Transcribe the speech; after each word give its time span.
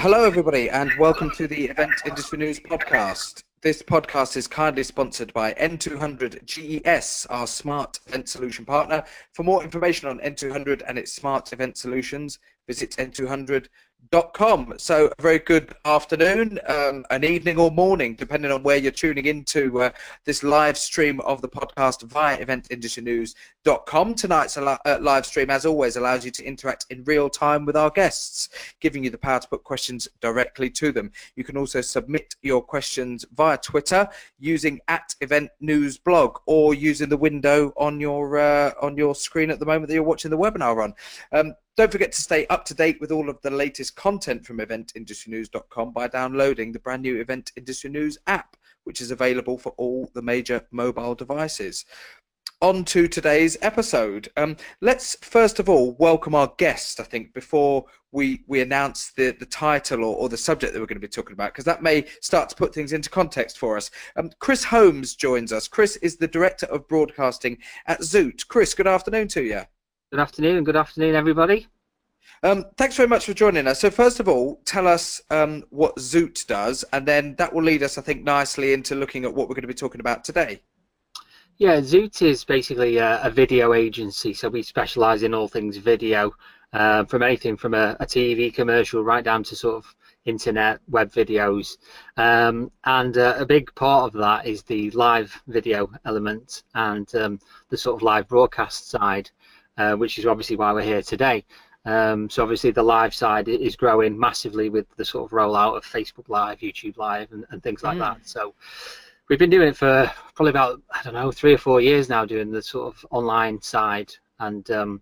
Hello, 0.00 0.22
everybody, 0.22 0.70
and 0.70 0.92
welcome 0.96 1.28
to 1.32 1.48
the 1.48 1.64
Event 1.64 1.92
Industry 2.06 2.38
News 2.38 2.60
podcast. 2.60 3.42
This 3.62 3.82
podcast 3.82 4.36
is 4.36 4.46
kindly 4.46 4.84
sponsored 4.84 5.32
by 5.32 5.54
N200 5.54 6.46
GES, 6.46 7.26
our 7.30 7.48
smart 7.48 7.98
event 8.06 8.28
solution 8.28 8.64
partner. 8.64 9.02
For 9.32 9.42
more 9.42 9.64
information 9.64 10.08
on 10.08 10.20
N200 10.20 10.82
and 10.86 11.00
its 11.00 11.12
smart 11.12 11.52
event 11.52 11.76
solutions, 11.76 12.38
visit 12.68 12.92
N200 12.92 13.66
com. 14.32 14.74
So, 14.78 15.10
a 15.18 15.22
very 15.22 15.38
good 15.38 15.74
afternoon, 15.84 16.58
um, 16.66 17.04
an 17.10 17.24
evening, 17.24 17.58
or 17.58 17.70
morning, 17.70 18.14
depending 18.14 18.50
on 18.50 18.62
where 18.62 18.76
you're 18.76 18.92
tuning 18.92 19.26
into 19.26 19.82
uh, 19.82 19.90
this 20.24 20.42
live 20.42 20.78
stream 20.78 21.20
of 21.20 21.42
the 21.42 21.48
podcast 21.48 22.02
via 22.04 22.44
eventindustrynews.com. 22.44 24.14
Tonight's 24.14 24.56
uh, 24.56 24.98
live 25.00 25.26
stream, 25.26 25.50
as 25.50 25.66
always, 25.66 25.96
allows 25.96 26.24
you 26.24 26.30
to 26.30 26.44
interact 26.44 26.86
in 26.90 27.04
real 27.04 27.28
time 27.28 27.64
with 27.64 27.76
our 27.76 27.90
guests, 27.90 28.48
giving 28.80 29.04
you 29.04 29.10
the 29.10 29.18
power 29.18 29.40
to 29.40 29.48
put 29.48 29.64
questions 29.64 30.08
directly 30.20 30.70
to 30.70 30.92
them. 30.92 31.12
You 31.36 31.44
can 31.44 31.56
also 31.56 31.80
submit 31.80 32.34
your 32.42 32.62
questions 32.62 33.24
via 33.34 33.58
Twitter 33.58 34.08
using 34.38 34.80
at 34.88 35.14
Event 35.20 35.50
News 35.60 35.98
Blog 35.98 36.38
or 36.46 36.74
using 36.74 37.08
the 37.08 37.16
window 37.16 37.72
on 37.76 38.00
your 38.00 38.38
uh, 38.38 38.72
on 38.80 38.96
your 38.96 39.14
screen 39.14 39.50
at 39.50 39.58
the 39.58 39.66
moment 39.66 39.88
that 39.88 39.94
you're 39.94 40.02
watching 40.02 40.30
the 40.30 40.38
webinar 40.38 40.82
on. 40.82 40.94
Um, 41.32 41.54
don't 41.78 41.92
forget 41.92 42.10
to 42.10 42.20
stay 42.20 42.44
up 42.48 42.64
to 42.64 42.74
date 42.74 43.00
with 43.00 43.12
all 43.12 43.30
of 43.30 43.40
the 43.42 43.50
latest 43.50 43.94
content 43.94 44.44
from 44.44 44.58
eventindustrynews.com 44.58 45.92
by 45.92 46.08
downloading 46.08 46.72
the 46.72 46.80
brand 46.80 47.02
new 47.02 47.20
Event 47.20 47.52
Industry 47.56 47.88
News 47.88 48.18
app, 48.26 48.56
which 48.82 49.00
is 49.00 49.12
available 49.12 49.56
for 49.56 49.70
all 49.76 50.10
the 50.12 50.20
major 50.20 50.66
mobile 50.72 51.14
devices. 51.14 51.84
On 52.62 52.84
to 52.86 53.06
today's 53.06 53.56
episode. 53.62 54.28
Um, 54.36 54.56
let's 54.80 55.14
first 55.24 55.60
of 55.60 55.68
all 55.68 55.94
welcome 56.00 56.34
our 56.34 56.52
guest, 56.58 56.98
I 56.98 57.04
think, 57.04 57.32
before 57.32 57.84
we, 58.10 58.42
we 58.48 58.60
announce 58.60 59.12
the, 59.12 59.36
the 59.38 59.46
title 59.46 60.02
or, 60.02 60.16
or 60.16 60.28
the 60.28 60.36
subject 60.36 60.72
that 60.72 60.80
we're 60.80 60.86
going 60.86 61.00
to 61.00 61.06
be 61.06 61.06
talking 61.06 61.34
about, 61.34 61.52
because 61.52 61.64
that 61.66 61.80
may 61.80 62.06
start 62.20 62.48
to 62.48 62.56
put 62.56 62.74
things 62.74 62.92
into 62.92 63.08
context 63.08 63.56
for 63.56 63.76
us. 63.76 63.92
Um, 64.16 64.30
Chris 64.40 64.64
Holmes 64.64 65.14
joins 65.14 65.52
us. 65.52 65.68
Chris 65.68 65.94
is 65.98 66.16
the 66.16 66.26
Director 66.26 66.66
of 66.66 66.88
Broadcasting 66.88 67.58
at 67.86 68.00
Zoot. 68.00 68.48
Chris, 68.48 68.74
good 68.74 68.88
afternoon 68.88 69.28
to 69.28 69.44
you. 69.44 69.62
Good 70.10 70.20
afternoon, 70.20 70.56
and 70.56 70.64
good 70.64 70.74
afternoon, 70.74 71.14
everybody. 71.14 71.66
Um, 72.42 72.64
thanks 72.78 72.96
very 72.96 73.10
much 73.10 73.26
for 73.26 73.34
joining 73.34 73.66
us. 73.66 73.80
So, 73.80 73.90
first 73.90 74.20
of 74.20 74.26
all, 74.26 74.58
tell 74.64 74.88
us 74.88 75.20
um, 75.28 75.64
what 75.68 75.96
Zoot 75.96 76.46
does, 76.46 76.82
and 76.94 77.04
then 77.04 77.34
that 77.34 77.52
will 77.52 77.62
lead 77.62 77.82
us, 77.82 77.98
I 77.98 78.00
think, 78.00 78.24
nicely 78.24 78.72
into 78.72 78.94
looking 78.94 79.26
at 79.26 79.34
what 79.34 79.50
we're 79.50 79.54
going 79.54 79.64
to 79.64 79.68
be 79.68 79.74
talking 79.74 80.00
about 80.00 80.24
today. 80.24 80.62
Yeah, 81.58 81.80
Zoot 81.80 82.22
is 82.22 82.42
basically 82.42 82.96
a, 82.96 83.20
a 83.22 83.28
video 83.28 83.74
agency, 83.74 84.32
so 84.32 84.48
we 84.48 84.62
specialise 84.62 85.24
in 85.24 85.34
all 85.34 85.46
things 85.46 85.76
video, 85.76 86.32
uh, 86.72 87.04
from 87.04 87.22
anything 87.22 87.58
from 87.58 87.74
a, 87.74 87.94
a, 88.00 88.06
TV 88.06 88.54
commercial 88.54 89.04
right 89.04 89.24
down 89.24 89.42
to 89.42 89.56
sort 89.56 89.76
of 89.76 89.94
internet 90.24 90.80
web 90.88 91.12
videos, 91.12 91.76
um, 92.16 92.70
and 92.84 93.18
uh, 93.18 93.34
a 93.38 93.44
big 93.44 93.74
part 93.74 94.06
of 94.06 94.18
that 94.18 94.46
is 94.46 94.62
the 94.62 94.90
live 94.92 95.38
video 95.48 95.90
element 96.06 96.62
and 96.74 97.14
um, 97.14 97.38
the 97.68 97.76
sort 97.76 97.96
of 97.96 98.02
live 98.02 98.26
broadcast 98.26 98.88
side. 98.88 99.30
Uh, 99.78 99.94
which 99.94 100.18
is 100.18 100.26
obviously 100.26 100.56
why 100.56 100.72
we're 100.72 100.82
here 100.82 101.00
today. 101.00 101.44
Um, 101.84 102.28
so 102.28 102.42
obviously 102.42 102.72
the 102.72 102.82
live 102.82 103.14
side 103.14 103.48
is 103.48 103.76
growing 103.76 104.18
massively 104.18 104.70
with 104.70 104.86
the 104.96 105.04
sort 105.04 105.24
of 105.24 105.30
rollout 105.30 105.76
of 105.76 105.84
Facebook 105.84 106.28
Live, 106.28 106.58
YouTube 106.58 106.96
Live, 106.96 107.30
and, 107.30 107.44
and 107.50 107.62
things 107.62 107.84
like 107.84 107.96
mm. 107.96 108.00
that. 108.00 108.26
So 108.26 108.54
we've 109.28 109.38
been 109.38 109.50
doing 109.50 109.68
it 109.68 109.76
for 109.76 110.10
probably 110.34 110.50
about 110.50 110.82
I 110.90 111.00
don't 111.04 111.14
know 111.14 111.30
three 111.30 111.54
or 111.54 111.58
four 111.58 111.80
years 111.80 112.08
now, 112.08 112.24
doing 112.24 112.50
the 112.50 112.60
sort 112.60 112.92
of 112.92 113.06
online 113.12 113.62
side, 113.62 114.12
and 114.40 114.68
um, 114.72 115.00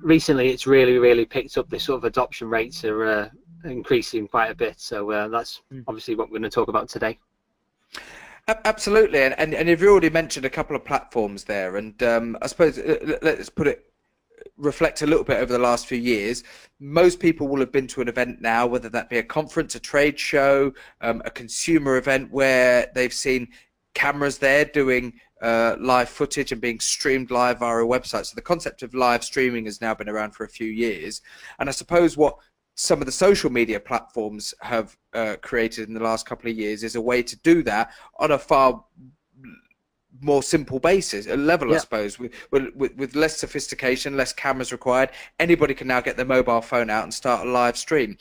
recently 0.00 0.48
it's 0.48 0.66
really 0.66 0.96
really 0.96 1.26
picked 1.26 1.58
up. 1.58 1.68
The 1.68 1.78
sort 1.78 1.98
of 1.98 2.04
adoption 2.04 2.48
rates 2.48 2.84
are 2.86 3.04
uh, 3.04 3.28
increasing 3.64 4.26
quite 4.28 4.50
a 4.50 4.54
bit. 4.54 4.80
So 4.80 5.10
uh, 5.10 5.28
that's 5.28 5.60
mm. 5.70 5.84
obviously 5.86 6.14
what 6.14 6.28
we're 6.28 6.38
going 6.38 6.50
to 6.50 6.54
talk 6.54 6.68
about 6.68 6.88
today. 6.88 7.18
Absolutely, 8.48 9.20
and, 9.20 9.38
and, 9.38 9.52
and 9.52 9.68
you've 9.68 9.82
already 9.82 10.08
mentioned 10.08 10.46
a 10.46 10.50
couple 10.50 10.74
of 10.74 10.82
platforms 10.82 11.44
there, 11.44 11.76
and 11.76 12.02
um, 12.02 12.36
I 12.40 12.46
suppose 12.46 12.78
uh, 12.78 13.18
let's 13.20 13.50
put 13.50 13.66
it 13.66 13.84
reflect 14.56 15.02
a 15.02 15.06
little 15.06 15.24
bit 15.24 15.36
over 15.36 15.52
the 15.52 15.58
last 15.58 15.86
few 15.86 15.98
years. 15.98 16.44
Most 16.80 17.20
people 17.20 17.46
will 17.46 17.60
have 17.60 17.72
been 17.72 17.86
to 17.88 18.00
an 18.00 18.08
event 18.08 18.40
now, 18.40 18.66
whether 18.66 18.88
that 18.88 19.10
be 19.10 19.18
a 19.18 19.22
conference, 19.22 19.74
a 19.74 19.80
trade 19.80 20.18
show, 20.18 20.72
um, 21.00 21.20
a 21.24 21.30
consumer 21.30 21.96
event 21.96 22.30
where 22.32 22.90
they've 22.94 23.12
seen 23.12 23.48
cameras 23.94 24.38
there 24.38 24.64
doing 24.64 25.12
uh, 25.42 25.76
live 25.78 26.08
footage 26.08 26.50
and 26.50 26.60
being 26.60 26.80
streamed 26.80 27.30
live 27.30 27.58
via 27.58 27.84
a 27.84 27.86
website. 27.86 28.26
So 28.26 28.34
the 28.34 28.42
concept 28.42 28.82
of 28.82 28.94
live 28.94 29.22
streaming 29.22 29.66
has 29.66 29.80
now 29.80 29.94
been 29.94 30.08
around 30.08 30.32
for 30.34 30.44
a 30.44 30.48
few 30.48 30.68
years, 30.68 31.20
and 31.58 31.68
I 31.68 31.72
suppose 31.72 32.16
what 32.16 32.36
some 32.78 33.00
of 33.00 33.06
the 33.06 33.12
social 33.12 33.50
media 33.50 33.80
platforms 33.80 34.54
have 34.60 34.96
uh, 35.12 35.34
created 35.42 35.88
in 35.88 35.94
the 35.94 36.00
last 36.00 36.26
couple 36.26 36.48
of 36.48 36.56
years 36.56 36.84
is 36.84 36.94
a 36.94 37.00
way 37.00 37.24
to 37.24 37.34
do 37.38 37.60
that 37.64 37.90
on 38.20 38.30
a 38.30 38.38
far 38.38 38.84
more 40.20 40.44
simple 40.44 40.78
basis, 40.78 41.26
a 41.26 41.36
level, 41.36 41.70
yeah. 41.70 41.74
I 41.74 41.78
suppose, 41.78 42.20
with, 42.20 42.32
with, 42.52 42.96
with 42.96 43.16
less 43.16 43.36
sophistication, 43.36 44.16
less 44.16 44.32
cameras 44.32 44.70
required. 44.70 45.10
Anybody 45.40 45.74
can 45.74 45.88
now 45.88 46.00
get 46.00 46.16
their 46.16 46.24
mobile 46.24 46.60
phone 46.60 46.88
out 46.88 47.02
and 47.02 47.12
start 47.12 47.48
a 47.48 47.50
live 47.50 47.76
stream. 47.76 48.16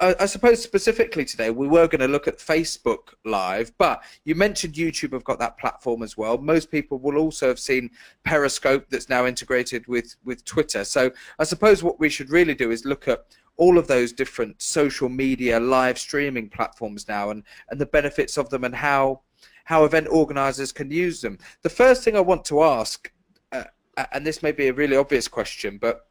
I, 0.00 0.14
I 0.20 0.26
suppose 0.26 0.62
specifically 0.62 1.26
today 1.26 1.50
we 1.50 1.68
were 1.68 1.86
going 1.86 2.00
to 2.00 2.08
look 2.08 2.26
at 2.26 2.38
Facebook 2.38 3.12
Live, 3.26 3.76
but 3.76 4.02
you 4.24 4.34
mentioned 4.34 4.72
YouTube 4.72 5.12
have 5.12 5.24
got 5.24 5.38
that 5.40 5.58
platform 5.58 6.02
as 6.02 6.16
well. 6.16 6.38
Most 6.38 6.70
people 6.70 6.98
will 6.98 7.18
also 7.18 7.48
have 7.48 7.60
seen 7.60 7.90
Periscope 8.24 8.86
that's 8.88 9.10
now 9.10 9.26
integrated 9.26 9.86
with 9.86 10.16
with 10.24 10.44
Twitter. 10.46 10.84
So 10.84 11.10
I 11.38 11.44
suppose 11.44 11.82
what 11.82 12.00
we 12.00 12.08
should 12.08 12.30
really 12.30 12.54
do 12.54 12.70
is 12.70 12.86
look 12.86 13.06
at 13.06 13.26
all 13.56 13.78
of 13.78 13.86
those 13.86 14.12
different 14.12 14.60
social 14.60 15.08
media 15.08 15.60
live 15.60 15.98
streaming 15.98 16.48
platforms 16.48 17.06
now 17.08 17.30
and, 17.30 17.42
and 17.70 17.80
the 17.80 17.86
benefits 17.86 18.36
of 18.36 18.50
them 18.50 18.64
and 18.64 18.74
how 18.74 19.20
how 19.64 19.84
event 19.84 20.08
organizers 20.10 20.72
can 20.72 20.90
use 20.90 21.20
them. 21.20 21.38
The 21.62 21.70
first 21.70 22.02
thing 22.02 22.16
I 22.16 22.20
want 22.20 22.44
to 22.46 22.64
ask, 22.64 23.12
uh, 23.52 23.64
and 24.10 24.26
this 24.26 24.42
may 24.42 24.50
be 24.50 24.66
a 24.66 24.72
really 24.72 24.96
obvious 24.96 25.28
question, 25.28 25.78
but 25.78 26.06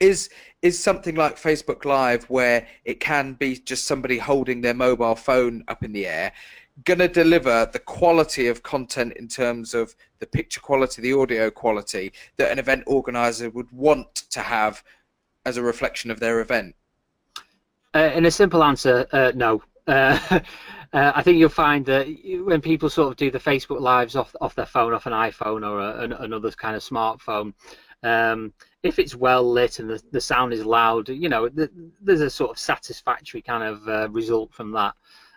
is 0.00 0.28
is 0.60 0.78
something 0.78 1.14
like 1.14 1.36
Facebook 1.36 1.84
Live 1.84 2.24
where 2.24 2.66
it 2.84 3.00
can 3.00 3.34
be 3.34 3.56
just 3.56 3.86
somebody 3.86 4.18
holding 4.18 4.60
their 4.60 4.74
mobile 4.74 5.14
phone 5.14 5.64
up 5.68 5.84
in 5.84 5.92
the 5.92 6.06
air 6.06 6.32
going 6.84 6.98
to 6.98 7.08
deliver 7.08 7.68
the 7.72 7.78
quality 7.78 8.48
of 8.48 8.62
content 8.62 9.12
in 9.14 9.28
terms 9.28 9.74
of 9.74 9.94
the 10.18 10.26
picture 10.26 10.60
quality, 10.60 11.00
the 11.00 11.12
audio 11.12 11.50
quality 11.50 12.12
that 12.36 12.50
an 12.50 12.58
event 12.58 12.82
organizer 12.86 13.48
would 13.50 13.70
want 13.70 14.14
to 14.30 14.40
have 14.40 14.82
as 15.44 15.56
a 15.56 15.62
reflection 15.62 16.10
of 16.10 16.20
their 16.20 16.40
event? 16.40 16.74
Uh, 17.94 18.10
in 18.14 18.26
a 18.26 18.30
simple 18.30 18.64
answer, 18.64 19.06
uh, 19.12 19.32
no. 19.34 19.62
Uh, 19.86 20.18
uh, 20.92 21.12
I 21.14 21.22
think 21.22 21.38
you'll 21.38 21.48
find 21.48 21.86
that 21.86 22.06
when 22.44 22.60
people 22.60 22.90
sort 22.90 23.10
of 23.10 23.16
do 23.16 23.30
the 23.30 23.38
Facebook 23.38 23.80
lives 23.80 24.16
off 24.16 24.34
off 24.40 24.54
their 24.54 24.66
phone, 24.66 24.92
off 24.92 25.06
an 25.06 25.12
iPhone 25.12 25.68
or 25.68 25.80
a, 25.80 26.00
an, 26.00 26.12
another 26.12 26.50
kind 26.50 26.74
of 26.74 26.82
smartphone, 26.82 27.52
um, 28.02 28.52
if 28.82 28.98
it's 28.98 29.14
well 29.14 29.48
lit 29.50 29.78
and 29.78 29.88
the, 29.88 30.02
the 30.12 30.20
sound 30.20 30.52
is 30.52 30.64
loud, 30.64 31.08
you 31.08 31.28
know, 31.28 31.48
the, 31.48 31.70
there's 32.00 32.20
a 32.20 32.30
sort 32.30 32.50
of 32.50 32.58
satisfactory 32.58 33.42
kind 33.42 33.62
of 33.62 33.88
uh, 33.88 34.08
result 34.10 34.52
from 34.52 34.72
that. 34.72 34.94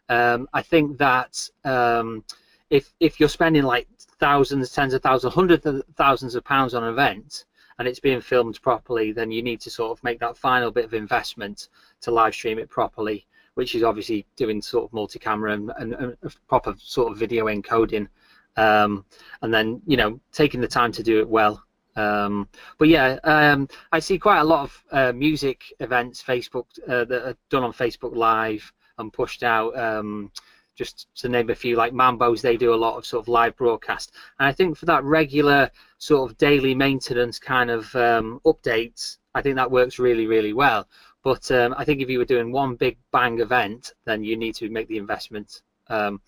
Um, 0.09 0.47
I 0.53 0.61
think 0.61 0.97
that 0.97 1.49
um, 1.63 2.23
if 2.69 2.93
if 2.99 3.19
you're 3.19 3.29
spending 3.29 3.63
like 3.63 3.87
thousands, 4.19 4.71
tens 4.71 4.93
of 4.93 5.01
thousands, 5.01 5.33
hundreds 5.33 5.65
of 5.65 5.81
thousands 5.95 6.35
of 6.35 6.43
pounds 6.43 6.73
on 6.73 6.83
an 6.83 6.89
event, 6.89 7.45
and 7.79 7.87
it's 7.87 7.99
being 7.99 8.21
filmed 8.21 8.61
properly, 8.61 9.11
then 9.11 9.31
you 9.31 9.41
need 9.41 9.61
to 9.61 9.69
sort 9.69 9.97
of 9.97 10.03
make 10.03 10.19
that 10.19 10.37
final 10.37 10.71
bit 10.71 10.85
of 10.85 10.93
investment 10.93 11.69
to 12.01 12.11
live 12.11 12.33
stream 12.33 12.59
it 12.59 12.69
properly, 12.69 13.25
which 13.53 13.75
is 13.75 13.83
obviously 13.83 14.25
doing 14.35 14.61
sort 14.61 14.85
of 14.85 14.93
multi-camera 14.93 15.53
and, 15.53 15.71
and, 15.77 15.93
and 15.93 16.17
proper 16.47 16.75
sort 16.79 17.11
of 17.11 17.17
video 17.17 17.45
encoding, 17.45 18.07
um, 18.55 19.05
and 19.41 19.53
then 19.53 19.81
you 19.85 19.97
know 19.97 20.19
taking 20.31 20.61
the 20.61 20.67
time 20.67 20.91
to 20.91 21.03
do 21.03 21.19
it 21.19 21.29
well. 21.29 21.63
Um, 21.95 22.47
but 22.77 22.87
yeah, 22.87 23.17
um, 23.23 23.67
I 23.91 23.99
see 23.99 24.19
quite 24.19 24.39
a 24.39 24.43
lot 24.43 24.63
of 24.63 24.83
uh, 24.91 25.11
music 25.13 25.63
events, 25.79 26.23
Facebook 26.23 26.65
uh, 26.87 27.05
that 27.05 27.27
are 27.27 27.37
done 27.49 27.63
on 27.63 27.73
Facebook 27.73 28.15
Live 28.15 28.71
and 28.99 29.11
pushed 29.11 29.43
out. 29.43 29.77
Um, 29.77 30.31
just 30.77 31.07
to 31.15 31.27
name 31.27 31.49
a 31.49 31.55
few, 31.55 31.75
like 31.75 31.91
Mambo's, 31.91 32.41
they 32.41 32.55
do 32.55 32.73
a 32.73 32.75
lot 32.75 32.97
of 32.97 33.05
sort 33.05 33.23
of 33.23 33.27
live 33.27 33.55
broadcast. 33.57 34.13
And 34.39 34.47
I 34.47 34.51
think 34.51 34.77
for 34.77 34.85
that 34.85 35.03
regular 35.03 35.71
sort 35.97 36.29
of 36.29 36.37
daily 36.37 36.75
maintenance 36.75 37.39
kind 37.39 37.69
of 37.71 37.93
um, 37.95 38.39
updates, 38.45 39.17
I 39.33 39.41
think 39.41 39.55
that 39.55 39.69
works 39.69 39.99
really, 39.99 40.27
really 40.27 40.53
well. 40.53 40.87
But 41.23 41.49
um, 41.51 41.73
I 41.77 41.83
think 41.83 42.01
if 42.01 42.09
you 42.09 42.19
were 42.19 42.25
doing 42.25 42.51
one 42.51 42.75
big 42.75 42.97
bang 43.11 43.39
event, 43.41 43.93
then 44.05 44.23
you 44.23 44.37
need 44.37 44.55
to 44.55 44.69
make 44.69 44.87
the 44.87 44.97
investment 44.97 45.61
um, 45.89 46.21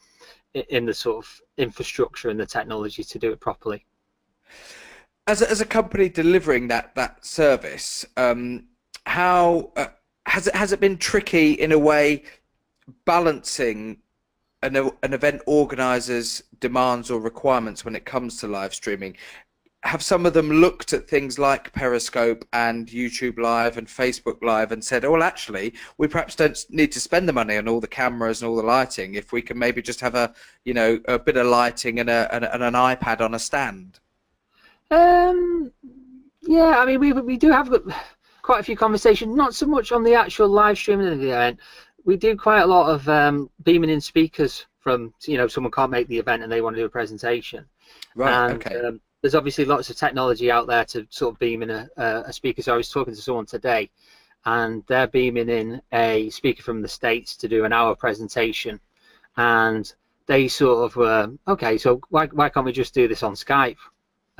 in 0.53 0.85
the 0.85 0.93
sort 0.93 1.23
of 1.23 1.41
infrastructure 1.57 2.29
and 2.29 2.39
the 2.39 2.45
technology 2.45 3.03
to 3.03 3.19
do 3.19 3.31
it 3.31 3.39
properly. 3.39 3.85
As 5.27 5.43
a, 5.43 5.49
as 5.49 5.61
a 5.61 5.65
company 5.65 6.09
delivering 6.09 6.67
that 6.69 6.95
that 6.95 7.23
service, 7.23 8.03
um, 8.17 8.65
how 9.05 9.71
uh, 9.75 9.87
has 10.25 10.47
it 10.47 10.55
has 10.55 10.71
it 10.71 10.79
been 10.79 10.97
tricky 10.97 11.53
in 11.53 11.71
a 11.71 11.77
way 11.77 12.23
balancing 13.05 13.97
an, 14.61 14.75
an 15.03 15.13
event 15.13 15.41
organizer's 15.45 16.43
demands 16.59 17.09
or 17.09 17.19
requirements 17.19 17.85
when 17.85 17.95
it 17.95 18.05
comes 18.05 18.37
to 18.37 18.47
live 18.47 18.73
streaming 18.73 19.15
have 19.83 20.03
some 20.03 20.25
of 20.25 20.33
them 20.33 20.49
looked 20.51 20.91
at 20.91 21.07
things 21.07 21.39
like 21.39 21.71
Periscope 21.71 22.45
and 22.51 22.87
YouTube 22.87 23.39
Live 23.39 23.77
and 23.77 23.87
Facebook 23.87 24.43
Live 24.43 24.73
and 24.73 24.83
said, 24.83 25.05
oh, 25.05 25.11
well, 25.11 25.23
actually, 25.23 25.73
we 25.97 26.07
perhaps 26.07 26.35
don't 26.35 26.57
need 26.69 26.91
to 26.91 26.99
spend 26.99 27.29
the 27.29 27.33
money 27.33 27.55
on 27.55 27.67
all 27.67 27.79
the 27.79 27.87
cameras 27.87 28.41
and 28.41 28.49
all 28.49 28.57
the 28.57 28.63
lighting 28.63 29.15
if 29.15 29.31
we 29.31 29.41
can 29.41 29.57
maybe 29.57 29.81
just 29.81 30.01
have 30.01 30.15
a, 30.15 30.33
you 30.65 30.73
know, 30.73 30.99
a 31.07 31.17
bit 31.17 31.37
of 31.37 31.47
lighting 31.47 31.99
and, 31.99 32.09
a, 32.09 32.27
and, 32.35 32.43
and 32.43 32.61
an 32.61 32.73
iPad 32.73 33.21
on 33.21 33.33
a 33.33 33.39
stand? 33.39 33.99
Um, 34.91 35.71
yeah, 36.41 36.79
I 36.79 36.85
mean, 36.85 36.99
we, 36.99 37.13
we 37.13 37.37
do 37.37 37.49
have 37.49 37.73
quite 38.41 38.59
a 38.59 38.63
few 38.63 38.75
conversations, 38.75 39.33
not 39.33 39.55
so 39.55 39.65
much 39.65 39.93
on 39.93 40.03
the 40.03 40.13
actual 40.13 40.49
live 40.49 40.77
streaming 40.77 41.07
of 41.07 41.19
the 41.19 41.29
event. 41.29 41.59
We 42.09 42.17
do 42.17 42.35
quite 42.35 42.61
a 42.61 42.65
lot 42.65 42.89
of 42.89 43.07
um, 43.07 43.51
beaming 43.61 43.91
in 43.91 44.01
speakers 44.01 44.65
from, 44.79 45.13
you 45.27 45.37
know, 45.37 45.47
someone 45.47 45.71
can't 45.71 45.91
make 45.91 46.07
the 46.07 46.17
event 46.17 46.41
and 46.41 46.51
they 46.51 46.59
want 46.59 46.75
to 46.75 46.81
do 46.81 46.87
a 46.87 46.89
presentation. 46.89 47.65
Right, 48.15 48.33
and, 48.33 48.53
okay. 48.55 48.75
Um, 48.79 48.99
there's 49.21 49.35
obviously 49.35 49.65
lots 49.65 49.91
of 49.91 49.95
technology 49.95 50.49
out 50.49 50.65
there 50.65 50.85
to 50.85 51.05
sort 51.11 51.35
of 51.35 51.39
beam 51.39 51.61
in 51.61 51.69
a, 51.69 51.87
a 51.97 52.33
speaker. 52.33 52.63
So 52.63 52.73
I 52.73 52.77
was 52.77 52.89
talking 52.89 53.13
to 53.13 53.21
someone 53.21 53.45
today, 53.45 53.91
and 54.45 54.83
they're 54.87 55.05
beaming 55.05 55.49
in 55.49 55.83
a 55.93 56.31
speaker 56.31 56.63
from 56.63 56.81
the 56.81 56.87
states 56.87 57.35
to 57.37 57.47
do 57.47 57.63
an 57.63 57.73
hour 57.73 57.95
presentation, 57.95 58.79
and 59.37 59.93
they 60.25 60.47
sort 60.47 60.85
of 60.85 60.95
were 60.95 61.29
okay. 61.47 61.77
So 61.77 62.01
why 62.09 62.25
why 62.27 62.49
can't 62.49 62.65
we 62.65 62.71
just 62.71 62.95
do 62.95 63.07
this 63.07 63.21
on 63.21 63.33
Skype? 63.33 63.77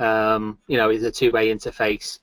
Um, 0.00 0.58
you 0.66 0.78
know, 0.78 0.88
it's 0.88 1.04
a 1.04 1.10
two-way 1.10 1.54
interface. 1.54 2.20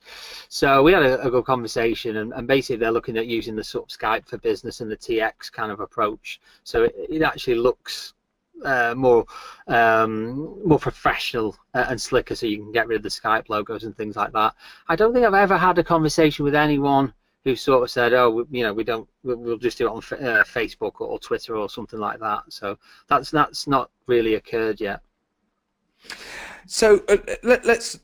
So 0.50 0.82
we 0.82 0.94
had 0.94 1.04
a, 1.04 1.22
a 1.22 1.30
good 1.30 1.46
conversation, 1.46 2.18
and, 2.18 2.34
and, 2.34 2.48
basically 2.48 2.78
they're 2.78 2.92
looking 2.92 3.18
at 3.18 3.28
using 3.28 3.56
the 3.56 3.64
sort 3.64 3.86
of 3.86 3.98
Skype 3.98 4.28
for 4.28 4.40
business 4.40 4.82
and 4.82 4.90
the 4.90 4.98
TX 4.98 5.52
kind 5.52 5.72
of 5.72 5.80
approach. 5.80 6.42
So 6.64 6.84
it, 6.86 6.96
it 7.08 7.22
actually 7.22 7.56
looks 7.56 8.16
uh, 8.64 8.96
more 8.98 9.26
um, 9.68 10.60
more 10.68 10.80
professional 10.80 11.56
uh, 11.76 11.86
and 11.90 12.02
slicker, 12.02 12.36
so 12.36 12.48
you 12.48 12.58
can 12.58 12.72
get 12.72 12.88
rid 12.88 12.98
of 12.98 13.04
the 13.04 13.10
Skype 13.10 13.50
logos 13.50 13.84
and 13.84 13.96
things 13.96 14.16
like 14.16 14.32
that. 14.34 14.56
I 14.88 14.96
don't 14.96 15.14
think 15.14 15.26
I've 15.26 15.34
ever 15.34 15.58
had 15.58 15.78
a 15.78 15.84
conversation 15.84 16.46
with 16.46 16.56
anyone 16.56 17.14
who 17.44 17.56
sort 17.56 17.84
of 17.84 17.92
said, 17.92 18.14
"Oh, 18.14 18.46
you 18.50 18.64
know, 18.64 18.74
we 18.74 18.84
don't, 18.84 19.08
we'll 19.24 19.58
just 19.58 19.78
do 19.78 19.88
it 19.88 19.92
on 19.92 19.98
uh, 19.98 20.44
Facebook 20.44 21.00
or, 21.00 21.20
Twitter 21.20 21.56
or 21.56 21.70
something 21.70 22.00
like 22.00 22.20
that." 22.20 22.44
So 22.50 22.78
that's 23.08 23.32
that's 23.32 23.68
not 23.68 23.92
really 24.08 24.36
occurred 24.36 24.82
yet. 24.82 25.02
So 26.68 27.04
uh, 27.08 27.18
let, 27.44 27.66
us 27.66 28.00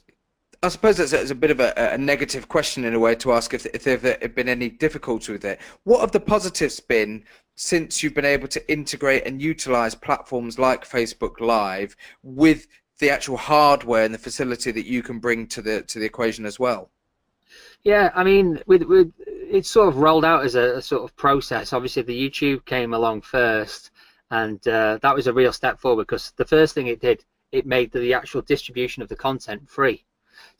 I 0.63 0.69
suppose 0.69 0.97
that's, 0.97 1.11
that's 1.11 1.29
a 1.29 1.35
bit 1.35 1.51
of 1.51 1.59
a, 1.59 1.73
a, 1.75 1.97
negative 1.97 2.47
question 2.47 2.85
in 2.85 2.93
a 2.93 2.99
way 2.99 3.15
to 3.15 3.33
ask 3.33 3.53
if, 3.53 3.65
if 3.67 3.83
there 3.83 4.17
have 4.21 4.33
been 4.33 4.47
any 4.47 4.69
difficulty 4.69 5.33
with 5.33 5.43
it. 5.43 5.59
What 5.83 5.99
have 5.99 6.11
the 6.11 6.21
positives 6.21 6.79
been 6.79 7.25
since 7.55 8.01
you've 8.01 8.13
been 8.13 8.23
able 8.23 8.47
to 8.47 8.71
integrate 8.71 9.27
and 9.27 9.41
utilize 9.41 9.93
platforms 9.93 10.57
like 10.57 10.87
Facebook 10.87 11.41
Live 11.41 11.97
with 12.23 12.67
the 12.99 13.09
actual 13.09 13.35
hardware 13.35 14.05
and 14.05 14.13
the 14.13 14.19
facility 14.19 14.71
that 14.71 14.85
you 14.85 15.03
can 15.03 15.19
bring 15.19 15.47
to 15.47 15.61
the 15.61 15.81
to 15.81 15.99
the 15.99 16.05
equation 16.05 16.45
as 16.45 16.59
well? 16.59 16.89
Yeah, 17.83 18.11
I 18.15 18.23
mean, 18.23 18.61
with, 18.65 18.83
with 18.83 19.11
it's 19.27 19.69
sort 19.69 19.89
of 19.89 19.97
rolled 19.97 20.23
out 20.23 20.45
as 20.45 20.55
a, 20.55 20.77
a 20.77 20.81
sort 20.81 21.03
of 21.03 21.15
process. 21.17 21.73
Obviously, 21.73 22.03
the 22.03 22.29
YouTube 22.29 22.63
came 22.65 22.93
along 22.93 23.21
first, 23.21 23.91
and 24.31 24.65
uh, 24.67 24.99
that 25.01 25.13
was 25.13 25.27
a 25.27 25.33
real 25.33 25.51
step 25.51 25.79
forward 25.79 26.07
because 26.07 26.31
the 26.37 26.45
first 26.45 26.73
thing 26.73 26.87
it 26.87 27.01
did, 27.01 27.25
it 27.53 27.65
made 27.65 27.91
the 27.91 28.13
actual 28.13 28.41
distribution 28.41 29.01
of 29.01 29.07
the 29.07 29.15
content 29.15 29.69
free. 29.69 30.03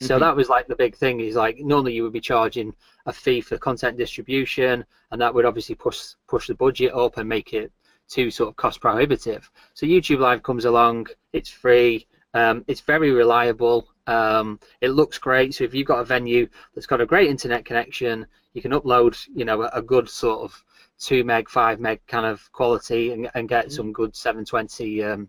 So 0.00 0.14
mm-hmm. 0.14 0.20
that 0.20 0.36
was 0.36 0.48
like 0.48 0.66
the 0.66 0.76
big 0.76 0.96
thing. 0.96 1.20
Is 1.20 1.34
like 1.34 1.58
normally 1.58 1.94
you 1.94 2.04
would 2.04 2.12
be 2.12 2.20
charging 2.20 2.74
a 3.06 3.12
fee 3.12 3.40
for 3.40 3.58
content 3.58 3.98
distribution, 3.98 4.84
and 5.10 5.20
that 5.20 5.34
would 5.34 5.44
obviously 5.44 5.74
push 5.74 6.14
push 6.28 6.46
the 6.46 6.54
budget 6.54 6.94
up 6.94 7.18
and 7.18 7.28
make 7.28 7.52
it 7.52 7.72
too 8.08 8.30
sort 8.30 8.48
of 8.48 8.56
cost 8.56 8.80
prohibitive. 8.80 9.50
So 9.74 9.86
YouTube 9.86 10.20
Live 10.20 10.42
comes 10.42 10.64
along. 10.64 11.08
It's 11.32 11.50
free. 11.50 12.06
Um, 12.32 12.64
it's 12.66 12.80
very 12.80 13.10
reliable. 13.10 13.88
Um, 14.06 14.60
it 14.80 14.90
looks 14.90 15.18
great. 15.18 15.54
So 15.54 15.64
if 15.64 15.74
you've 15.74 15.86
got 15.86 16.00
a 16.00 16.04
venue 16.04 16.48
that's 16.74 16.86
got 16.86 17.00
a 17.00 17.06
great 17.06 17.30
internet 17.30 17.64
connection, 17.64 18.26
you 18.52 18.62
can 18.62 18.72
upload, 18.72 19.16
you 19.34 19.44
know, 19.44 19.62
a, 19.62 19.70
a 19.74 19.82
good 19.82 20.08
sort 20.08 20.42
of 20.42 20.64
two 20.98 21.24
meg, 21.24 21.48
five 21.48 21.80
meg 21.80 22.00
kind 22.06 22.26
of 22.26 22.50
quality 22.52 23.12
and, 23.12 23.30
and 23.34 23.48
get 23.48 23.66
mm-hmm. 23.66 23.74
some 23.74 23.92
good 23.92 24.12
720p 24.12 25.12
um, 25.12 25.28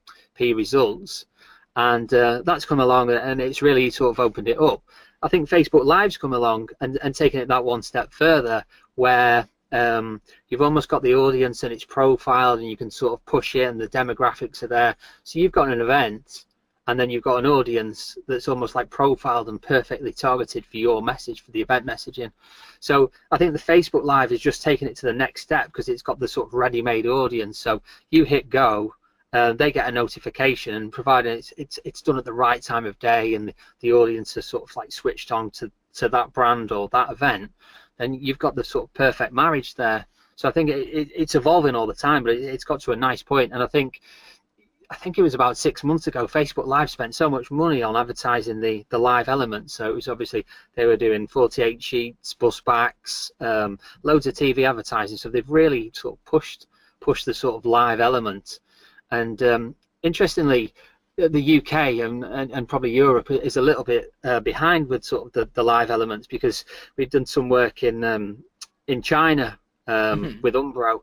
results 0.57 1.25
and 1.75 2.13
uh, 2.13 2.41
that's 2.45 2.65
come 2.65 2.79
along 2.79 3.11
and 3.11 3.41
it's 3.41 3.61
really 3.61 3.89
sort 3.89 4.11
of 4.11 4.19
opened 4.19 4.47
it 4.47 4.59
up. 4.59 4.81
I 5.21 5.27
think 5.27 5.49
Facebook 5.49 5.85
Live's 5.85 6.17
come 6.17 6.33
along 6.33 6.69
and, 6.81 6.97
and 7.01 7.15
taken 7.15 7.39
it 7.39 7.47
that 7.47 7.65
one 7.65 7.81
step 7.81 8.13
further, 8.13 8.63
where 8.95 9.47
um, 9.71 10.21
you've 10.49 10.61
almost 10.61 10.89
got 10.89 11.03
the 11.03 11.15
audience 11.15 11.63
and 11.63 11.73
it's 11.73 11.83
profiled 11.83 12.59
and 12.59 12.69
you 12.69 12.77
can 12.77 12.91
sort 12.91 13.13
of 13.13 13.25
push 13.25 13.55
it 13.55 13.63
and 13.63 13.79
the 13.79 13.87
demographics 13.87 14.63
are 14.63 14.67
there. 14.67 14.95
So 15.23 15.39
you've 15.39 15.51
got 15.51 15.69
an 15.69 15.81
event 15.81 16.45
and 16.87 16.99
then 16.99 17.09
you've 17.09 17.23
got 17.23 17.39
an 17.39 17.47
audience 17.47 18.17
that's 18.27 18.47
almost 18.47 18.75
like 18.75 18.89
profiled 18.89 19.49
and 19.49 19.59
perfectly 19.61 20.13
targeted 20.13 20.65
for 20.65 20.77
your 20.77 21.01
message 21.01 21.41
for 21.41 21.51
the 21.51 21.61
event 21.61 21.85
messaging. 21.85 22.31
So 22.79 23.11
I 23.31 23.37
think 23.37 23.53
the 23.53 23.59
Facebook 23.59 24.03
Live 24.03 24.31
is 24.31 24.39
just 24.39 24.61
taking 24.61 24.87
it 24.87 24.95
to 24.97 25.07
the 25.07 25.13
next 25.13 25.41
step 25.41 25.65
because 25.65 25.89
it's 25.89 26.03
got 26.03 26.19
the 26.19 26.27
sort 26.27 26.47
of 26.47 26.53
ready-made 26.53 27.07
audience. 27.07 27.57
So 27.57 27.81
you 28.11 28.23
hit 28.23 28.49
go 28.49 28.93
uh, 29.33 29.53
they 29.53 29.71
get 29.71 29.87
a 29.87 29.91
notification 29.91 30.75
and 30.75 30.91
provided 30.91 31.37
it's, 31.37 31.53
it's 31.57 31.79
it's 31.83 32.01
done 32.01 32.17
at 32.17 32.25
the 32.25 32.33
right 32.33 32.61
time 32.61 32.85
of 32.85 32.97
day 32.99 33.35
and 33.35 33.53
the, 33.81 33.91
audience 33.91 34.37
is 34.37 34.45
sort 34.45 34.63
of 34.63 34.75
like 34.75 34.91
switched 34.91 35.31
on 35.31 35.49
to, 35.51 35.71
to 35.93 36.07
that 36.09 36.31
brand 36.33 36.71
or 36.71 36.87
that 36.89 37.11
event, 37.11 37.51
then 37.97 38.13
you've 38.13 38.39
got 38.39 38.55
the 38.55 38.63
sort 38.63 38.85
of 38.85 38.93
perfect 38.93 39.33
marriage 39.33 39.75
there. 39.75 40.05
So 40.35 40.49
I 40.49 40.51
think 40.51 40.69
it, 40.69 40.87
it, 40.87 41.09
it's 41.15 41.35
evolving 41.35 41.75
all 41.75 41.87
the 41.87 41.93
time, 41.93 42.23
but 42.23 42.33
it, 42.33 42.49
has 42.49 42.63
got 42.63 42.81
to 42.81 42.91
a 42.91 42.95
nice 42.95 43.23
point. 43.23 43.53
And 43.53 43.63
I 43.63 43.67
think 43.67 44.01
I 44.89 44.95
think 44.95 45.17
it 45.17 45.23
was 45.23 45.33
about 45.33 45.57
six 45.57 45.83
months 45.83 46.07
ago, 46.07 46.27
Facebook 46.27 46.67
Live 46.67 46.91
spent 46.91 47.15
so 47.15 47.29
much 47.29 47.49
money 47.49 47.81
on 47.81 47.95
advertising 47.95 48.59
the, 48.59 48.85
the 48.89 48.97
live 48.97 49.29
element. 49.29 49.71
So 49.71 49.89
it 49.89 49.95
was 49.95 50.07
obviously 50.07 50.45
they 50.75 50.85
were 50.85 50.97
doing 50.97 51.27
48 51.27 51.81
sheets, 51.81 52.33
bus 52.33 52.61
backs, 52.61 53.31
um, 53.39 53.79
loads 54.03 54.27
of 54.27 54.35
TV 54.35 54.67
advertising. 54.69 55.17
So 55.17 55.29
they've 55.29 55.49
really 55.49 55.91
sort 55.93 56.17
of 56.17 56.25
pushed 56.25 56.67
pushed 56.99 57.25
the 57.25 57.33
sort 57.33 57.55
of 57.55 57.65
live 57.65 57.99
element 57.99 58.59
and 59.11 59.41
um, 59.43 59.75
interestingly, 60.03 60.73
the 61.17 61.57
UK 61.59 61.73
and, 62.05 62.23
and, 62.25 62.51
and, 62.51 62.67
probably 62.67 62.91
Europe 62.91 63.31
is 63.31 63.55
a 63.55 63.61
little 63.61 63.85
bit 63.85 64.11
uh, 64.25 64.41
behind 64.41 64.87
with 64.87 65.05
sort 65.05 65.25
of 65.25 65.31
the, 65.31 65.49
the 65.53 65.63
live 65.63 65.89
elements 65.89 66.27
because 66.27 66.65
we've 66.97 67.09
done 67.09 67.25
some 67.25 67.47
work 67.47 67.83
in 67.83 68.03
um, 68.03 68.43
in 68.87 69.01
China 69.01 69.57
um, 69.87 70.23
mm-hmm. 70.23 70.41
with 70.41 70.55
Umbro, 70.55 70.99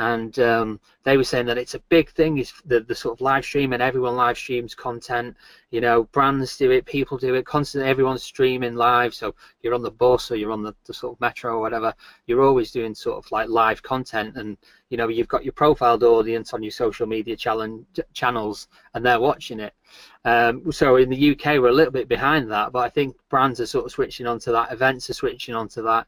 and 0.00 0.38
um, 0.38 0.80
they 1.02 1.16
were 1.16 1.24
saying 1.24 1.46
that 1.46 1.58
it's 1.58 1.74
a 1.74 1.80
big 1.88 2.10
thing 2.10 2.38
is 2.38 2.52
the, 2.64 2.80
the 2.80 2.94
sort 2.94 3.16
of 3.16 3.20
live 3.20 3.44
stream 3.44 3.72
and 3.72 3.82
everyone 3.82 4.14
live 4.14 4.38
streams 4.38 4.74
content. 4.74 5.36
You 5.70 5.80
know 5.80 6.04
brands 6.04 6.56
do 6.56 6.70
it 6.70 6.86
people 6.86 7.18
do 7.18 7.34
it 7.34 7.44
constantly 7.44 7.90
everyone's 7.90 8.22
streaming 8.22 8.76
live. 8.76 9.12
So 9.12 9.34
you're 9.60 9.74
on 9.74 9.82
the 9.82 9.90
bus 9.90 10.30
or 10.30 10.36
you're 10.36 10.52
on 10.52 10.62
the, 10.62 10.72
the 10.86 10.94
sort 10.94 11.16
of 11.16 11.20
metro 11.20 11.54
or 11.54 11.60
whatever 11.60 11.92
you're 12.26 12.44
always 12.44 12.70
doing 12.70 12.94
sort 12.94 13.24
of 13.24 13.30
like 13.32 13.48
live 13.48 13.82
content. 13.82 14.36
And 14.36 14.56
you 14.88 14.96
know 14.96 15.08
you've 15.08 15.28
got 15.28 15.44
your 15.44 15.52
profiled 15.52 16.04
audience 16.04 16.54
on 16.54 16.62
your 16.62 16.72
social 16.72 17.06
media 17.06 17.36
challenge, 17.36 17.84
channels 18.12 18.68
and 18.94 19.04
they're 19.04 19.20
watching 19.20 19.58
it. 19.58 19.74
Um, 20.24 20.70
so 20.70 20.96
in 20.96 21.10
the 21.10 21.32
uk 21.32 21.44
we're 21.44 21.68
a 21.68 21.72
little 21.72 21.92
bit 21.92 22.08
behind 22.08 22.50
that 22.50 22.72
but 22.72 22.80
i 22.80 22.90
think 22.90 23.16
brands 23.30 23.58
are 23.58 23.66
sort 23.66 23.86
of 23.86 23.90
switching 23.90 24.26
onto 24.26 24.52
that 24.52 24.70
events 24.70 25.08
are 25.08 25.14
switching 25.14 25.54
onto 25.54 25.82
that. 25.82 26.06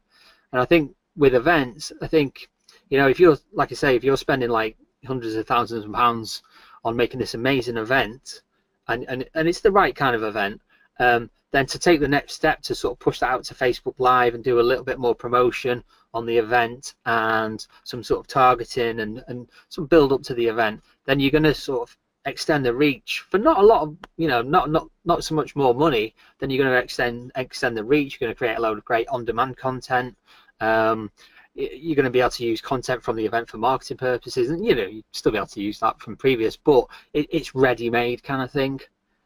And 0.53 0.61
i 0.61 0.65
think 0.65 0.95
with 1.17 1.35
events 1.35 1.91
i 2.01 2.07
think 2.07 2.47
you 2.91 2.97
know, 2.97 3.07
if 3.07 3.19
you're 3.19 3.37
like 3.53 3.71
I 3.71 3.75
say, 3.75 3.95
if 3.95 4.03
you're 4.03 4.17
spending 4.17 4.49
like 4.49 4.77
hundreds 5.07 5.33
of 5.35 5.47
thousands 5.47 5.85
of 5.85 5.93
pounds 5.93 6.43
on 6.83 6.95
making 6.95 7.19
this 7.19 7.33
amazing 7.33 7.77
event, 7.77 8.41
and 8.89 9.05
and, 9.07 9.27
and 9.33 9.47
it's 9.47 9.61
the 9.61 9.71
right 9.71 9.95
kind 9.95 10.15
of 10.15 10.23
event, 10.23 10.61
um, 10.99 11.29
then 11.51 11.65
to 11.65 11.79
take 11.79 12.01
the 12.01 12.07
next 12.07 12.33
step 12.33 12.61
to 12.63 12.75
sort 12.75 12.93
of 12.93 12.99
push 12.99 13.19
that 13.19 13.29
out 13.29 13.45
to 13.45 13.55
Facebook 13.55 13.95
Live 13.97 14.35
and 14.35 14.43
do 14.43 14.59
a 14.59 14.61
little 14.61 14.83
bit 14.83 14.99
more 14.99 15.15
promotion 15.15 15.83
on 16.13 16.25
the 16.25 16.37
event 16.37 16.95
and 17.05 17.65
some 17.85 18.03
sort 18.03 18.19
of 18.19 18.27
targeting 18.27 18.99
and, 18.99 19.23
and 19.27 19.47
some 19.69 19.85
build 19.85 20.11
up 20.11 20.21
to 20.23 20.33
the 20.33 20.45
event, 20.45 20.81
then 21.05 21.19
you're 21.19 21.31
going 21.31 21.43
to 21.43 21.53
sort 21.53 21.89
of 21.89 21.97
extend 22.25 22.65
the 22.65 22.73
reach 22.73 23.23
for 23.29 23.39
not 23.39 23.57
a 23.57 23.65
lot 23.65 23.81
of 23.81 23.97
you 24.17 24.27
know 24.27 24.43
not 24.43 24.69
not 24.69 24.87
not 25.05 25.23
so 25.23 25.33
much 25.33 25.55
more 25.55 25.73
money 25.73 26.13
then 26.37 26.51
you're 26.51 26.63
going 26.63 26.71
to 26.71 26.83
extend 26.83 27.31
extend 27.35 27.75
the 27.75 27.83
reach 27.83 28.19
you're 28.19 28.27
going 28.27 28.35
to 28.35 28.37
create 28.37 28.59
a 28.59 28.61
load 28.61 28.77
of 28.77 28.85
great 28.85 29.07
on-demand 29.07 29.57
content 29.57 30.15
um, 30.59 31.09
you're 31.53 31.95
going 31.95 32.05
to 32.05 32.09
be 32.09 32.21
able 32.21 32.29
to 32.31 32.45
use 32.45 32.61
content 32.61 33.03
from 33.03 33.15
the 33.15 33.25
event 33.25 33.49
for 33.49 33.57
marketing 33.57 33.97
purposes, 33.97 34.49
and 34.49 34.65
you 34.65 34.75
know 34.75 34.83
you 34.85 35.03
still 35.11 35.31
be 35.31 35.37
able 35.37 35.47
to 35.47 35.61
use 35.61 35.79
that 35.79 35.99
from 35.99 36.15
previous, 36.15 36.55
but 36.55 36.85
it, 37.13 37.27
it's 37.29 37.53
ready-made 37.53 38.23
kind 38.23 38.41
of 38.41 38.51
thing. 38.51 38.79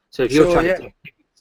So 0.10 0.24
if 0.24 0.32
you're 0.32 0.46
sure, 0.46 0.54
trying 0.54 0.68
yeah. 0.68 0.78
to 0.78 0.92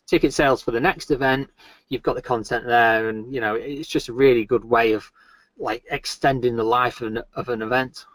ticket 0.06 0.34
sales 0.34 0.62
for 0.62 0.72
the 0.72 0.80
next 0.80 1.10
event, 1.10 1.48
you've 1.88 2.02
got 2.02 2.16
the 2.16 2.22
content 2.22 2.66
there, 2.66 3.08
and 3.08 3.32
you 3.32 3.40
know 3.40 3.54
it's 3.54 3.88
just 3.88 4.08
a 4.08 4.12
really 4.12 4.44
good 4.44 4.64
way 4.64 4.92
of 4.92 5.10
like 5.58 5.84
extending 5.90 6.56
the 6.56 6.64
life 6.64 7.00
of 7.00 7.08
an, 7.08 7.22
of 7.34 7.48
an 7.48 7.62
event. 7.62 8.06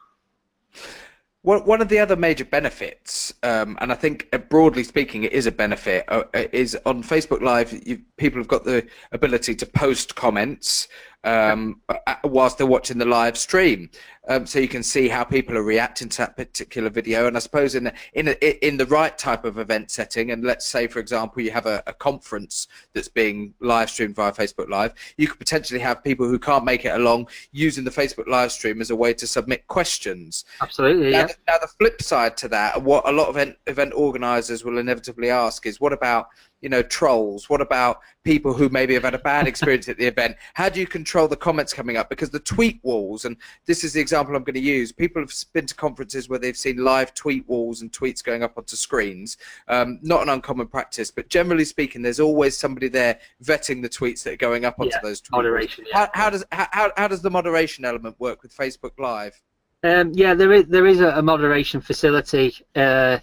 One 1.41 1.81
of 1.81 1.88
the 1.88 1.99
other 1.99 2.17
major 2.17 2.43
benefits, 2.43 3.33
um, 3.43 3.77
and 3.79 3.93
I 3.93 3.95
think 3.95 4.27
uh, 4.33 4.39
broadly 4.39 4.83
speaking, 4.83 5.23
it 5.23 5.31
is 5.31 5.47
a 5.47 5.51
benefit, 5.51 6.03
uh, 6.09 6.23
uh, 6.33 6.43
is 6.51 6.77
on 6.85 7.01
Facebook 7.01 7.41
Live. 7.41 7.71
You, 7.88 8.01
people 8.17 8.41
have 8.41 8.49
got 8.49 8.65
the 8.65 8.85
ability 9.13 9.55
to 9.55 9.65
post 9.65 10.15
comments 10.15 10.89
um, 11.23 11.81
whilst 12.23 12.57
they're 12.57 12.67
watching 12.67 12.97
the 12.97 13.05
live 13.05 13.38
stream. 13.38 13.89
um, 14.29 14.45
so 14.45 14.59
you 14.59 14.67
can 14.67 14.83
see 14.83 15.07
how 15.07 15.23
people 15.23 15.57
are 15.57 15.63
reacting 15.63 16.07
to 16.07 16.17
that 16.19 16.38
particular 16.38 16.89
video. 16.89 17.25
And 17.25 17.35
I 17.35 17.39
suppose 17.39 17.73
in 17.73 17.85
the, 17.85 17.93
in 18.13 18.27
a, 18.27 18.65
in 18.65 18.77
the 18.77 18.85
right 18.85 19.17
type 19.17 19.43
of 19.43 19.57
event 19.57 19.89
setting, 19.89 20.31
and 20.31 20.43
let's 20.43 20.67
say 20.67 20.85
for 20.85 20.99
example 20.99 21.41
you 21.41 21.49
have 21.49 21.65
a, 21.65 21.81
a 21.88 21.93
conference 21.93 22.67
that's 22.93 23.07
being 23.07 23.55
live 23.59 23.89
streamed 23.89 24.15
via 24.15 24.31
Facebook 24.31 24.69
Live, 24.69 24.93
you 25.17 25.27
could 25.27 25.39
potentially 25.39 25.79
have 25.79 26.03
people 26.03 26.27
who 26.27 26.38
can't 26.38 26.63
make 26.63 26.85
it 26.85 26.93
along 26.93 27.27
using 27.51 27.83
the 27.83 27.89
Facebook 27.89 28.27
live 28.27 28.51
stream 28.51 28.81
as 28.81 28.91
a 28.91 28.95
way 28.95 29.15
to 29.15 29.25
submit 29.25 29.65
questions. 29.67 30.45
Absolutely. 30.61 31.11
Now, 31.11 31.19
yeah. 31.21 31.25
the, 31.25 31.35
now 31.47 31.57
the 31.59 31.67
flip 31.67 32.01
side 32.03 32.38
to 32.38 32.47
that, 32.49 32.81
what 32.81 33.09
a 33.09 33.11
lot 33.11 33.29
of 33.29 33.35
event, 33.35 33.57
event 33.65 33.93
organisers 33.95 34.63
will 34.63 34.77
inevitably 34.77 35.31
ask 35.31 35.65
is, 35.65 35.81
what 35.81 35.91
about 35.91 36.27
you 36.61 36.69
know 36.69 36.81
trolls? 36.81 37.49
What 37.49 37.61
about 37.61 37.99
people 38.23 38.53
who 38.53 38.69
maybe 38.69 38.93
have 38.93 39.03
had 39.03 39.13
a 39.13 39.19
bad 39.19 39.47
experience 39.47 39.87
at 39.89 39.97
the 39.97 40.05
event? 40.05 40.35
How 40.53 40.69
do 40.69 40.79
you 40.79 40.87
control 40.87 41.27
the 41.27 41.35
comments 41.35 41.73
coming 41.73 41.97
up? 41.97 42.09
Because 42.09 42.29
the 42.29 42.39
tweet 42.39 42.79
walls, 42.83 43.25
and 43.25 43.37
this 43.65 43.83
is 43.83 43.93
the 43.93 44.01
example 44.01 44.35
I'm 44.35 44.43
going 44.43 44.55
to 44.55 44.59
use. 44.59 44.91
People 44.91 45.21
have 45.21 45.33
been 45.53 45.65
to 45.65 45.75
conferences 45.75 46.29
where 46.29 46.39
they've 46.39 46.57
seen 46.57 46.83
live 46.83 47.13
tweet 47.13 47.47
walls 47.47 47.81
and 47.81 47.91
tweets 47.91 48.23
going 48.23 48.43
up 48.43 48.57
onto 48.57 48.75
screens. 48.75 49.37
Um, 49.67 49.99
not 50.01 50.21
an 50.21 50.29
uncommon 50.29 50.67
practice, 50.67 51.11
but 51.11 51.29
generally 51.29 51.65
speaking, 51.65 52.01
there's 52.01 52.19
always 52.19 52.57
somebody 52.57 52.89
there 52.89 53.19
vetting 53.43 53.81
the 53.81 53.89
tweets 53.89 54.23
that 54.23 54.33
are 54.33 54.37
going 54.37 54.65
up 54.65 54.79
onto 54.79 54.95
Yeah, 54.95 55.01
those 55.01 55.21
tweet. 55.21 55.37
Moderation. 55.37 55.85
Yeah. 55.87 55.97
How, 55.97 56.09
how 56.13 56.29
does 56.29 56.45
how, 56.51 56.91
how 56.97 57.07
does 57.07 57.21
the 57.21 57.31
moderation 57.31 57.85
element 57.85 58.15
work 58.19 58.43
with 58.43 58.55
Facebook 58.55 58.91
Live? 58.99 59.41
Um, 59.83 60.11
yeah, 60.13 60.33
there 60.33 60.51
is 60.51 60.65
there 60.65 60.85
is 60.85 60.99
a, 60.99 61.09
a 61.11 61.21
moderation 61.21 61.79
facility. 61.79 62.53
Uh, 62.75 63.19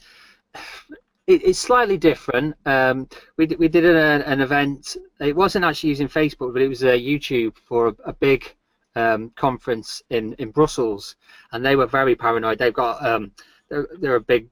it, 1.26 1.42
it's 1.44 1.58
slightly 1.58 1.98
different. 1.98 2.56
Um, 2.66 3.08
we 3.36 3.46
we 3.58 3.68
did 3.68 3.84
an, 3.84 4.22
an 4.22 4.40
event. 4.40 4.96
It 5.20 5.36
wasn't 5.36 5.64
actually 5.64 5.90
using 5.90 6.08
Facebook, 6.08 6.52
but 6.52 6.62
it 6.62 6.68
was 6.68 6.84
uh, 6.84 6.88
YouTube 6.88 7.56
for 7.56 7.88
a, 7.88 7.94
a 8.04 8.12
big 8.12 8.54
um, 8.94 9.30
conference 9.36 10.02
in 10.10 10.34
in 10.34 10.50
Brussels, 10.50 11.16
and 11.52 11.64
they 11.64 11.76
were 11.76 11.86
very 11.86 12.14
paranoid. 12.14 12.58
They've 12.58 12.72
got 12.72 13.04
um, 13.04 13.32
they're, 13.68 13.88
they're 13.98 14.16
a 14.16 14.20
big 14.20 14.48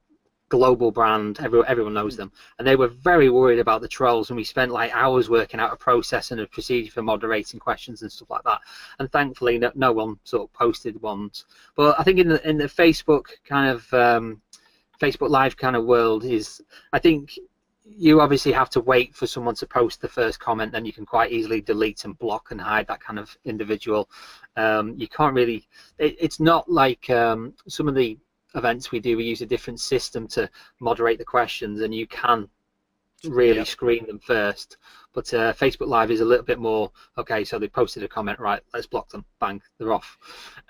global 0.49 0.91
brand. 0.91 1.39
Everyone 1.39 1.67
everyone 1.67 1.93
knows 1.93 2.17
them, 2.17 2.31
and 2.59 2.67
they 2.67 2.75
were 2.75 2.89
very 2.89 3.29
worried 3.29 3.59
about 3.59 3.81
the 3.81 3.87
trolls. 3.87 4.29
And 4.29 4.37
we 4.37 4.43
spent 4.43 4.71
like 4.71 4.93
hours 4.93 5.29
working 5.29 5.59
out 5.59 5.73
a 5.73 5.77
process 5.77 6.31
and 6.31 6.41
a 6.41 6.47
procedure 6.47 6.91
for 6.91 7.01
moderating 7.01 7.59
questions 7.59 8.01
and 8.01 8.11
stuff 8.11 8.29
like 8.29 8.43
that. 8.43 8.59
And 8.99 9.09
thankfully, 9.11 9.57
no, 9.57 9.71
no 9.75 9.93
one 9.93 10.19
sort 10.25 10.49
of 10.49 10.53
posted 10.53 11.01
ones. 11.01 11.45
But 11.75 11.97
I 11.99 12.03
think 12.03 12.19
in 12.19 12.27
the 12.27 12.47
in 12.47 12.57
the 12.57 12.65
Facebook 12.65 13.27
kind 13.45 13.69
of 13.69 13.93
um, 13.93 14.41
Facebook 15.01 15.29
Live 15.29 15.57
kind 15.57 15.75
of 15.75 15.85
world 15.85 16.23
is, 16.23 16.61
I 16.93 16.99
think 16.99 17.37
you 17.85 18.19
obviously 18.19 18.51
have 18.51 18.69
to 18.71 18.81
wait 18.81 19.13
for 19.15 19.27
someone 19.27 19.55
to 19.55 19.67
post 19.67 20.01
the 20.01 20.07
first 20.07 20.39
comment, 20.39 20.71
then 20.71 20.85
you 20.85 20.93
can 20.93 21.05
quite 21.05 21.31
easily 21.31 21.61
delete 21.61 22.03
and 22.03 22.17
block 22.17 22.51
and 22.51 22.59
hide 22.59 22.87
that 22.87 22.99
kind 22.99 23.19
of 23.19 23.37
individual. 23.45 24.09
Um, 24.57 24.95
you 24.97 25.07
can't 25.07 25.35
really. 25.35 25.67
It, 25.99 26.15
it's 26.19 26.39
not 26.39 26.69
like 26.69 27.09
um, 27.09 27.53
some 27.67 27.87
of 27.87 27.95
the 27.95 28.17
events 28.55 28.91
we 28.91 28.99
do. 28.99 29.17
We 29.17 29.25
use 29.25 29.41
a 29.41 29.45
different 29.45 29.79
system 29.79 30.27
to 30.29 30.49
moderate 30.79 31.19
the 31.19 31.25
questions, 31.25 31.81
and 31.81 31.93
you 31.93 32.07
can 32.07 32.49
really 33.23 33.57
Yep. 33.57 33.67
screen 33.67 34.05
them 34.07 34.19
first. 34.19 34.77
But 35.13 35.33
uh, 35.33 35.53
Facebook 35.53 35.87
Live 35.87 36.11
is 36.11 36.19
a 36.19 36.25
little 36.25 36.43
bit 36.43 36.59
more 36.59 36.91
okay. 37.17 37.45
So 37.45 37.57
they 37.57 37.69
posted 37.69 38.03
a 38.03 38.07
comment, 38.07 38.37
right? 38.37 38.61
Let's 38.73 38.85
block 38.85 39.09
them. 39.09 39.23
Bang, 39.39 39.61
they're 39.77 39.93
off. 39.93 40.17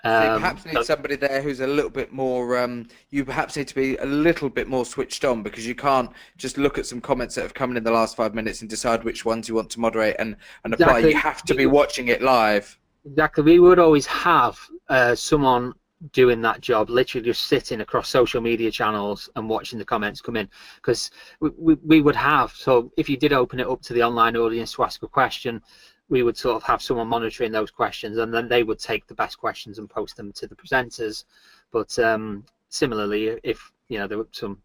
So 0.04 0.08
you 0.22 0.30
Um, 0.30 0.40
perhaps 0.40 0.64
need 0.64 0.74
so- 0.74 0.82
somebody 0.82 1.16
there 1.16 1.42
who's 1.42 1.58
a 1.58 1.66
little 1.66 1.90
bit 1.90 2.12
more. 2.12 2.56
Um, 2.56 2.86
you 3.10 3.24
perhaps 3.24 3.56
need 3.56 3.66
to 3.68 3.74
be 3.74 3.96
a 3.96 4.06
little 4.06 4.48
bit 4.48 4.68
more 4.68 4.84
switched 4.86 5.24
on 5.24 5.42
because 5.42 5.66
you 5.66 5.74
can't 5.74 6.10
just 6.36 6.58
look 6.58 6.78
at 6.78 6.86
some 6.86 7.00
comments 7.00 7.34
that 7.34 7.42
have 7.42 7.54
come 7.54 7.72
in 7.72 7.76
in 7.76 7.82
the 7.82 7.90
last 7.90 8.14
five 8.14 8.34
minutes 8.36 8.60
and 8.60 8.70
decide 8.70 9.02
which 9.02 9.24
ones 9.24 9.48
you 9.48 9.56
want 9.56 9.68
to 9.70 9.80
moderate 9.80 10.14
and, 10.20 10.36
and 10.62 10.72
apply. 10.74 10.98
Exactly. 10.98 11.10
You 11.10 11.18
have 11.18 11.42
to 11.42 11.54
be 11.54 11.66
watching 11.66 12.06
it 12.08 12.22
live. 12.22 12.78
Exactly. 13.04 13.42
We 13.42 13.58
would 13.58 13.80
always 13.80 14.06
have 14.06 14.58
uh, 14.88 15.16
someone 15.16 15.74
doing 16.12 16.40
that 16.42 16.60
job, 16.60 16.90
literally 16.90 17.24
just 17.24 17.44
sitting 17.44 17.80
across 17.80 18.08
social 18.08 18.40
media 18.40 18.70
channels 18.70 19.28
and 19.36 19.48
watching 19.48 19.78
the 19.78 19.84
comments 19.84 20.20
come 20.20 20.36
in. 20.36 20.48
Because 20.76 21.10
we, 21.40 21.50
we, 21.56 21.74
we 21.84 22.00
would 22.00 22.16
have, 22.16 22.52
so 22.52 22.92
if 22.96 23.08
you 23.08 23.16
did 23.16 23.32
open 23.32 23.60
it 23.60 23.68
up 23.68 23.82
to 23.82 23.92
the 23.94 24.02
online 24.02 24.36
audience 24.36 24.72
to 24.72 24.84
ask 24.84 25.02
a 25.02 25.08
question, 25.08 25.62
we 26.08 26.22
would 26.22 26.36
sort 26.36 26.56
of 26.56 26.62
have 26.62 26.82
someone 26.82 27.08
monitoring 27.08 27.52
those 27.52 27.70
questions 27.70 28.18
and 28.18 28.32
then 28.32 28.48
they 28.48 28.62
would 28.62 28.78
take 28.78 29.06
the 29.06 29.14
best 29.14 29.38
questions 29.38 29.78
and 29.78 29.90
post 29.90 30.16
them 30.16 30.32
to 30.32 30.46
the 30.46 30.54
presenters. 30.54 31.24
But 31.72 31.98
um, 31.98 32.44
similarly, 32.68 33.38
if 33.42 33.72
you 33.88 33.98
know 33.98 34.06
there 34.06 34.18
were 34.18 34.28
some 34.32 34.62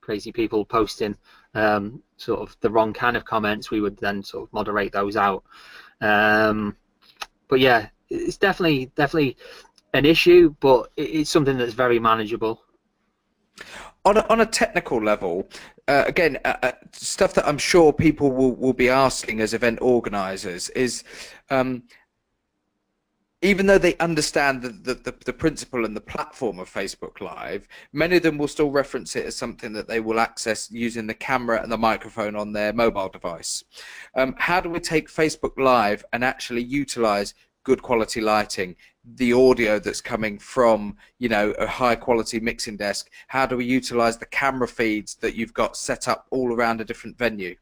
crazy 0.00 0.32
people 0.32 0.64
posting 0.64 1.16
um, 1.54 2.02
sort 2.16 2.40
of 2.40 2.56
the 2.60 2.70
wrong 2.70 2.92
kind 2.92 3.16
of 3.16 3.24
comments, 3.24 3.70
we 3.70 3.80
would 3.80 3.96
then 3.98 4.22
sort 4.22 4.48
of 4.48 4.52
moderate 4.52 4.92
those 4.92 5.16
out. 5.16 5.44
Um, 6.00 6.76
but 7.48 7.60
yeah, 7.60 7.88
it's 8.08 8.36
definitely 8.36 8.90
definitely 8.96 9.36
an 9.94 10.04
issue, 10.04 10.54
but 10.60 10.90
it- 10.96 11.10
it's 11.10 11.30
something 11.30 11.58
that's 11.58 11.74
very 11.74 11.98
manageable. 11.98 12.62
On 14.04 14.16
a, 14.16 14.26
on 14.30 14.40
a 14.40 14.46
technical 14.46 15.02
level, 15.02 15.50
uh, 15.86 16.04
again, 16.06 16.38
uh, 16.44 16.56
uh, 16.62 16.72
stuff 16.92 17.34
that 17.34 17.46
I'm 17.46 17.58
sure 17.58 17.92
people 17.92 18.32
will, 18.32 18.54
will 18.54 18.72
be 18.72 18.88
asking 18.88 19.40
as 19.40 19.52
event 19.52 19.78
organisers 19.82 20.70
is, 20.70 21.04
um, 21.50 21.82
even 23.42 23.66
though 23.66 23.78
they 23.78 23.96
understand 23.98 24.62
the, 24.62 24.70
the, 24.70 24.94
the, 24.94 25.14
the 25.26 25.32
principle 25.32 25.84
and 25.84 25.94
the 25.94 26.00
platform 26.00 26.58
of 26.58 26.72
Facebook 26.72 27.20
Live, 27.20 27.68
many 27.92 28.16
of 28.16 28.22
them 28.22 28.38
will 28.38 28.48
still 28.48 28.70
reference 28.70 29.16
it 29.16 29.26
as 29.26 29.36
something 29.36 29.72
that 29.74 29.88
they 29.88 30.00
will 30.00 30.20
access 30.20 30.70
using 30.70 31.06
the 31.06 31.14
camera 31.14 31.62
and 31.62 31.70
the 31.70 31.76
microphone 31.78 32.36
on 32.36 32.52
their 32.52 32.72
mobile 32.72 33.08
device. 33.08 33.64
Um, 34.14 34.34
how 34.38 34.60
do 34.60 34.70
we 34.70 34.80
take 34.80 35.08
Facebook 35.10 35.58
Live 35.58 36.04
and 36.12 36.24
actually 36.24 36.62
utilize 36.62 37.34
good 37.64 37.82
quality 37.82 38.22
lighting, 38.22 38.76
the 39.04 39.32
audio 39.32 39.78
that's 39.78 40.00
coming 40.00 40.38
from, 40.38 40.96
you 41.18 41.28
know, 41.28 41.50
a 41.52 41.66
high 41.66 41.96
quality 41.96 42.40
mixing 42.40 42.76
desk? 42.76 43.10
How 43.28 43.46
do 43.46 43.56
we 43.56 43.64
utilize 43.64 44.18
the 44.18 44.26
camera 44.26 44.68
feeds 44.68 45.14
that 45.16 45.34
you've 45.34 45.54
got 45.54 45.76
set 45.76 46.08
up 46.08 46.26
all 46.30 46.52
around 46.52 46.80
a 46.80 46.84
different 46.84 47.18
venue? 47.18 47.56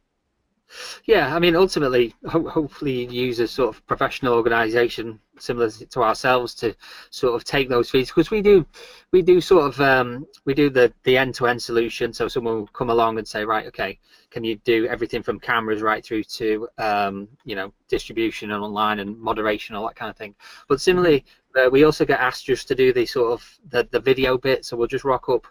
Yeah, 1.07 1.35
I 1.35 1.39
mean, 1.39 1.57
ultimately, 1.57 2.15
ho- 2.27 2.49
hopefully, 2.49 3.05
you 3.07 3.27
use 3.27 3.41
a 3.41 3.49
sort 3.49 3.75
of 3.75 3.87
professional 3.87 4.35
organisation 4.35 5.19
similar 5.39 5.71
to 5.71 6.03
ourselves 6.03 6.55
to 6.57 6.75
sort 7.11 7.35
of 7.35 7.45
take 7.45 7.69
those 7.69 7.89
feeds 7.91 8.11
because 8.11 8.31
we 8.31 8.43
do, 8.43 8.67
we 9.13 9.23
do 9.23 9.41
sort 9.41 9.65
of 9.67 9.81
um, 9.81 10.27
we 10.45 10.53
do 10.55 10.69
the 10.69 10.93
the 11.05 11.17
end 11.17 11.35
to 11.37 11.47
end 11.47 11.63
solution. 11.63 12.13
So 12.13 12.29
someone 12.29 12.57
will 12.57 12.67
come 12.69 12.91
along 12.91 13.19
and 13.19 13.27
say, 13.27 13.45
right, 13.45 13.67
okay, 13.67 13.99
can 14.31 14.45
you 14.45 14.57
do 14.57 14.87
everything 14.89 15.23
from 15.23 15.41
cameras 15.41 15.81
right 15.81 16.05
through 16.05 16.25
to 16.25 16.69
um, 16.79 17.29
you 17.45 17.57
know 17.57 17.73
distribution 17.89 18.51
and 18.53 18.63
online 18.63 18.99
and 18.99 19.19
moderation, 19.19 19.75
all 19.75 19.87
that 19.87 19.97
kind 19.97 20.11
of 20.11 20.17
thing. 20.17 20.35
But 20.69 20.81
similarly, 20.81 21.25
uh, 21.57 21.71
we 21.71 21.85
also 21.85 22.05
get 22.05 22.21
asked 22.21 22.45
just 22.45 22.69
to 22.69 22.75
do 22.75 22.93
the 22.93 23.07
sort 23.07 23.33
of 23.33 23.59
the 23.71 23.89
the 23.91 24.01
video 24.01 24.37
bit. 24.37 24.65
So 24.65 24.77
we'll 24.77 24.87
just 24.89 25.05
rock 25.05 25.29
up. 25.29 25.47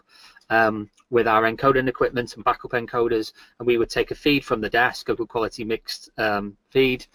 Um, 0.50 0.90
with 1.10 1.26
our 1.26 1.42
encoding 1.42 1.88
equipment 1.88 2.34
and 2.36 2.44
backup 2.44 2.72
encoders, 2.72 3.32
and 3.58 3.66
we 3.66 3.78
would 3.78 3.88
take 3.90 4.10
a 4.10 4.14
feed 4.14 4.44
from 4.44 4.60
the 4.60 4.68
desk, 4.68 5.08
a 5.08 5.14
good 5.14 5.28
quality 5.28 5.64
mixed 5.64 6.10
um, 6.18 6.56
feed, 6.70 7.06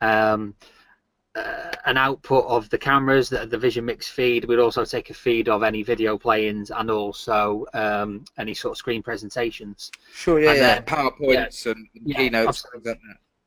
um, 0.00 0.54
uh, 1.34 1.70
an 1.86 1.96
output 1.98 2.44
of 2.46 2.68
the 2.70 2.78
cameras, 2.78 3.28
the, 3.28 3.46
the 3.46 3.56
Vision 3.58 3.84
Mix 3.84 4.08
feed. 4.08 4.44
We'd 4.46 4.58
also 4.58 4.84
take 4.84 5.10
a 5.10 5.14
feed 5.14 5.48
of 5.48 5.62
any 5.62 5.82
video 5.82 6.16
play-ins 6.18 6.70
and 6.70 6.90
also 6.90 7.66
um, 7.74 8.24
any 8.38 8.54
sort 8.54 8.72
of 8.72 8.78
screen 8.78 9.02
presentations. 9.02 9.90
Sure, 10.14 10.40
yeah, 10.40 10.50
And 10.50 10.58
yeah. 10.58 10.74
then- 10.74 10.84
PowerPoints 10.84 11.66
and 11.70 11.86
Yeah, 11.94 12.16
keynotes, 12.16 12.64
like. 12.84 12.98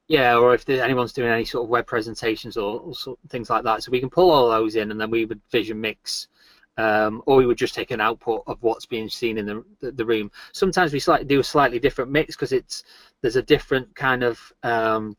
Yeah, 0.07 0.37
or 0.37 0.53
if 0.53 0.65
there, 0.65 0.83
anyone's 0.83 1.13
doing 1.13 1.31
any 1.31 1.45
sort 1.45 1.63
of 1.63 1.69
web 1.69 1.87
presentations 1.87 2.57
or, 2.57 2.79
or 2.79 2.93
sort 2.93 3.17
things 3.29 3.49
like 3.49 3.63
that, 3.63 3.81
so 3.81 3.91
we 3.91 3.99
can 3.99 4.09
pull 4.09 4.29
all 4.29 4.49
those 4.51 4.75
in, 4.75 4.91
and 4.91 5.01
then 5.01 5.09
we 5.09 5.25
would 5.25 5.41
Vision 5.51 5.81
Mix. 5.81 6.27
Um, 6.77 7.21
or 7.25 7.37
we 7.37 7.45
would 7.45 7.57
just 7.57 7.73
take 7.73 7.91
an 7.91 8.01
output 8.01 8.43
of 8.47 8.61
what's 8.61 8.85
being 8.85 9.07
seen 9.07 9.37
in 9.37 9.45
the, 9.45 9.91
the, 9.91 10.05
room. 10.05 10.29
Sometimes 10.51 10.91
we 10.91 10.99
slightly 10.99 11.25
do 11.25 11.39
a 11.39 11.43
slightly 11.43 11.79
different 11.79 12.11
mix 12.11 12.35
because 12.35 12.51
it's 12.51 12.83
there's 13.21 13.37
a 13.37 13.41
different 13.41 13.95
kind 13.95 14.23
of 14.23 14.51
um, 14.63 15.15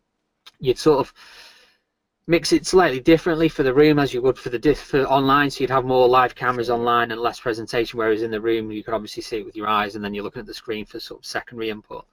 you'd 0.60 0.78
sort 0.78 0.98
of 0.98 1.14
mix 2.28 2.52
it 2.52 2.66
slightly 2.66 2.98
differently 2.98 3.48
for 3.48 3.62
the 3.62 3.72
room 3.72 4.00
as 4.00 4.12
you 4.12 4.20
would 4.20 4.36
for 4.36 4.48
the 4.48 4.58
diff- 4.58 4.80
for 4.80 5.04
online. 5.04 5.48
So 5.48 5.60
you'd 5.60 5.70
have 5.70 5.84
more 5.84 6.08
live 6.08 6.34
cameras 6.34 6.70
online 6.70 7.12
and 7.12 7.20
less 7.20 7.38
presentation, 7.38 7.98
whereas 7.98 8.22
in 8.22 8.30
the 8.30 8.40
room 8.40 8.70
you 8.70 8.82
could 8.82 8.94
obviously 8.94 9.22
see 9.22 9.38
it 9.38 9.46
with 9.46 9.56
your 9.56 9.68
eyes, 9.68 9.94
and 9.94 10.04
then 10.04 10.12
you're 10.12 10.24
looking 10.24 10.40
at 10.40 10.46
the 10.46 10.54
screen 10.54 10.84
for 10.84 10.98
sort 10.98 11.20
of 11.20 11.26
secondary 11.26 11.70
input. 11.70 12.04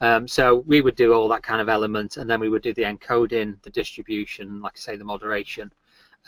Um, 0.00 0.28
so 0.28 0.56
we 0.66 0.80
would 0.82 0.96
do 0.96 1.14
all 1.14 1.28
that 1.28 1.42
kind 1.42 1.60
of 1.60 1.68
element, 1.68 2.18
and 2.18 2.28
then 2.28 2.40
we 2.40 2.50
would 2.50 2.62
do 2.62 2.74
the 2.74 2.82
encoding, 2.82 3.60
the 3.62 3.70
distribution, 3.70 4.60
like 4.60 4.74
I 4.76 4.80
say, 4.80 4.96
the 4.96 5.04
moderation, 5.04 5.72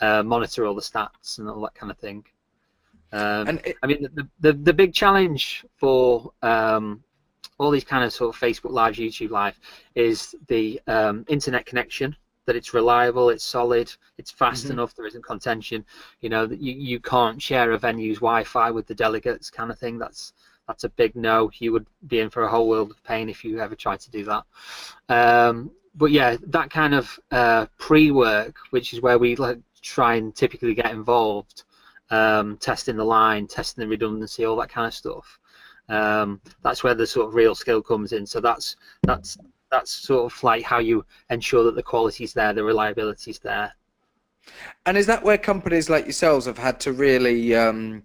uh, 0.01 0.23
monitor 0.23 0.65
all 0.65 0.75
the 0.75 0.81
stats 0.81 1.37
and 1.37 1.47
all 1.47 1.61
that 1.61 1.75
kind 1.75 1.91
of 1.91 1.97
thing. 1.99 2.25
Um, 3.15 3.47
And 3.49 3.57
it, 3.65 3.75
I 3.83 3.87
mean, 3.87 4.07
the, 4.13 4.27
the, 4.45 4.53
the 4.53 4.73
big 4.73 4.93
challenge 4.93 5.65
for 5.77 6.31
um, 6.41 7.03
all 7.59 7.71
these 7.71 7.83
kind 7.93 8.03
of 8.03 8.11
sort 8.11 8.35
of 8.35 8.41
Facebook 8.45 8.71
Live, 8.71 8.95
YouTube 8.95 9.31
Live, 9.31 9.57
is 9.95 10.35
the 10.47 10.81
um, 10.87 11.25
internet 11.27 11.65
connection. 11.65 12.15
That 12.47 12.55
it's 12.55 12.75
reliable, 12.75 13.31
it's 13.33 13.43
solid, 13.43 13.91
it's 14.19 14.29
fast 14.29 14.65
Mhm. 14.65 14.71
enough. 14.73 14.93
There 14.93 15.07
isn't 15.07 15.25
contention. 15.25 15.83
You 16.21 16.29
know 16.29 16.45
that 16.45 16.59
you, 16.59 16.73
you 16.73 16.99
can't 16.99 17.41
share 17.41 17.71
a 17.71 17.77
venue's 17.79 18.19
Wi-Fi 18.19 18.69
with 18.69 18.85
the 18.85 18.93
delegates, 18.93 19.49
kind 19.49 19.71
of 19.71 19.79
thing. 19.79 19.97
That's 19.97 20.33
that's 20.67 20.83
a 20.83 20.89
big 20.89 21.15
no. 21.15 21.49
You 21.57 21.71
would 21.73 21.87
be 22.05 22.19
in 22.19 22.29
for 22.29 22.43
a 22.43 22.47
whole 22.47 22.67
world 22.69 22.91
of 22.91 23.03
pain 23.03 23.29
if 23.29 23.43
you 23.43 23.59
ever 23.59 23.75
tried 23.75 24.01
to 24.01 24.11
do 24.11 24.23
that. 24.25 24.43
Um, 25.09 25.71
but 25.95 26.11
yeah, 26.11 26.37
that 26.57 26.69
kind 26.69 26.93
of 26.93 27.19
uh, 27.31 27.65
pre-work, 27.79 28.55
which 28.69 28.93
is 28.93 29.01
where 29.01 29.17
we 29.17 29.35
like 29.35 29.59
try 29.81 30.15
and 30.19 30.35
typically 30.35 30.75
get 30.75 30.91
involved, 30.91 31.63
um, 32.09 32.57
testing 32.57 32.97
the 32.97 33.03
line, 33.03 33.47
testing 33.47 33.81
the 33.81 33.87
redundancy, 33.87 34.45
all 34.45 34.55
that 34.57 34.69
kind 34.69 34.87
of 34.87 34.93
stuff. 34.93 35.39
Um, 35.89 36.41
that's 36.63 36.83
where 36.83 36.95
the 36.95 37.05
sort 37.05 37.27
of 37.27 37.35
real 37.35 37.55
skill 37.55 37.81
comes 37.81 38.11
in. 38.11 38.25
So 38.25 38.39
that's 38.39 38.75
that's 39.03 39.37
that's 39.71 39.91
sort 39.91 40.31
of 40.31 40.43
like 40.43 40.63
how 40.63 40.79
you 40.79 41.05
ensure 41.29 41.63
that 41.63 41.75
the 41.75 41.83
quality's 41.83 42.33
there, 42.33 42.53
the 42.53 42.63
reliability's 42.63 43.39
there. 43.39 43.73
And 44.85 44.97
is 44.97 45.07
that 45.07 45.23
where 45.23 45.37
companies 45.37 45.89
like 45.89 46.05
yourselves 46.05 46.45
have 46.45 46.57
had 46.57 46.79
to 46.81 46.93
really 46.93 47.55
um, 47.55 48.03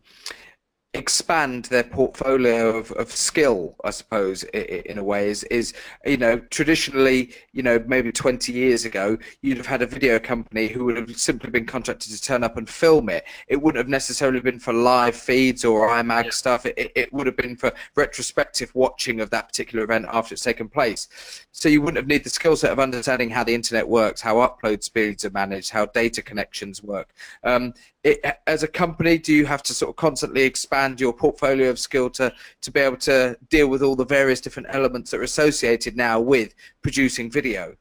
expand 0.92 1.66
their 1.66 1.84
portfolio 1.84 2.76
of, 2.76 2.90
of 2.92 3.12
skill, 3.12 3.76
I 3.84 3.90
suppose, 3.90 4.42
in 4.42 4.98
a 4.98 5.04
way, 5.04 5.28
is, 5.28 5.44
is, 5.44 5.72
you 6.04 6.16
know, 6.16 6.38
traditionally, 6.50 7.32
you 7.52 7.62
know, 7.62 7.82
maybe 7.86 8.10
20 8.10 8.52
years 8.52 8.84
ago, 8.84 9.16
you'd 9.40 9.56
have 9.56 9.66
had 9.66 9.82
a 9.82 9.86
video 9.86 10.18
company 10.18 10.66
who 10.66 10.84
would 10.86 10.96
have 10.96 11.16
simply 11.16 11.48
been 11.50 11.64
contracted 11.64 12.10
to 12.10 12.20
turn 12.20 12.42
up 12.42 12.56
and 12.56 12.68
film 12.68 13.08
it. 13.08 13.24
It 13.46 13.62
wouldn't 13.62 13.78
have 13.78 13.88
necessarily 13.88 14.40
been 14.40 14.58
for 14.58 14.72
live 14.72 15.14
feeds 15.14 15.64
or 15.64 15.88
IMAG 15.88 16.24
yeah. 16.24 16.30
stuff. 16.30 16.66
It, 16.66 16.90
it 16.96 17.12
would 17.12 17.26
have 17.26 17.36
been 17.36 17.54
for 17.54 17.72
retrospective 17.94 18.74
watching 18.74 19.20
of 19.20 19.30
that 19.30 19.46
particular 19.46 19.84
event 19.84 20.06
after 20.10 20.34
it's 20.34 20.42
taken 20.42 20.68
place. 20.68 21.08
So 21.52 21.68
you 21.68 21.82
wouldn't 21.82 21.98
have 21.98 22.08
needed 22.08 22.24
the 22.24 22.30
skill 22.30 22.56
set 22.56 22.72
of 22.72 22.80
understanding 22.80 23.30
how 23.30 23.44
the 23.44 23.54
internet 23.54 23.86
works, 23.86 24.20
how 24.20 24.36
upload 24.36 24.82
speeds 24.82 25.24
are 25.24 25.30
managed, 25.30 25.70
how 25.70 25.86
data 25.86 26.20
connections 26.20 26.82
work. 26.82 27.14
Um, 27.44 27.74
it, 28.02 28.38
as 28.46 28.62
a 28.62 28.68
company, 28.68 29.18
do 29.18 29.34
you 29.34 29.44
have 29.46 29.62
to 29.64 29.74
sort 29.74 29.90
of 29.90 29.96
constantly 29.96 30.42
expand 30.42 31.00
your 31.00 31.12
portfolio 31.12 31.68
of 31.70 31.78
skill 31.78 32.08
to, 32.10 32.32
to 32.62 32.70
be 32.70 32.80
able 32.80 32.96
to 32.98 33.36
deal 33.48 33.68
with 33.68 33.82
all 33.82 33.94
the 33.94 34.06
various 34.06 34.40
different 34.40 34.68
elements 34.70 35.10
that 35.10 35.20
are 35.20 35.24
associated 35.24 35.96
now 35.96 36.18
with 36.18 36.54
producing 36.82 37.30
video? 37.30 37.76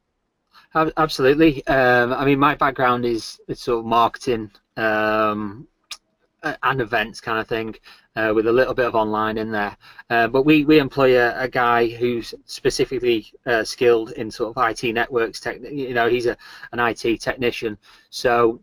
Absolutely. 0.76 1.66
Um, 1.68 2.14
I 2.14 2.26
mean, 2.26 2.38
my 2.38 2.54
background 2.54 3.06
is, 3.06 3.40
is 3.48 3.60
sort 3.60 3.80
of 3.80 3.86
marketing 3.86 4.52
um, 4.78 5.68
and 6.44 6.82
events 6.82 7.20
kind 7.20 7.40
of 7.40 7.48
thing, 7.48 7.76
uh, 8.16 8.34
with 8.36 8.48
a 8.48 8.52
little 8.52 8.74
bit 8.74 8.86
of 8.86 8.96
online 8.96 9.38
in 9.38 9.52
there. 9.52 9.76
Uh, 10.10 10.28
but 10.28 10.44
we, 10.44 10.66
we 10.66 10.80
employ 10.80 11.18
a, 11.18 11.44
a 11.44 11.48
guy 11.48 11.88
who's 11.88 12.34
specifically 12.46 13.32
uh, 13.46 13.64
skilled 13.64 14.12
in 14.12 14.30
sort 14.30 14.56
of 14.56 14.70
IT 14.70 14.94
networks. 14.94 15.40
Tech, 15.40 15.60
you 15.72 15.94
know, 15.94 16.08
he's 16.08 16.28
a 16.28 16.38
an 16.72 16.80
IT 16.80 17.20
technician. 17.20 17.78
So 18.10 18.62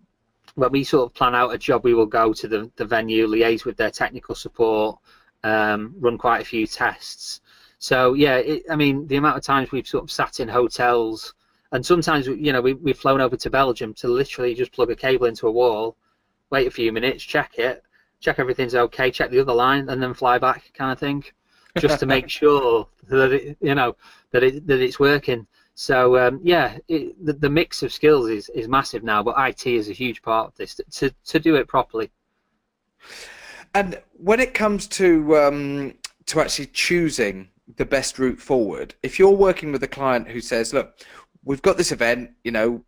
when 0.56 0.72
we 0.72 0.82
sort 0.82 1.06
of 1.06 1.14
plan 1.14 1.34
out 1.34 1.54
a 1.54 1.58
job, 1.58 1.84
we 1.84 1.94
will 1.94 2.06
go 2.06 2.32
to 2.32 2.48
the, 2.48 2.70
the 2.76 2.84
venue, 2.84 3.28
liaise 3.28 3.64
with 3.64 3.76
their 3.76 3.90
technical 3.90 4.34
support, 4.34 4.98
um, 5.44 5.94
run 6.00 6.18
quite 6.18 6.40
a 6.40 6.44
few 6.44 6.66
tests. 6.66 7.42
So 7.78 8.14
yeah, 8.14 8.36
it, 8.36 8.62
I 8.70 8.74
mean, 8.74 9.06
the 9.06 9.16
amount 9.16 9.36
of 9.36 9.44
times 9.44 9.70
we've 9.70 9.86
sort 9.86 10.04
of 10.04 10.10
sat 10.10 10.40
in 10.40 10.48
hotels, 10.48 11.34
and 11.72 11.84
sometimes 11.84 12.26
you 12.26 12.52
know 12.52 12.62
we, 12.62 12.72
we've 12.72 12.98
flown 12.98 13.20
over 13.20 13.36
to 13.36 13.50
Belgium 13.50 13.92
to 13.94 14.08
literally 14.08 14.54
just 14.54 14.72
plug 14.72 14.90
a 14.90 14.96
cable 14.96 15.26
into 15.26 15.46
a 15.46 15.52
wall, 15.52 15.96
wait 16.50 16.66
a 16.66 16.70
few 16.70 16.90
minutes, 16.90 17.22
check 17.22 17.58
it, 17.58 17.82
check 18.20 18.38
everything's 18.38 18.74
okay, 18.74 19.10
check 19.10 19.30
the 19.30 19.40
other 19.40 19.52
line, 19.52 19.90
and 19.90 20.02
then 20.02 20.14
fly 20.14 20.38
back, 20.38 20.72
kind 20.72 20.90
of 20.90 20.98
thing, 20.98 21.22
just 21.78 22.00
to 22.00 22.06
make 22.06 22.30
sure 22.40 22.88
that 23.08 23.32
it, 23.32 23.58
you 23.60 23.74
know 23.74 23.94
that 24.30 24.42
it 24.42 24.66
that 24.66 24.80
it's 24.80 24.98
working. 24.98 25.46
So 25.78 26.16
um, 26.16 26.40
yeah, 26.42 26.78
it, 26.88 27.22
the, 27.24 27.34
the 27.34 27.50
mix 27.50 27.82
of 27.82 27.92
skills 27.92 28.30
is, 28.30 28.48
is 28.48 28.66
massive 28.66 29.04
now, 29.04 29.22
but 29.22 29.34
IT 29.38 29.66
is 29.66 29.90
a 29.90 29.92
huge 29.92 30.22
part 30.22 30.48
of 30.48 30.56
this 30.56 30.80
to, 30.90 31.14
to 31.26 31.38
do 31.38 31.54
it 31.54 31.68
properly. 31.68 32.10
And 33.74 34.00
when 34.14 34.40
it 34.40 34.54
comes 34.54 34.86
to 34.88 35.36
um, 35.36 35.94
to 36.26 36.40
actually 36.40 36.68
choosing 36.68 37.50
the 37.76 37.84
best 37.84 38.18
route 38.18 38.40
forward, 38.40 38.94
if 39.02 39.18
you're 39.18 39.30
working 39.30 39.70
with 39.70 39.82
a 39.82 39.88
client 39.88 40.28
who 40.28 40.40
says, 40.40 40.72
"Look, 40.72 40.98
we've 41.44 41.60
got 41.60 41.76
this 41.76 41.92
event, 41.92 42.30
you 42.42 42.52
know, 42.52 42.82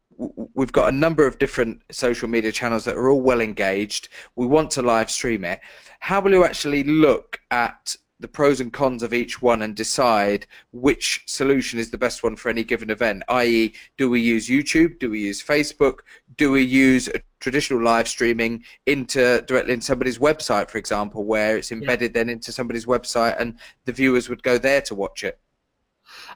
we've 0.54 0.72
got 0.72 0.88
a 0.88 0.96
number 0.96 1.26
of 1.26 1.38
different 1.38 1.82
social 1.90 2.26
media 2.26 2.52
channels 2.52 2.86
that 2.86 2.96
are 2.96 3.10
all 3.10 3.20
well 3.20 3.42
engaged. 3.42 4.08
We 4.34 4.46
want 4.46 4.70
to 4.72 4.82
live 4.82 5.10
stream 5.10 5.44
it. 5.44 5.60
How 6.00 6.20
will 6.20 6.32
you 6.32 6.42
actually 6.42 6.84
look 6.84 7.38
at 7.50 7.96
the 8.20 8.28
pros 8.28 8.60
and 8.60 8.72
cons 8.72 9.02
of 9.02 9.14
each 9.14 9.40
one 9.40 9.62
and 9.62 9.76
decide 9.76 10.46
which 10.72 11.22
solution 11.26 11.78
is 11.78 11.90
the 11.90 11.98
best 11.98 12.22
one 12.22 12.36
for 12.36 12.48
any 12.48 12.64
given 12.64 12.90
event 12.90 13.22
i.e. 13.28 13.72
do 13.96 14.10
we 14.10 14.20
use 14.20 14.48
YouTube 14.48 14.98
do 14.98 15.10
we 15.10 15.20
use 15.20 15.42
Facebook 15.42 16.00
do 16.36 16.50
we 16.50 16.62
use 16.62 17.08
traditional 17.40 17.82
live 17.82 18.08
streaming 18.08 18.64
into 18.86 19.42
directly 19.42 19.74
in 19.74 19.80
somebody's 19.80 20.18
website 20.18 20.68
for 20.68 20.78
example 20.78 21.24
where 21.24 21.56
it's 21.56 21.72
embedded 21.72 22.10
yeah. 22.10 22.20
then 22.20 22.28
into 22.28 22.52
somebody's 22.52 22.86
website 22.86 23.38
and 23.40 23.58
the 23.84 23.92
viewers 23.92 24.28
would 24.28 24.42
go 24.42 24.58
there 24.58 24.80
to 24.82 24.94
watch 24.94 25.22
it 25.24 25.38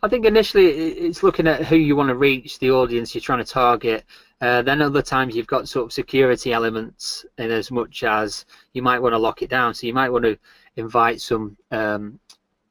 I 0.02 0.09
think 0.09 0.24
initially 0.24 0.66
it's 0.66 1.22
looking 1.22 1.46
at 1.46 1.64
who 1.64 1.76
you 1.76 1.96
want 1.96 2.09
to 2.09 2.14
reach, 2.14 2.59
the 2.59 2.70
audience 2.70 3.14
you're 3.14 3.22
trying 3.22 3.44
to 3.44 3.50
target. 3.50 4.04
Uh, 4.40 4.61
then 4.62 4.83
other 4.83 5.02
times 5.02 5.35
you've 5.35 5.46
got 5.46 5.68
sort 5.68 5.87
of 5.87 5.92
security 5.92 6.52
elements 6.52 7.24
in 7.38 7.50
as 7.50 7.70
much 7.70 8.02
as 8.02 8.44
you 8.74 8.83
might 8.83 9.00
want 9.00 9.12
to 9.12 9.18
lock 9.18 9.42
it 9.42 9.50
down. 9.50 9.72
So 9.72 9.87
you 9.87 9.94
might 9.94 10.11
want 10.11 10.24
to 10.24 10.38
invite 10.76 11.20
some, 11.20 11.56
um, 11.70 12.18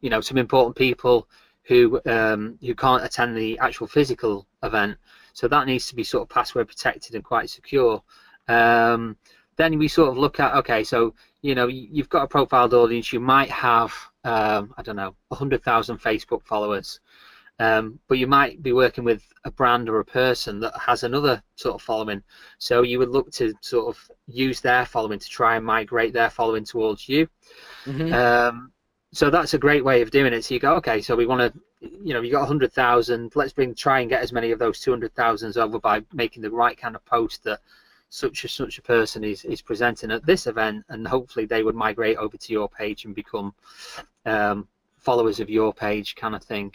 you 0.02 0.10
know, 0.10 0.22
some 0.22 0.38
important 0.38 0.76
people 0.76 1.28
who 1.64 2.02
um, 2.06 2.58
who 2.62 2.76
can't 2.76 3.04
attend 3.04 3.38
the 3.38 3.58
actual 3.60 3.88
physical 3.88 4.48
event. 4.64 4.98
So 5.34 5.48
that 5.48 5.68
needs 5.68 5.88
to 5.88 5.96
be 5.96 6.04
sort 6.04 6.24
of 6.24 6.30
password 6.30 6.68
protected 6.68 7.16
and 7.16 7.24
quite 7.24 7.50
secure. 7.50 8.04
Um, 8.48 9.18
then 9.56 9.78
we 9.78 9.88
sort 9.88 10.10
of 10.10 10.18
look 10.18 10.40
at 10.40 10.56
okay, 10.56 10.84
so 10.84 11.14
you 11.42 11.56
know 11.56 11.68
you've 11.68 12.10
got 12.10 12.24
a 12.24 12.28
profiled 12.28 12.74
audience. 12.74 13.14
You 13.14 13.20
might 13.20 13.50
have 13.50 13.94
um, 14.24 14.74
I 14.78 14.82
don't 14.82 14.96
know 14.96 15.16
100,000 15.30 15.98
Facebook 16.00 16.44
followers, 16.46 17.00
um, 17.62 18.00
but 18.08 18.18
you 18.18 18.26
might 18.26 18.64
be 18.64 18.74
working 18.74 19.04
with 19.04 19.24
a 19.46 19.52
brand 19.52 19.88
or 19.88 20.00
a 20.00 20.06
person 20.06 20.60
that 20.60 20.74
has 20.80 21.04
another 21.04 21.44
sort 21.56 21.76
of 21.76 21.82
following. 21.84 22.24
So 22.58 22.82
you 22.82 22.98
would 22.98 23.10
look 23.10 23.32
to 23.34 23.54
sort 23.62 23.88
of 23.88 24.12
use 24.28 24.62
their 24.62 24.84
following 24.84 25.20
to 25.20 25.30
try 25.30 25.58
and 25.58 25.66
migrate 25.66 26.12
their 26.12 26.32
following 26.32 26.66
towards 26.66 27.08
you. 27.08 27.28
Mm-hmm. 27.86 28.14
Um, 28.14 28.72
so 29.14 29.30
that's 29.30 29.54
a 29.54 29.60
great 29.60 29.86
way 29.86 30.02
of 30.02 30.10
doing 30.10 30.34
it. 30.34 30.44
So 30.44 30.56
you 30.56 30.60
go, 30.60 30.74
okay, 30.78 31.02
so 31.02 31.16
we 31.16 31.28
want 31.28 31.54
to, 31.54 31.60
you 32.04 32.16
know, 32.16 32.22
you 32.22 32.32
got 32.32 32.40
100,000. 32.40 33.32
Let's 33.36 33.54
bring 33.54 33.76
try 33.76 34.00
and 34.00 34.10
get 34.10 34.24
as 34.24 34.34
many 34.34 34.50
of 34.50 34.58
those 34.58 34.80
200,000s 34.80 35.56
over 35.58 35.80
by 35.80 36.02
making 36.14 36.42
the 36.42 36.50
right 36.50 36.78
kind 36.78 36.96
of 36.96 37.06
post 37.06 37.44
that 37.44 37.60
such 38.10 38.44
a 38.44 38.48
such 38.48 38.78
a 38.78 38.82
person 38.82 39.24
is 39.24 39.46
is 39.46 39.62
presenting 39.62 40.12
at 40.12 40.26
this 40.26 40.46
event, 40.46 40.84
and 40.90 41.08
hopefully 41.08 41.46
they 41.46 41.64
would 41.64 41.76
migrate 41.76 42.18
over 42.18 42.36
to 42.36 42.52
your 42.52 42.68
page 42.68 43.06
and 43.06 43.16
become 43.16 43.54
um, 44.26 44.68
followers 44.98 45.40
of 45.40 45.50
your 45.50 45.74
page, 45.74 46.16
kind 46.16 46.36
of 46.36 46.44
thing. 46.44 46.74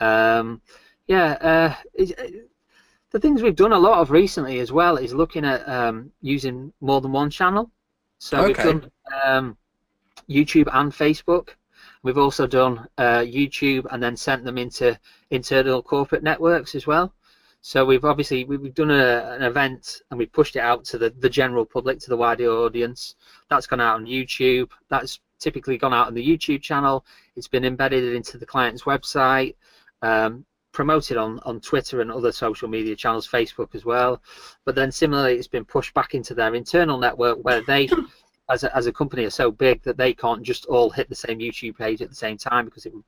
Um, 0.00 0.60
yeah, 1.06 1.32
uh, 1.32 1.74
it, 1.94 2.50
the 3.10 3.20
things 3.20 3.42
we've 3.42 3.54
done 3.54 3.72
a 3.72 3.78
lot 3.78 4.00
of 4.00 4.10
recently 4.10 4.58
as 4.58 4.72
well 4.72 4.96
is 4.96 5.14
looking 5.14 5.44
at 5.44 5.68
um, 5.68 6.10
using 6.20 6.72
more 6.80 7.00
than 7.00 7.12
one 7.12 7.30
channel. 7.30 7.70
So 8.18 8.38
okay. 8.38 8.46
we've 8.46 8.56
done 8.56 8.90
um, 9.24 9.56
YouTube 10.28 10.68
and 10.72 10.92
Facebook. 10.92 11.50
We've 12.02 12.18
also 12.18 12.46
done 12.46 12.88
uh, 12.98 13.20
YouTube 13.20 13.86
and 13.90 14.02
then 14.02 14.16
sent 14.16 14.44
them 14.44 14.58
into 14.58 14.98
internal 15.30 15.82
corporate 15.82 16.22
networks 16.22 16.74
as 16.74 16.86
well. 16.86 17.14
So 17.60 17.84
we've 17.84 18.04
obviously 18.04 18.44
we've 18.44 18.74
done 18.74 18.90
a, 18.90 19.36
an 19.36 19.42
event 19.42 20.02
and 20.10 20.18
we've 20.18 20.32
pushed 20.32 20.56
it 20.56 20.60
out 20.60 20.84
to 20.86 20.98
the, 20.98 21.10
the 21.18 21.30
general 21.30 21.64
public, 21.64 21.98
to 22.00 22.10
the 22.10 22.16
wider 22.16 22.50
audience. 22.50 23.14
That's 23.48 23.66
gone 23.66 23.80
out 23.80 23.94
on 23.94 24.06
YouTube. 24.06 24.70
That's 24.90 25.20
typically 25.38 25.78
gone 25.78 25.94
out 25.94 26.08
on 26.08 26.14
the 26.14 26.26
YouTube 26.26 26.60
channel. 26.60 27.06
It's 27.36 27.48
been 27.48 27.64
embedded 27.64 28.14
into 28.14 28.36
the 28.36 28.44
client's 28.44 28.82
website, 28.82 29.54
um, 30.04 30.44
promoted 30.72 31.16
on, 31.16 31.40
on 31.44 31.60
Twitter 31.60 32.00
and 32.00 32.12
other 32.12 32.32
social 32.32 32.68
media 32.68 32.94
channels, 32.96 33.28
Facebook 33.28 33.74
as 33.74 33.84
well. 33.84 34.20
But 34.64 34.74
then 34.74 34.92
similarly, 34.92 35.36
it's 35.36 35.48
been 35.48 35.64
pushed 35.64 35.94
back 35.94 36.14
into 36.14 36.34
their 36.34 36.54
internal 36.54 36.98
network 36.98 37.38
where 37.42 37.62
they 37.62 37.88
as 38.50 38.64
a, 38.64 38.76
as 38.76 38.86
a 38.86 38.92
company 38.92 39.24
are 39.24 39.30
so 39.30 39.50
big 39.50 39.82
that 39.84 39.96
they 39.96 40.12
can't 40.12 40.42
just 40.42 40.66
all 40.66 40.90
hit 40.90 41.08
the 41.08 41.14
same 41.14 41.38
YouTube 41.38 41.78
page 41.78 42.02
at 42.02 42.10
the 42.10 42.14
same 42.16 42.36
time 42.36 42.66
because 42.66 42.84
it 42.84 42.92
would 42.92 43.04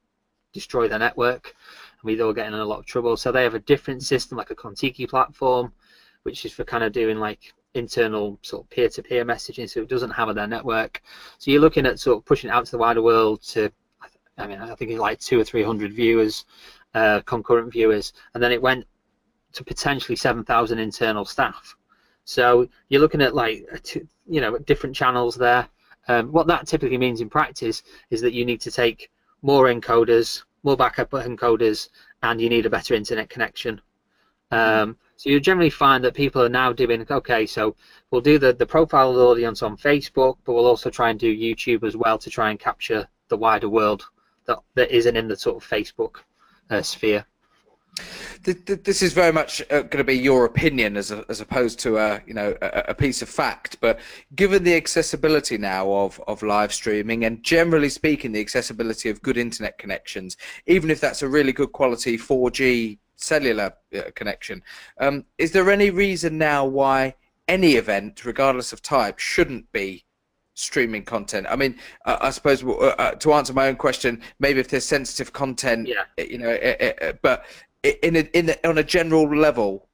destroy 0.52 0.88
their 0.88 0.98
network 0.98 1.54
and 2.00 2.06
we'd 2.06 2.20
all 2.20 2.32
get 2.32 2.46
in 2.46 2.54
a 2.54 2.64
lot 2.64 2.78
of 2.78 2.86
trouble. 2.86 3.16
So 3.16 3.30
they 3.30 3.42
have 3.42 3.54
a 3.54 3.60
different 3.60 4.02
system 4.02 4.38
like 4.38 4.50
a 4.50 4.54
Kontiki 4.54 5.08
platform, 5.08 5.72
which 6.22 6.44
is 6.46 6.52
for 6.52 6.64
kind 6.64 6.84
of 6.84 6.92
doing 6.92 7.18
like 7.18 7.52
internal 7.74 8.38
sort 8.40 8.64
of 8.64 8.70
peer-to-peer 8.70 9.24
messaging 9.24 9.68
so 9.68 9.80
it 9.80 9.88
doesn't 9.88 10.10
hammer 10.10 10.32
their 10.32 10.46
network. 10.46 11.02
So 11.38 11.50
you're 11.50 11.60
looking 11.60 11.84
at 11.84 12.00
sort 12.00 12.18
of 12.18 12.24
pushing 12.24 12.48
it 12.48 12.54
out 12.54 12.64
to 12.64 12.70
the 12.70 12.78
wider 12.78 13.02
world 13.02 13.42
to 13.48 13.70
I 14.38 14.46
mean 14.46 14.58
I 14.58 14.74
think 14.74 14.90
it's 14.90 15.00
like 15.00 15.18
two 15.18 15.40
or 15.40 15.44
three 15.44 15.62
hundred 15.62 15.92
viewers, 15.92 16.44
uh, 16.96 17.20
concurrent 17.26 17.70
viewers, 17.70 18.14
and 18.32 18.42
then 18.42 18.52
it 18.52 18.62
went 18.62 18.86
to 19.52 19.62
potentially 19.62 20.16
seven 20.16 20.42
thousand 20.42 20.78
internal 20.78 21.26
staff. 21.26 21.76
So 22.24 22.68
you're 22.88 23.02
looking 23.02 23.20
at 23.20 23.34
like 23.34 23.66
you 24.26 24.40
know 24.40 24.56
different 24.58 24.96
channels 24.96 25.36
there. 25.36 25.68
Um, 26.08 26.32
what 26.32 26.46
that 26.46 26.66
typically 26.66 26.96
means 26.96 27.20
in 27.20 27.28
practice 27.28 27.82
is 28.08 28.22
that 28.22 28.32
you 28.32 28.46
need 28.46 28.62
to 28.62 28.70
take 28.70 29.10
more 29.42 29.66
encoders, 29.66 30.44
more 30.62 30.76
backup 30.76 31.10
encoders, 31.10 31.90
and 32.22 32.40
you 32.40 32.48
need 32.48 32.64
a 32.64 32.70
better 32.70 32.94
internet 32.94 33.28
connection. 33.28 33.78
Um, 34.50 34.96
so 35.16 35.28
you 35.28 35.38
generally 35.38 35.70
find 35.70 36.02
that 36.02 36.14
people 36.14 36.42
are 36.42 36.48
now 36.48 36.72
doing 36.72 37.04
okay. 37.10 37.44
So 37.44 37.76
we'll 38.10 38.22
do 38.22 38.38
the 38.38 38.54
the 38.54 38.64
profile 38.64 39.14
audience 39.20 39.62
on 39.62 39.76
Facebook, 39.76 40.38
but 40.44 40.54
we'll 40.54 40.66
also 40.66 40.88
try 40.88 41.10
and 41.10 41.20
do 41.20 41.36
YouTube 41.36 41.84
as 41.84 41.94
well 41.94 42.16
to 42.18 42.30
try 42.30 42.48
and 42.48 42.58
capture 42.58 43.06
the 43.28 43.36
wider 43.36 43.68
world 43.68 44.06
that 44.46 44.60
that 44.76 44.90
isn't 44.90 45.16
in 45.16 45.28
the 45.28 45.36
sort 45.36 45.62
of 45.62 45.68
Facebook 45.68 46.22
uh, 46.70 46.82
sphere. 46.82 47.26
This 48.42 49.02
is 49.02 49.12
very 49.12 49.32
much 49.32 49.62
uh, 49.62 49.80
going 49.80 49.90
to 49.90 50.04
be 50.04 50.18
your 50.18 50.44
opinion 50.44 50.96
as, 50.96 51.10
a, 51.10 51.24
as 51.28 51.40
opposed 51.40 51.80
to 51.80 51.96
a 51.96 52.20
you 52.26 52.34
know 52.34 52.54
a, 52.60 52.94
piece 52.94 53.22
of 53.22 53.28
fact. 53.28 53.78
But 53.80 53.98
given 54.34 54.62
the 54.62 54.76
accessibility 54.76 55.58
now 55.58 55.90
of, 55.90 56.20
of 56.28 56.42
live 56.42 56.72
streaming 56.72 57.24
and 57.24 57.42
generally 57.42 57.88
speaking 57.88 58.32
the 58.32 58.40
accessibility 58.40 59.08
of 59.08 59.22
good 59.22 59.36
internet 59.36 59.78
connections, 59.78 60.36
even 60.66 60.90
if 60.90 61.00
that's 61.00 61.22
a 61.22 61.28
really 61.28 61.52
good 61.52 61.72
quality 61.72 62.18
4G 62.18 62.98
cellular 63.16 63.72
uh, 63.96 64.02
connection, 64.14 64.62
um, 65.00 65.24
is 65.38 65.52
there 65.52 65.70
any 65.70 65.90
reason 65.90 66.38
now 66.38 66.64
why 66.64 67.14
any 67.48 67.72
event, 67.72 68.24
regardless 68.24 68.72
of 68.72 68.82
type, 68.82 69.18
shouldn't 69.18 69.70
be 69.72 70.04
streaming 70.56 71.04
content. 71.04 71.46
I 71.48 71.54
mean, 71.54 71.76
uh, 72.06 72.16
I 72.20 72.30
suppose 72.30 72.64
uh, 72.64 72.72
uh, 72.74 73.12
to 73.12 73.34
answer 73.34 73.52
my 73.52 73.68
own 73.68 73.76
question, 73.76 74.20
maybe 74.40 74.58
if 74.58 74.68
there's 74.68 74.84
sensitive 74.84 75.32
content, 75.32 75.86
yeah. 75.86 76.24
you 76.24 76.38
know, 76.38 76.50
uh, 76.50 77.12
but 77.22 77.44
in 77.84 78.16
a, 78.16 78.20
in 78.32 78.50
a, 78.50 78.68
on 78.68 78.78
a 78.78 78.82
general 78.82 79.28
level, 79.36 79.88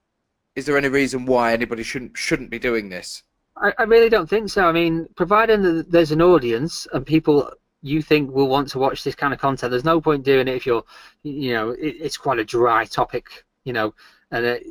is 0.57 0.65
there 0.65 0.79
any 0.79 0.89
reason 0.89 1.27
why 1.27 1.53
anybody 1.53 1.83
shouldn't 1.83 2.17
shouldn't 2.17 2.51
be 2.51 2.59
doing 2.59 2.89
this? 2.89 3.25
I, 3.57 3.73
I 3.79 3.83
really 3.83 4.09
don't 4.09 4.29
think 4.29 4.49
so. 4.49 4.65
I 4.65 4.73
mean, 4.73 5.09
providing 5.17 5.63
that 5.63 5.91
there's 5.91 6.13
an 6.13 6.23
audience 6.23 6.87
and 6.93 7.05
people 7.05 7.51
you 7.83 8.01
think 8.01 8.31
will 8.31 8.49
want 8.49 8.69
to 8.69 8.79
watch 8.79 9.03
this 9.03 9.17
kind 9.17 9.35
of 9.35 9.41
content, 9.41 9.71
there's 9.71 9.85
no 9.85 10.01
point 10.01 10.25
doing 10.25 10.47
it 10.47 10.55
if 10.55 10.65
you're, 10.65 10.85
you 11.25 11.53
know, 11.53 11.71
it, 11.71 11.97
it's 12.01 12.17
quite 12.17 12.39
a 12.39 12.45
dry 12.45 12.85
topic, 12.85 13.45
you 13.65 13.73
know, 13.73 13.93
and 14.31 14.45
it, 14.45 14.67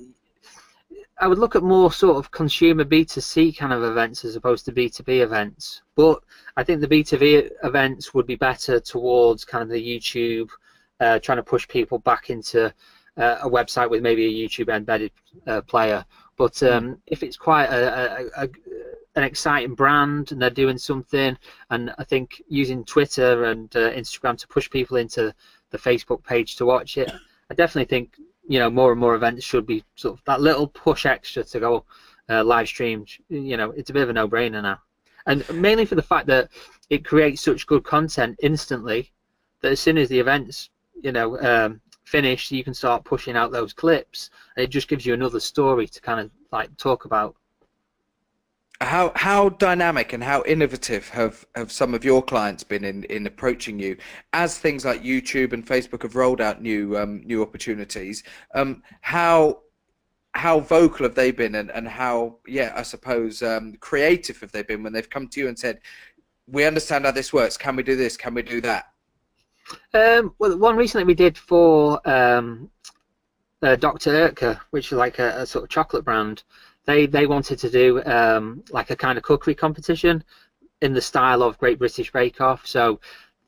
I 1.21 1.27
would 1.27 1.37
look 1.37 1.55
at 1.55 1.61
more 1.61 1.91
sort 1.91 2.17
of 2.17 2.31
consumer 2.31 2.83
B2C 2.83 3.55
kind 3.55 3.71
of 3.71 3.83
events 3.83 4.25
as 4.25 4.35
opposed 4.35 4.65
to 4.65 4.71
B2B 4.71 5.21
events. 5.21 5.83
But 5.95 6.23
I 6.57 6.63
think 6.63 6.81
the 6.81 6.87
B2B 6.87 7.51
events 7.63 8.11
would 8.15 8.25
be 8.25 8.35
better 8.35 8.79
towards 8.79 9.45
kind 9.45 9.61
of 9.61 9.69
the 9.69 9.79
YouTube, 9.79 10.49
uh, 10.99 11.19
trying 11.19 11.37
to 11.37 11.43
push 11.43 11.67
people 11.67 11.99
back 11.99 12.31
into 12.31 12.73
uh, 13.17 13.37
a 13.43 13.49
website 13.49 13.91
with 13.91 14.01
maybe 14.01 14.25
a 14.25 14.47
YouTube 14.49 14.75
embedded 14.75 15.11
uh, 15.45 15.61
player. 15.61 16.03
But 16.37 16.57
hmm. 16.57 16.65
um, 16.65 16.97
if 17.05 17.21
it's 17.21 17.37
quite 17.37 17.67
a, 17.67 18.31
a, 18.39 18.45
a, 18.45 18.49
an 19.15 19.23
exciting 19.23 19.75
brand 19.75 20.31
and 20.31 20.41
they're 20.41 20.49
doing 20.49 20.79
something, 20.79 21.37
and 21.69 21.93
I 21.99 22.03
think 22.03 22.41
using 22.47 22.83
Twitter 22.83 23.43
and 23.43 23.73
uh, 23.75 23.91
Instagram 23.91 24.39
to 24.39 24.47
push 24.47 24.67
people 24.71 24.97
into 24.97 25.35
the 25.69 25.77
Facebook 25.77 26.23
page 26.23 26.55
to 26.55 26.65
watch 26.65 26.97
it, 26.97 27.11
I 27.51 27.53
definitely 27.53 27.95
think 27.95 28.17
you 28.51 28.59
know 28.59 28.69
more 28.69 28.91
and 28.91 28.99
more 28.99 29.15
events 29.15 29.45
should 29.45 29.65
be 29.65 29.83
sort 29.95 30.17
of 30.17 30.25
that 30.25 30.41
little 30.41 30.67
push 30.67 31.05
extra 31.05 31.43
to 31.43 31.59
go 31.59 31.85
uh, 32.29 32.43
live 32.43 32.67
stream. 32.67 33.05
You 33.29 33.55
know, 33.55 33.71
it's 33.71 33.89
a 33.89 33.93
bit 33.93 34.03
of 34.03 34.09
a 34.09 34.13
no-brainer 34.13 34.61
now, 34.61 34.79
and 35.25 35.37
mainly 35.53 35.85
for 35.85 35.95
the 35.95 36.01
fact 36.01 36.27
that 36.27 36.49
it 36.89 37.05
creates 37.05 37.41
such 37.41 37.65
good 37.65 37.83
content 37.83 38.37
instantly 38.43 39.11
that 39.61 39.71
as 39.71 39.79
soon 39.79 39.97
as 39.97 40.09
the 40.09 40.19
events 40.19 40.69
you 41.01 41.13
know 41.13 41.39
um, 41.39 41.81
finish, 42.03 42.51
you 42.51 42.63
can 42.63 42.73
start 42.73 43.05
pushing 43.05 43.37
out 43.37 43.51
those 43.51 43.71
clips, 43.71 44.29
it 44.57 44.67
just 44.67 44.89
gives 44.89 45.05
you 45.05 45.13
another 45.13 45.39
story 45.39 45.87
to 45.87 46.01
kind 46.01 46.19
of 46.19 46.29
like 46.51 46.75
talk 46.75 47.05
about 47.05 47.35
how 48.81 49.11
how 49.15 49.49
dynamic 49.49 50.11
and 50.13 50.23
how 50.23 50.43
innovative 50.45 51.07
have, 51.09 51.45
have 51.55 51.71
some 51.71 51.93
of 51.93 52.03
your 52.03 52.21
clients 52.21 52.63
been 52.63 52.83
in, 52.83 53.03
in 53.05 53.27
approaching 53.27 53.79
you 53.79 53.95
as 54.33 54.57
things 54.57 54.83
like 54.83 55.03
YouTube 55.03 55.53
and 55.53 55.65
Facebook 55.65 56.01
have 56.01 56.15
rolled 56.15 56.41
out 56.41 56.61
new 56.61 56.97
um, 56.97 57.21
new 57.23 57.41
opportunities? 57.41 58.23
Um, 58.55 58.81
how 59.01 59.61
how 60.33 60.61
vocal 60.61 61.05
have 61.05 61.15
they 61.15 61.31
been 61.31 61.55
and, 61.55 61.69
and 61.71 61.87
how 61.87 62.37
yeah 62.47 62.73
I 62.75 62.81
suppose 62.81 63.43
um, 63.43 63.75
creative 63.79 64.39
have 64.41 64.51
they 64.51 64.63
been 64.63 64.81
when 64.83 64.93
they've 64.93 65.09
come 65.09 65.27
to 65.27 65.39
you 65.39 65.47
and 65.47 65.57
said 65.57 65.79
we 66.47 66.65
understand 66.65 67.05
how 67.05 67.11
this 67.11 67.31
works 67.31 67.57
can 67.57 67.75
we 67.75 67.83
do 67.83 67.95
this 67.95 68.17
can 68.17 68.33
we 68.33 68.41
do 68.41 68.61
that? 68.61 68.85
Um, 69.93 70.33
well, 70.39 70.57
one 70.57 70.75
recently 70.75 71.05
we 71.05 71.13
did 71.13 71.37
for 71.37 72.05
um, 72.09 72.69
uh, 73.61 73.75
Dr. 73.75 74.29
Oetker, 74.29 74.59
which 74.71 74.87
is 74.87 74.97
like 74.97 75.19
a, 75.19 75.41
a 75.41 75.45
sort 75.45 75.63
of 75.63 75.69
chocolate 75.69 76.03
brand 76.03 76.43
they 76.85 77.05
they 77.05 77.25
wanted 77.25 77.59
to 77.59 77.69
do 77.69 78.03
um, 78.05 78.63
like 78.71 78.89
a 78.89 78.95
kind 78.95 79.17
of 79.17 79.23
cookery 79.23 79.55
competition 79.55 80.23
in 80.81 80.93
the 80.93 81.01
style 81.01 81.43
of 81.43 81.57
Great 81.57 81.79
British 81.79 82.11
Bake 82.11 82.41
Off. 82.41 82.65
So 82.65 82.99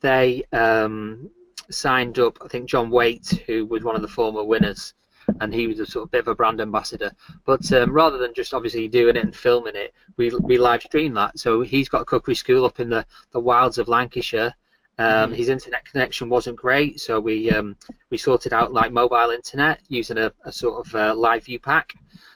they 0.02 0.44
um, 0.52 1.30
signed 1.70 2.20
up, 2.20 2.38
I 2.44 2.48
think 2.48 2.70
John 2.70 2.90
Whaite, 2.90 3.42
who 3.46 3.66
was 3.66 3.84
one 3.84 3.96
of 3.96 4.02
the 4.02 4.08
former 4.08 4.44
winners, 4.44 4.94
and 5.42 5.54
he 5.54 5.68
was 5.68 5.80
a 5.80 5.86
sort 5.86 6.04
of 6.04 6.12
bit 6.12 6.20
of 6.20 6.28
a 6.28 6.36
brand 6.36 6.62
ambassador. 6.62 7.12
But 7.46 7.72
um, 7.74 7.92
rather 7.92 8.18
than 8.18 8.34
just 8.34 8.54
obviously 8.54 8.88
doing 8.88 9.16
it 9.16 9.24
and 9.24 9.36
filming 9.36 9.76
it, 9.76 9.94
we 10.18 10.32
we 10.42 10.58
live 10.58 10.84
streamed 10.84 11.18
that. 11.18 11.40
So 11.40 11.62
he's 11.62 11.90
got 11.90 12.02
a 12.02 12.06
cookery 12.06 12.36
school 12.36 12.66
up 12.66 12.80
in 12.80 12.90
the 12.90 13.06
the 13.32 13.40
wilds 13.40 13.78
of 13.78 13.88
Lancashire. 13.88 14.54
Um, 15.00 15.32
mm. 15.32 15.36
His 15.36 15.50
internet 15.50 15.86
connection 15.86 16.30
wasn't 16.30 16.58
great, 16.58 17.00
so 17.00 17.20
we 17.20 17.50
um, 17.50 17.76
we 18.12 18.18
sorted 18.18 18.54
out 18.54 18.74
like 18.74 18.92
mobile 18.92 19.32
internet 19.32 19.80
using 19.88 20.20
a, 20.20 20.32
a 20.46 20.52
sort 20.52 20.86
of 20.86 20.96
uh, 20.96 21.16
LiveU 21.16 21.62
pack. 21.62 21.94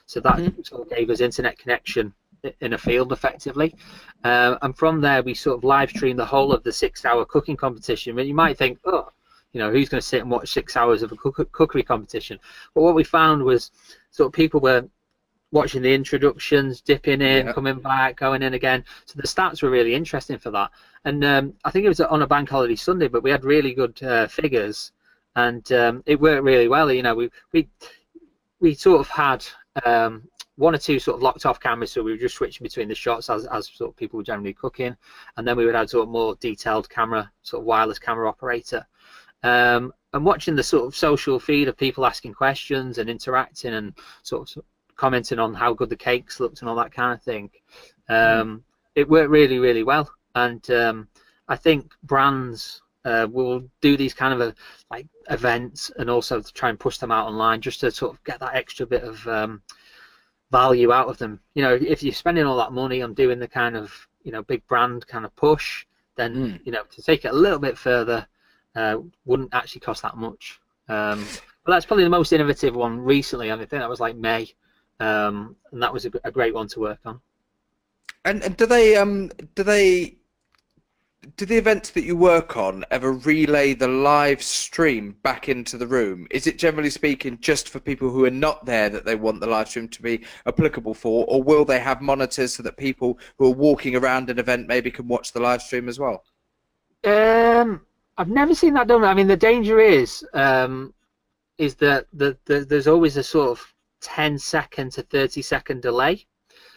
So 0.08 0.20
that 0.20 0.36
mm-hmm. 0.36 0.62
sort 0.62 0.82
of 0.82 0.96
gave 0.96 1.10
us 1.10 1.20
internet 1.20 1.58
connection 1.58 2.14
in 2.60 2.72
a 2.72 2.78
field 2.78 3.12
effectively. 3.12 3.74
Uh, 4.24 4.56
and 4.62 4.74
from 4.76 5.02
there, 5.02 5.22
we 5.22 5.34
sort 5.34 5.58
of 5.58 5.64
live 5.64 5.90
streamed 5.90 6.18
the 6.18 6.24
whole 6.24 6.50
of 6.50 6.62
the 6.62 6.72
six 6.72 7.04
hour 7.04 7.26
cooking 7.26 7.58
competition. 7.58 8.16
But 8.16 8.26
you 8.26 8.34
might 8.34 8.56
think, 8.56 8.78
oh, 8.86 9.12
you 9.52 9.60
know, 9.60 9.70
who's 9.70 9.90
going 9.90 10.00
to 10.00 10.06
sit 10.06 10.22
and 10.22 10.30
watch 10.30 10.48
six 10.48 10.78
hours 10.78 11.02
of 11.02 11.12
a 11.12 11.16
cook- 11.16 11.52
cookery 11.52 11.82
competition? 11.82 12.40
But 12.74 12.82
what 12.82 12.94
we 12.94 13.04
found 13.04 13.42
was 13.44 13.70
sort 14.10 14.28
of 14.28 14.32
people 14.32 14.60
were 14.60 14.88
watching 15.52 15.82
the 15.82 15.92
introductions, 15.92 16.80
dipping 16.80 17.20
in, 17.20 17.46
yeah. 17.46 17.52
coming 17.52 17.78
back, 17.78 18.16
going 18.16 18.42
in 18.42 18.54
again. 18.54 18.84
So 19.04 19.14
the 19.16 19.28
stats 19.28 19.62
were 19.62 19.70
really 19.70 19.94
interesting 19.94 20.38
for 20.38 20.50
that. 20.52 20.70
And 21.04 21.22
um, 21.22 21.52
I 21.66 21.70
think 21.70 21.84
it 21.84 21.88
was 21.90 22.00
on 22.00 22.22
a 22.22 22.26
bank 22.26 22.48
holiday 22.48 22.76
Sunday, 22.76 23.08
but 23.08 23.22
we 23.22 23.30
had 23.30 23.44
really 23.44 23.74
good 23.74 24.02
uh, 24.02 24.26
figures, 24.26 24.92
and 25.36 25.70
um, 25.72 26.02
it 26.06 26.18
worked 26.18 26.44
really 26.44 26.68
well. 26.68 26.90
You 26.90 27.02
know, 27.02 27.14
we 27.14 27.30
we 27.52 27.68
we 28.60 28.72
sort 28.72 29.00
of 29.00 29.08
had 29.08 29.44
um, 29.84 30.28
one 30.56 30.74
or 30.74 30.78
two 30.78 30.98
sort 30.98 31.16
of 31.16 31.22
locked 31.22 31.46
off 31.46 31.60
cameras, 31.60 31.92
so 31.92 32.02
we 32.02 32.10
were 32.10 32.18
just 32.18 32.34
switching 32.34 32.64
between 32.64 32.88
the 32.88 32.94
shots 32.94 33.30
as, 33.30 33.46
as 33.46 33.68
sort 33.68 33.90
of 33.90 33.96
people 33.96 34.16
were 34.16 34.24
generally 34.24 34.52
cooking, 34.52 34.96
and 35.36 35.46
then 35.46 35.56
we 35.56 35.64
would 35.64 35.74
have 35.74 35.90
sort 35.90 36.02
of 36.02 36.08
more 36.08 36.34
detailed 36.36 36.90
camera, 36.90 37.30
sort 37.42 37.60
of 37.60 37.66
wireless 37.66 37.98
camera 37.98 38.28
operator. 38.28 38.84
Um, 39.44 39.92
and 40.12 40.24
watching 40.24 40.56
the 40.56 40.62
sort 40.62 40.86
of 40.86 40.96
social 40.96 41.38
feed 41.38 41.68
of 41.68 41.76
people 41.76 42.04
asking 42.04 42.34
questions 42.34 42.98
and 42.98 43.08
interacting 43.08 43.74
and 43.74 43.92
sort 44.22 44.56
of 44.56 44.64
commenting 44.96 45.38
on 45.38 45.54
how 45.54 45.72
good 45.72 45.90
the 45.90 45.96
cakes 45.96 46.40
looked 46.40 46.60
and 46.60 46.68
all 46.68 46.76
that 46.76 46.92
kind 46.92 47.12
of 47.12 47.22
thing, 47.22 47.50
um, 48.08 48.16
mm. 48.16 48.62
it 48.96 49.08
worked 49.08 49.30
really, 49.30 49.58
really 49.58 49.84
well. 49.84 50.10
And 50.34 50.68
um, 50.70 51.08
I 51.46 51.56
think 51.56 51.92
brands 52.02 52.82
uh, 53.08 53.26
will 53.30 53.62
do 53.80 53.96
these 53.96 54.12
kind 54.12 54.34
of 54.34 54.40
a, 54.40 54.54
like 54.90 55.06
events 55.30 55.90
and 55.96 56.10
also 56.10 56.40
to 56.40 56.52
try 56.52 56.68
and 56.68 56.78
push 56.78 56.98
them 56.98 57.10
out 57.10 57.26
online 57.26 57.60
just 57.60 57.80
to 57.80 57.90
sort 57.90 58.12
of 58.12 58.22
get 58.24 58.38
that 58.40 58.54
extra 58.54 58.86
bit 58.86 59.02
of 59.02 59.26
um, 59.26 59.62
value 60.50 60.92
out 60.92 61.08
of 61.08 61.16
them. 61.16 61.40
You 61.54 61.62
know, 61.62 61.74
if 61.74 62.02
you're 62.02 62.12
spending 62.12 62.44
all 62.44 62.58
that 62.58 62.72
money 62.72 63.00
on 63.00 63.14
doing 63.14 63.38
the 63.38 63.48
kind 63.48 63.76
of 63.76 64.06
you 64.22 64.32
know 64.32 64.42
big 64.42 64.66
brand 64.66 65.06
kind 65.06 65.24
of 65.24 65.34
push, 65.36 65.86
then 66.16 66.34
mm. 66.34 66.60
you 66.66 66.72
know 66.72 66.82
to 66.84 67.02
take 67.02 67.24
it 67.24 67.32
a 67.32 67.36
little 67.36 67.58
bit 67.58 67.78
further 67.78 68.26
uh, 68.74 68.98
wouldn't 69.24 69.54
actually 69.54 69.80
cost 69.80 70.02
that 70.02 70.16
much. 70.16 70.60
Um, 70.88 71.24
but 71.64 71.72
that's 71.72 71.86
probably 71.86 72.04
the 72.04 72.10
most 72.10 72.32
innovative 72.32 72.76
one 72.76 73.00
recently. 73.00 73.50
I 73.50 73.56
think 73.56 73.70
that 73.70 73.88
was 73.88 74.00
like 74.00 74.16
May, 74.16 74.52
um, 75.00 75.56
and 75.72 75.82
that 75.82 75.92
was 75.92 76.04
a, 76.04 76.10
a, 76.24 76.30
great 76.30 76.54
one 76.54 76.68
to 76.68 76.80
work 76.80 77.00
on. 77.04 77.20
And, 78.24 78.42
and 78.42 78.56
do 78.56 78.66
they 78.66 78.96
um 78.96 79.30
do 79.54 79.62
they 79.62 80.17
do 81.36 81.44
the 81.44 81.56
events 81.56 81.90
that 81.90 82.04
you 82.04 82.16
work 82.16 82.56
on 82.56 82.84
ever 82.90 83.12
relay 83.12 83.74
the 83.74 83.88
live 83.88 84.42
stream 84.42 85.16
back 85.22 85.48
into 85.48 85.76
the 85.76 85.86
room? 85.86 86.26
Is 86.30 86.46
it 86.46 86.58
generally 86.58 86.90
speaking 86.90 87.38
just 87.40 87.68
for 87.68 87.80
people 87.80 88.10
who 88.10 88.24
are 88.24 88.30
not 88.30 88.64
there 88.64 88.88
that 88.88 89.04
they 89.04 89.16
want 89.16 89.40
the 89.40 89.46
live 89.46 89.68
stream 89.68 89.88
to 89.88 90.02
be 90.02 90.24
applicable 90.46 90.94
for, 90.94 91.24
or 91.26 91.42
will 91.42 91.64
they 91.64 91.80
have 91.80 92.00
monitors 92.00 92.54
so 92.54 92.62
that 92.62 92.76
people 92.76 93.18
who 93.36 93.46
are 93.46 93.54
walking 93.54 93.96
around 93.96 94.30
an 94.30 94.38
event 94.38 94.68
maybe 94.68 94.90
can 94.90 95.08
watch 95.08 95.32
the 95.32 95.40
live 95.40 95.62
stream 95.62 95.88
as 95.88 95.98
well? 95.98 96.24
Um, 97.04 97.82
I've 98.16 98.28
never 98.28 98.54
seen 98.54 98.74
that 98.74 98.88
done. 98.88 99.04
I 99.04 99.14
mean, 99.14 99.28
the 99.28 99.36
danger 99.36 99.80
is 99.80 100.24
um, 100.34 100.94
is 101.58 101.74
that 101.76 102.06
the, 102.12 102.36
the, 102.44 102.60
there's 102.60 102.86
always 102.88 103.16
a 103.16 103.22
sort 103.22 103.50
of 103.50 103.74
10 104.02 104.38
second 104.38 104.92
to 104.92 105.02
30 105.02 105.42
second 105.42 105.82
delay. 105.82 106.24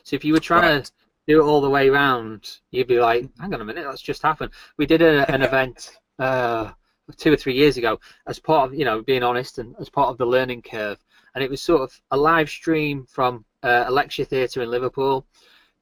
So 0.04 0.16
if 0.16 0.26
you 0.26 0.34
were 0.34 0.40
trying 0.40 0.78
right. 0.78 0.86
to 0.86 0.92
do 1.28 1.42
it 1.42 1.46
all 1.46 1.62
the 1.62 1.70
way 1.70 1.90
around, 1.90 2.58
you'd 2.72 2.88
be 2.88 3.00
like, 3.00 3.30
hang 3.40 3.54
on 3.54 3.62
a 3.62 3.66
minute, 3.66 3.86
that's 3.88 4.02
just 4.02 4.22
happened. 4.22 4.52
We 4.78 4.86
did 4.86 5.02
a, 5.02 5.30
an 5.32 5.42
event 5.42 5.98
uh, 6.20 6.72
two 7.18 7.32
or 7.32 7.38
three 7.38 7.54
years 7.54 7.78
ago 7.78 8.00
as 8.28 8.40
part 8.40 8.70
of, 8.70 8.78
you 8.78 8.86
know, 8.86 9.02
being 9.02 9.24
honest 9.24 9.60
and 9.60 9.76
as 9.80 9.90
part 9.90 10.10
of 10.10 10.18
the 10.18 10.26
learning 10.26 10.64
curve. 10.64 10.98
And 11.36 11.44
it 11.44 11.50
was 11.50 11.62
sort 11.62 11.82
of 11.82 12.02
a 12.12 12.18
live 12.18 12.50
stream 12.50 13.06
from 13.06 13.46
uh, 13.64 13.86
a 13.88 13.92
lecture 13.92 14.26
theatre 14.26 14.62
in 14.62 14.72
Liverpool 14.72 15.26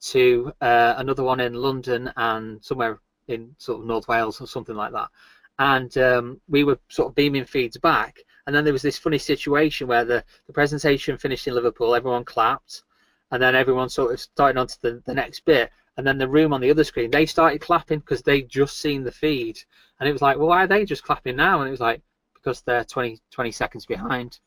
to 0.02 0.52
uh, 0.62 0.96
another 0.98 1.24
one 1.24 1.40
in 1.40 1.54
London 1.54 2.12
and 2.18 2.64
somewhere 2.64 3.00
in 3.28 3.56
sort 3.58 3.80
of 3.80 3.86
North 3.86 4.08
Wales 4.08 4.42
or 4.42 4.48
something 4.48 4.76
like 4.76 4.92
that. 4.92 5.10
And 5.58 5.98
um, 5.98 6.42
we 6.48 6.64
were 6.64 6.80
sort 6.90 7.10
of 7.10 7.16
beaming 7.16 7.46
feeds 7.46 7.78
back. 7.78 8.20
And 8.46 8.56
then 8.56 8.64
there 8.64 8.74
was 8.74 8.82
this 8.82 8.98
funny 8.98 9.18
situation 9.18 9.88
where 9.88 10.06
the, 10.06 10.24
the 10.48 10.54
presentation 10.54 11.18
finished 11.18 11.48
in 11.48 11.54
Liverpool, 11.54 11.96
everyone 11.96 12.24
clapped 12.24 12.84
and 13.32 13.42
then 13.42 13.56
everyone 13.56 13.90
sort 13.90 14.14
of 14.14 14.20
started 14.20 14.60
onto 14.60 14.76
the, 14.82 15.02
the 15.06 15.14
next 15.14 15.46
bit 15.46 15.72
and 15.98 16.06
then 16.08 16.18
the 16.18 16.28
room 16.28 16.54
on 16.54 16.62
the 16.62 16.72
other 16.72 16.84
screen 16.84 17.12
they 17.12 17.26
started 17.26 17.60
clapping 17.62 18.00
because 18.00 18.22
they'd 18.22 18.50
just 18.50 18.78
seen 18.78 19.04
the 19.04 19.12
feed 19.12 19.60
and 20.00 20.10
it 20.10 20.14
was 20.14 20.22
like 20.22 20.38
well 20.38 20.48
why 20.48 20.64
are 20.64 20.68
they 20.68 20.86
just 20.86 21.04
clapping 21.04 21.36
now 21.36 21.60
and 21.60 21.68
it 21.68 21.72
was 21.72 21.80
like 21.80 22.02
because 22.34 22.62
they're 22.62 22.86
20 22.86 23.20
20 23.32 23.52
seconds 23.52 23.86
behind 23.86 24.40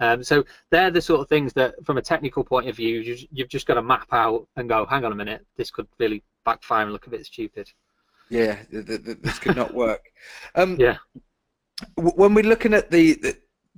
Um, 0.00 0.24
so 0.24 0.44
they're 0.70 0.90
the 0.90 1.02
sort 1.02 1.20
of 1.20 1.28
things 1.28 1.52
that, 1.52 1.74
from 1.84 1.98
a 1.98 2.02
technical 2.02 2.42
point 2.42 2.68
of 2.68 2.76
view, 2.76 3.00
you, 3.00 3.16
you've 3.32 3.50
just 3.50 3.66
got 3.66 3.74
to 3.74 3.82
map 3.82 4.08
out 4.12 4.48
and 4.56 4.66
go, 4.66 4.86
hang 4.86 5.04
on 5.04 5.12
a 5.12 5.14
minute, 5.14 5.44
this 5.56 5.70
could 5.70 5.86
really 5.98 6.22
backfire 6.46 6.84
and 6.84 6.92
look 6.92 7.06
a 7.06 7.10
bit 7.10 7.26
stupid. 7.26 7.70
Yeah, 8.30 8.56
th- 8.70 8.86
th- 8.86 9.04
th- 9.04 9.18
this 9.20 9.38
could 9.38 9.56
not 9.56 9.74
work. 9.74 10.02
Um, 10.54 10.76
Yeah. 10.86 10.96
when 11.96 12.34
we're 12.34 12.44
looking 12.44 12.74
at 12.74 12.90
the, 12.90 13.14
the 13.14 13.36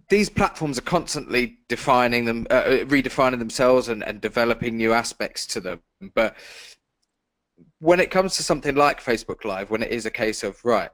these 0.08 0.28
platforms 0.28 0.78
are 0.78 0.82
constantly 0.82 1.58
defining 1.68 2.24
them, 2.24 2.46
uh, 2.50 2.54
uh, 2.54 2.84
redefining 2.84 3.38
themselves, 3.38 3.88
and, 3.88 4.02
and 4.02 4.20
developing 4.20 4.76
new 4.76 4.92
aspects 4.92 5.46
to 5.48 5.60
them. 5.60 5.80
But 6.14 6.36
when 7.78 8.00
it 8.00 8.10
comes 8.10 8.36
to 8.36 8.42
something 8.42 8.74
like 8.74 9.02
Facebook 9.02 9.44
Live, 9.44 9.70
when 9.70 9.82
it 9.82 9.90
is 9.90 10.06
a 10.06 10.10
case 10.10 10.42
of 10.42 10.64
right, 10.64 10.90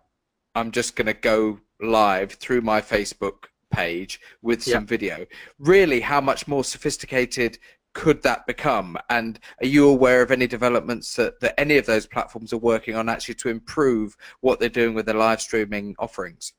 I'm 0.55 0.71
just 0.71 0.97
going 0.97 1.07
to 1.07 1.15
go 1.15 1.61
live 1.81 2.33
through 2.33 2.63
my 2.63 2.81
Facebook 2.81 3.45
page 3.71 4.21
with 4.43 4.63
some 4.63 4.87
video. 4.87 5.27
Really, 5.59 6.01
how 6.01 6.21
much 6.21 6.49
more 6.49 6.65
sophisticated 6.65 7.59
could 7.95 8.23
that 8.23 8.47
become? 8.47 8.97
And 9.11 9.39
are 9.61 9.67
you 9.67 9.89
aware 9.89 10.23
of 10.23 10.31
any 10.31 10.47
developments 10.47 11.15
that, 11.17 11.41
that 11.41 11.59
any 11.59 11.77
of 11.79 11.87
those 11.87 12.07
platforms 12.07 12.53
are 12.53 12.59
working 12.59 12.95
on 12.95 13.09
actually 13.09 13.35
to 13.37 13.49
improve 13.49 14.17
what 14.41 14.61
they're 14.61 14.69
doing 14.69 14.95
with 14.95 15.07
their 15.07 15.15
live 15.15 15.41
streaming 15.41 15.95
offerings? 15.99 16.53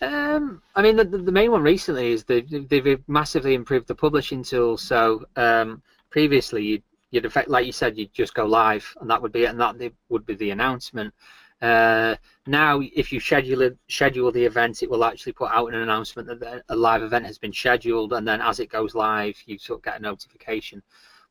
Um, 0.00 0.60
I 0.74 0.82
mean, 0.82 0.96
the, 0.96 1.04
the 1.04 1.32
main 1.32 1.50
one 1.50 1.62
recently 1.62 2.12
is 2.12 2.24
they've, 2.24 2.68
they've 2.68 3.02
massively 3.08 3.54
improved 3.54 3.86
the 3.86 3.94
publishing 3.94 4.42
tool. 4.42 4.76
So 4.76 5.24
um, 5.36 5.82
previously, 6.10 6.64
you'd, 6.64 6.82
you'd 7.10 7.24
effect, 7.24 7.48
like 7.48 7.66
you 7.66 7.72
said, 7.72 7.96
you'd 7.96 8.12
just 8.12 8.34
go 8.34 8.44
live, 8.44 8.94
and 9.00 9.08
that 9.10 9.20
would 9.22 9.32
be 9.32 9.44
it, 9.44 9.50
and 9.50 9.60
that 9.60 9.76
would 10.08 10.26
be 10.26 10.34
the 10.34 10.50
announcement. 10.50 11.14
Uh, 11.62 12.14
now, 12.46 12.82
if 12.94 13.10
you 13.10 13.18
schedule 13.18 13.62
it, 13.62 13.78
schedule 13.88 14.30
the 14.30 14.44
event, 14.44 14.82
it 14.82 14.90
will 14.90 15.04
actually 15.04 15.32
put 15.32 15.50
out 15.50 15.68
an 15.68 15.76
announcement 15.76 16.28
that 16.28 16.62
a 16.68 16.76
live 16.76 17.02
event 17.02 17.24
has 17.24 17.38
been 17.38 17.52
scheduled, 17.52 18.12
and 18.12 18.28
then 18.28 18.42
as 18.42 18.60
it 18.60 18.68
goes 18.68 18.94
live, 18.94 19.36
you 19.46 19.58
sort 19.58 19.80
of 19.80 19.84
get 19.84 19.98
a 19.98 20.02
notification. 20.02 20.82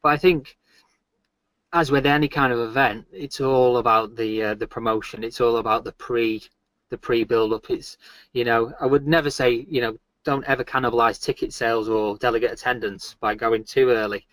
But 0.02 0.10
I 0.10 0.18
think, 0.18 0.58
as 1.74 1.92
with 1.92 2.08
any 2.08 2.28
kind 2.28 2.52
of 2.52 2.60
event, 2.60 3.06
it's 3.12 3.40
all 3.40 3.78
about 3.78 4.16
the 4.16 4.42
uh, 4.42 4.54
the 4.56 4.68
promotion. 4.68 5.24
It's 5.24 5.42
all 5.42 5.58
about 5.58 5.84
the 5.84 5.92
pre 5.92 6.42
the 6.96 7.02
pre 7.08 7.24
build 7.24 7.54
up. 7.54 7.70
It's 7.70 7.98
you 8.34 8.46
know 8.46 8.74
I 8.80 8.86
would 8.86 9.08
never 9.08 9.30
say 9.30 9.66
you 9.70 9.82
know 9.82 9.98
don't 10.24 10.46
ever 10.46 10.64
cannibalize 10.64 11.22
ticket 11.22 11.54
sales 11.54 11.88
or 11.88 12.18
delegate 12.18 12.52
attendance 12.52 13.16
by 13.20 13.36
going 13.36 13.64
too 13.64 13.90
early. 13.90 14.26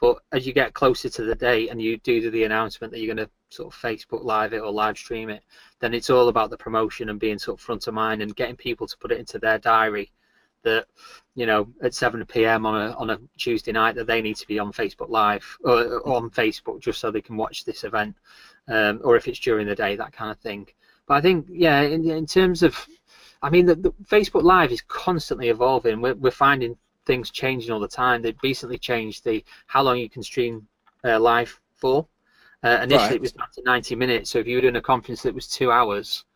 But 0.00 0.18
as 0.32 0.46
you 0.46 0.52
get 0.52 0.72
closer 0.74 1.08
to 1.10 1.24
the 1.24 1.34
date 1.34 1.70
and 1.70 1.82
you 1.82 1.98
do 1.98 2.30
the 2.30 2.44
announcement 2.44 2.92
that 2.92 3.00
you're 3.00 3.14
going 3.14 3.26
to 3.26 3.32
sort 3.50 3.74
of 3.74 3.78
Facebook 3.78 4.24
live 4.24 4.54
it 4.54 4.60
or 4.60 4.70
live 4.70 4.96
stream 4.96 5.28
it, 5.28 5.42
then 5.80 5.92
it's 5.92 6.08
all 6.08 6.28
about 6.28 6.48
the 6.50 6.56
promotion 6.56 7.10
and 7.10 7.20
being 7.20 7.38
sort 7.38 7.58
of 7.58 7.64
front 7.64 7.86
of 7.86 7.94
mind 7.94 8.22
and 8.22 8.36
getting 8.36 8.56
people 8.56 8.86
to 8.86 8.96
put 8.96 9.12
it 9.12 9.18
into 9.18 9.38
their 9.38 9.58
diary 9.58 10.10
that 10.62 10.86
you 11.34 11.46
know 11.46 11.68
at 11.82 11.94
7 11.94 12.24
p.m. 12.26 12.66
on 12.66 12.74
a 12.74 12.92
on 12.94 13.10
a 13.10 13.18
Tuesday 13.38 13.72
night 13.72 13.94
that 13.94 14.06
they 14.06 14.20
need 14.20 14.36
to 14.36 14.46
be 14.46 14.58
on 14.58 14.72
Facebook 14.72 15.08
Live 15.08 15.58
or, 15.64 15.98
or 16.00 16.16
on 16.16 16.30
Facebook 16.30 16.80
just 16.80 17.00
so 17.00 17.10
they 17.10 17.20
can 17.20 17.36
watch 17.36 17.64
this 17.64 17.84
event, 17.84 18.16
um, 18.68 19.00
or 19.02 19.16
if 19.16 19.26
it's 19.26 19.38
during 19.38 19.66
the 19.66 19.74
day, 19.74 19.96
that 19.96 20.12
kind 20.12 20.30
of 20.30 20.38
thing. 20.38 20.66
But 21.10 21.16
I 21.16 21.22
think 21.22 21.48
yeah, 21.50 21.80
in, 21.80 22.08
in 22.08 22.24
terms 22.24 22.62
of, 22.62 22.86
I 23.42 23.50
mean, 23.50 23.66
the, 23.66 23.74
the 23.74 23.90
Facebook 24.04 24.44
Live 24.44 24.70
is 24.70 24.80
constantly 24.82 25.48
evolving. 25.48 26.00
We're, 26.00 26.14
we're 26.14 26.30
finding 26.30 26.76
things 27.04 27.32
changing 27.32 27.72
all 27.72 27.80
the 27.80 27.88
time. 27.88 28.22
They've 28.22 28.38
recently 28.44 28.78
changed 28.78 29.24
the 29.24 29.44
how 29.66 29.82
long 29.82 29.98
you 29.98 30.08
can 30.08 30.22
stream 30.22 30.68
uh, 31.04 31.18
live 31.18 31.60
for. 31.74 32.06
Uh, 32.62 32.78
initially, 32.84 33.08
Right. 33.08 33.16
it 33.16 33.20
was 33.22 33.32
down 33.32 33.48
to 33.56 33.62
90 33.64 33.96
minutes. 33.96 34.30
So 34.30 34.38
if 34.38 34.46
you 34.46 34.54
were 34.54 34.60
doing 34.60 34.76
a 34.76 34.80
conference 34.80 35.22
that 35.22 35.34
was 35.34 35.48
two 35.48 35.72
hours, 35.72 36.26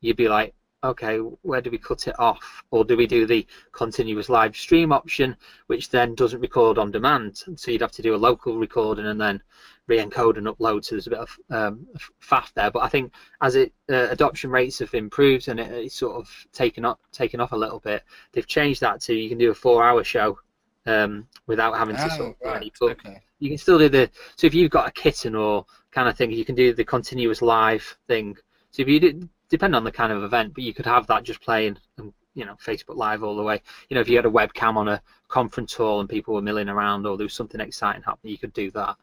you'd 0.00 0.16
be 0.16 0.28
like, 0.28 0.54
okay, 0.82 1.18
where 1.18 1.60
do 1.60 1.70
we 1.70 1.76
cut 1.76 2.08
it 2.08 2.18
off? 2.18 2.64
Or 2.70 2.82
do 2.82 2.96
we 2.96 3.06
do 3.06 3.26
the 3.26 3.46
continuous 3.72 4.30
live 4.30 4.56
stream 4.56 4.90
option, 4.90 5.36
which 5.66 5.90
then 5.90 6.14
doesn't 6.14 6.40
record 6.40 6.78
on 6.78 6.90
demand? 6.90 7.42
So 7.56 7.70
you'd 7.70 7.82
have 7.82 7.92
to 7.92 8.02
do 8.02 8.14
a 8.14 8.16
local 8.16 8.56
recording 8.56 9.04
and 9.04 9.20
then 9.20 9.42
re-encode 9.86 10.38
and 10.38 10.46
upload. 10.46 10.84
So 10.84 10.94
there's 10.94 11.06
a 11.06 11.10
bit 11.10 11.18
of 11.18 11.38
um, 11.50 11.86
faff 12.22 12.52
there. 12.54 12.70
But 12.70 12.84
I 12.84 12.88
think 12.88 13.12
as 13.40 13.54
it 13.54 13.72
uh, 13.90 14.08
adoption 14.10 14.50
rates 14.50 14.78
have 14.78 14.94
improved 14.94 15.48
and 15.48 15.60
it, 15.60 15.70
it's 15.72 15.96
sort 15.96 16.16
of 16.16 16.28
taken 16.52 16.84
up 16.84 17.00
taken 17.12 17.40
off 17.40 17.52
a 17.52 17.56
little 17.56 17.80
bit, 17.80 18.02
they've 18.32 18.46
changed 18.46 18.80
that 18.80 19.00
to 19.02 19.14
you 19.14 19.28
can 19.28 19.38
do 19.38 19.50
a 19.50 19.54
four-hour 19.54 20.04
show 20.04 20.38
um, 20.86 21.26
without 21.46 21.76
having 21.76 21.96
to 21.96 22.10
sort 22.10 22.30
of 22.30 22.34
do 22.42 22.48
any 22.50 22.72
book 22.78 23.00
Okay. 23.06 23.20
you 23.38 23.48
can 23.48 23.58
still 23.58 23.78
do 23.78 23.88
the 23.88 24.10
so 24.36 24.46
if 24.46 24.54
you've 24.54 24.70
got 24.70 24.88
a 24.88 24.92
kitten 24.92 25.34
or 25.34 25.64
kind 25.92 26.08
of 26.08 26.16
thing 26.16 26.30
you 26.30 26.44
can 26.44 26.54
do 26.54 26.74
the 26.74 26.84
continuous 26.84 27.40
live 27.40 27.96
thing 28.06 28.36
so 28.70 28.82
if 28.82 28.88
you 28.88 29.00
do 29.00 29.28
depend 29.48 29.74
on 29.74 29.84
the 29.84 29.90
kind 29.90 30.12
of 30.12 30.22
event 30.22 30.52
but 30.54 30.62
you 30.62 30.74
could 30.74 30.84
have 30.84 31.06
that 31.06 31.22
just 31.22 31.40
playing 31.40 31.78
and 31.96 32.12
you 32.34 32.44
know 32.44 32.54
facebook 32.54 32.96
live 32.96 33.22
all 33.22 33.36
the 33.36 33.42
way. 33.42 33.62
You 33.88 33.94
know 33.94 34.00
if 34.00 34.08
you 34.08 34.16
had 34.16 34.26
a 34.26 34.30
webcam 34.30 34.76
on 34.76 34.88
a 34.88 35.02
conference 35.28 35.74
hall 35.74 36.00
and 36.00 36.08
people 36.08 36.34
were 36.34 36.42
milling 36.42 36.68
around 36.68 37.06
or 37.06 37.16
there 37.16 37.24
was 37.24 37.34
something 37.34 37.60
exciting 37.60 38.02
happening 38.02 38.32
you 38.32 38.38
could 38.38 38.52
do 38.52 38.70
that. 38.72 38.96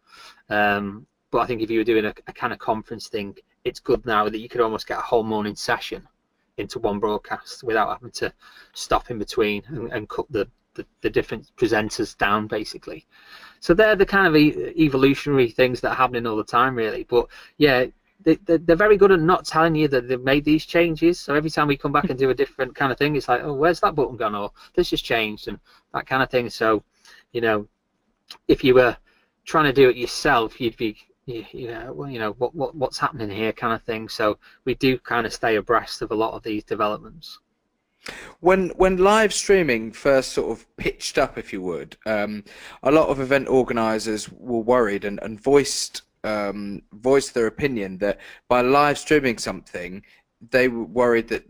Um, 0.49 1.05
but 1.31 1.39
i 1.39 1.45
think 1.45 1.61
if 1.61 1.71
you 1.71 1.79
were 1.79 1.85
doing 1.85 2.05
a, 2.05 2.13
a 2.27 2.33
kind 2.33 2.51
of 2.51 2.59
conference 2.59 3.07
thing 3.07 3.35
it's 3.63 3.79
good 3.79 4.05
now 4.05 4.27
that 4.27 4.39
you 4.39 4.49
could 4.49 4.61
almost 4.61 4.87
get 4.87 4.97
a 4.97 5.01
whole 5.01 5.23
morning 5.23 5.55
session 5.55 6.07
into 6.57 6.79
one 6.79 6.99
broadcast 6.99 7.63
without 7.63 7.89
having 7.89 8.11
to 8.11 8.33
stop 8.73 9.09
in 9.11 9.17
between 9.17 9.63
and, 9.67 9.91
and 9.91 10.09
cut 10.09 10.25
the, 10.29 10.47
the, 10.75 10.85
the 11.01 11.09
different 11.09 11.51
presenters 11.57 12.17
down 12.17 12.47
basically. 12.47 13.05
So 13.59 13.73
they're 13.73 13.95
the 13.95 14.05
kind 14.05 14.27
of 14.27 14.35
e- 14.35 14.73
evolutionary 14.77 15.49
things 15.49 15.81
that 15.81 15.89
are 15.89 15.95
happening 15.95 16.25
all 16.25 16.37
the 16.37 16.43
time, 16.43 16.75
really. 16.75 17.03
But 17.03 17.27
yeah, 17.57 17.85
they, 18.23 18.35
they- 18.45 18.57
they're 18.57 18.75
very 18.75 18.97
good 18.97 19.11
at 19.11 19.19
not 19.19 19.45
telling 19.45 19.75
you 19.75 19.87
that 19.89 20.07
they've 20.07 20.21
made 20.21 20.45
these 20.45 20.65
changes. 20.65 21.19
So 21.19 21.33
every 21.35 21.49
time 21.49 21.67
we 21.67 21.77
come 21.77 21.91
back 21.91 22.09
and 22.09 22.17
do 22.17 22.29
a 22.29 22.33
different 22.33 22.75
kind 22.75 22.91
of 22.91 22.97
thing, 22.97 23.15
it's 23.15 23.27
like, 23.27 23.41
oh, 23.43 23.53
where's 23.53 23.79
that 23.81 23.95
button 23.95 24.17
gone? 24.17 24.35
Or 24.35 24.51
this 24.75 24.91
has 24.91 25.01
changed 25.01 25.47
and 25.47 25.59
that 25.93 26.07
kind 26.07 26.23
of 26.23 26.29
thing. 26.29 26.49
So, 26.49 26.83
you 27.31 27.41
know, 27.41 27.67
if 28.47 28.63
you 28.63 28.73
were 28.75 28.95
trying 29.45 29.65
to 29.65 29.73
do 29.73 29.89
it 29.89 29.95
yourself, 29.97 30.59
you'd 30.61 30.77
be, 30.77 30.97
you, 31.25 31.45
you 31.51 31.67
know, 31.71 31.93
well, 31.93 32.09
you 32.09 32.19
know, 32.19 32.31
what, 32.33 32.55
what 32.55 32.75
what's 32.75 32.97
happening 32.97 33.29
here, 33.29 33.51
kind 33.53 33.73
of 33.73 33.83
thing. 33.83 34.09
So 34.09 34.37
we 34.65 34.75
do 34.75 34.97
kind 34.99 35.25
of 35.25 35.33
stay 35.33 35.55
abreast 35.55 36.01
of 36.01 36.11
a 36.11 36.15
lot 36.15 36.33
of 36.33 36.43
these 36.43 36.63
developments. 36.63 37.39
When 38.39 38.69
when 38.69 38.97
live 38.97 39.31
streaming 39.31 39.91
first 39.91 40.31
sort 40.31 40.51
of 40.57 40.75
pitched 40.77 41.17
up, 41.19 41.37
if 41.37 41.53
you 41.53 41.61
would, 41.61 41.97
um, 42.05 42.43
a 42.81 42.91
lot 42.91 43.09
of 43.09 43.19
event 43.19 43.47
organisers 43.47 44.27
were 44.31 44.59
worried 44.59 45.05
and, 45.05 45.19
and 45.21 45.39
voiced 45.39 46.01
um, 46.23 46.81
voiced 46.93 47.33
their 47.33 47.47
opinion 47.47 47.97
that 47.99 48.19
by 48.47 48.61
live 48.61 48.97
streaming 48.97 49.37
something, 49.37 50.03
they 50.49 50.67
were 50.67 50.83
worried 50.83 51.27
that 51.29 51.45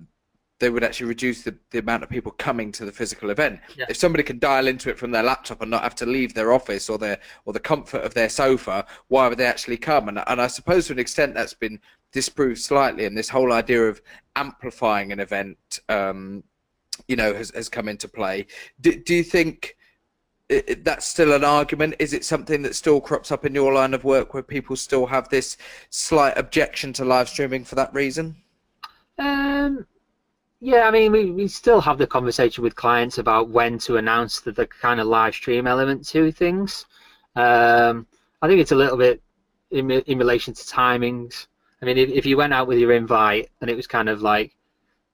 they 0.60 0.70
would 0.70 0.84
actually 0.84 1.08
reduce 1.08 1.42
the, 1.42 1.56
the 1.72 1.80
amount 1.80 2.04
of 2.04 2.10
people 2.10 2.32
coming 2.34 2.72
to 2.72 2.86
the 2.86 2.92
physical 2.92 3.32
event. 3.32 3.60
Yeah. 3.76 3.86
If 3.90 3.98
somebody 3.98 4.24
can 4.24 4.38
dial 4.38 4.68
into 4.68 4.92
it 4.92 4.98
from 4.98 5.10
their 5.10 5.24
laptop 5.24 5.62
and 5.62 5.72
not 5.72 5.82
have 5.82 5.96
to 5.96 6.06
leave 6.06 6.36
their 6.36 6.54
office 6.54 6.88
or 6.88 7.00
their 7.00 7.18
or 7.46 7.54
the 7.54 7.60
comfort 7.60 8.04
of 8.04 8.14
their 8.14 8.30
sofa, 8.30 8.86
why 9.08 9.28
would 9.28 9.40
they 9.40 9.46
actually 9.46 9.78
come? 9.78 10.08
And 10.08 10.22
and 10.28 10.40
I 10.40 10.48
suppose 10.48 10.88
to 10.88 10.94
an 10.94 11.00
extent 11.00 11.34
that's 11.34 11.56
been 11.56 11.80
disproved 12.12 12.62
slightly, 12.62 13.06
and 13.06 13.18
this 13.18 13.30
whole 13.30 13.52
idea 13.52 13.90
of 13.90 14.02
amplifying 14.36 15.12
an 15.12 15.20
event, 15.20 15.58
um, 15.90 16.44
you 17.08 17.16
know, 17.16 17.34
has 17.34 17.50
has 17.56 17.68
come 17.68 17.90
into 17.90 18.08
play. 18.08 18.46
Do, 18.80 18.96
do 18.96 19.16
you 19.16 19.24
think? 19.24 19.76
I- 20.52 20.64
i- 20.70 20.74
That's 20.76 21.06
still 21.08 21.34
an 21.34 21.44
argument. 21.44 21.96
Is 22.00 22.14
it 22.14 22.26
something 22.26 22.62
that 22.64 22.76
still 22.76 23.02
crops 23.02 23.32
up 23.32 23.46
in 23.46 23.56
your 23.56 23.74
line 23.74 23.94
of 23.94 24.04
work 24.04 24.34
where 24.34 24.44
people 24.44 24.76
still 24.76 25.08
have 25.08 25.30
this 25.30 25.58
slight 25.90 26.38
objection 26.38 26.94
to 26.94 27.06
live 27.06 27.30
streaming 27.30 27.64
for 27.66 27.76
that 27.76 27.94
reason? 27.94 28.36
Um, 29.18 29.86
yeah, 30.60 30.88
I 30.88 30.92
mean, 30.92 31.12
we, 31.12 31.32
we 31.32 31.48
still 31.48 31.82
have 31.82 31.98
the 31.98 32.08
conversation 32.08 32.64
with 32.64 32.76
clients 32.76 33.18
about 33.18 33.50
when 33.50 33.78
to 33.80 33.98
announce 33.98 34.42
the, 34.42 34.52
the 34.52 34.68
kind 34.68 35.00
of 35.00 35.08
live 35.08 35.34
stream 35.36 35.68
element 35.68 36.08
to 36.10 36.32
things. 36.32 36.86
Um, 37.36 38.08
I 38.42 38.48
think 38.48 38.62
it's 38.62 38.72
a 38.72 38.76
little 38.76 38.98
bit 38.98 39.22
in, 39.72 39.90
in 39.92 40.18
relation 40.18 40.54
to 40.54 40.64
timings. 40.64 41.48
I 41.82 41.86
mean, 41.86 41.98
if, 41.98 42.10
if 42.10 42.26
you 42.26 42.38
went 42.38 42.54
out 42.54 42.68
with 42.68 42.78
your 42.80 42.92
invite 42.92 43.50
and 43.62 43.70
it 43.70 43.76
was 43.76 43.88
kind 43.88 44.10
of 44.10 44.22
like, 44.22 44.56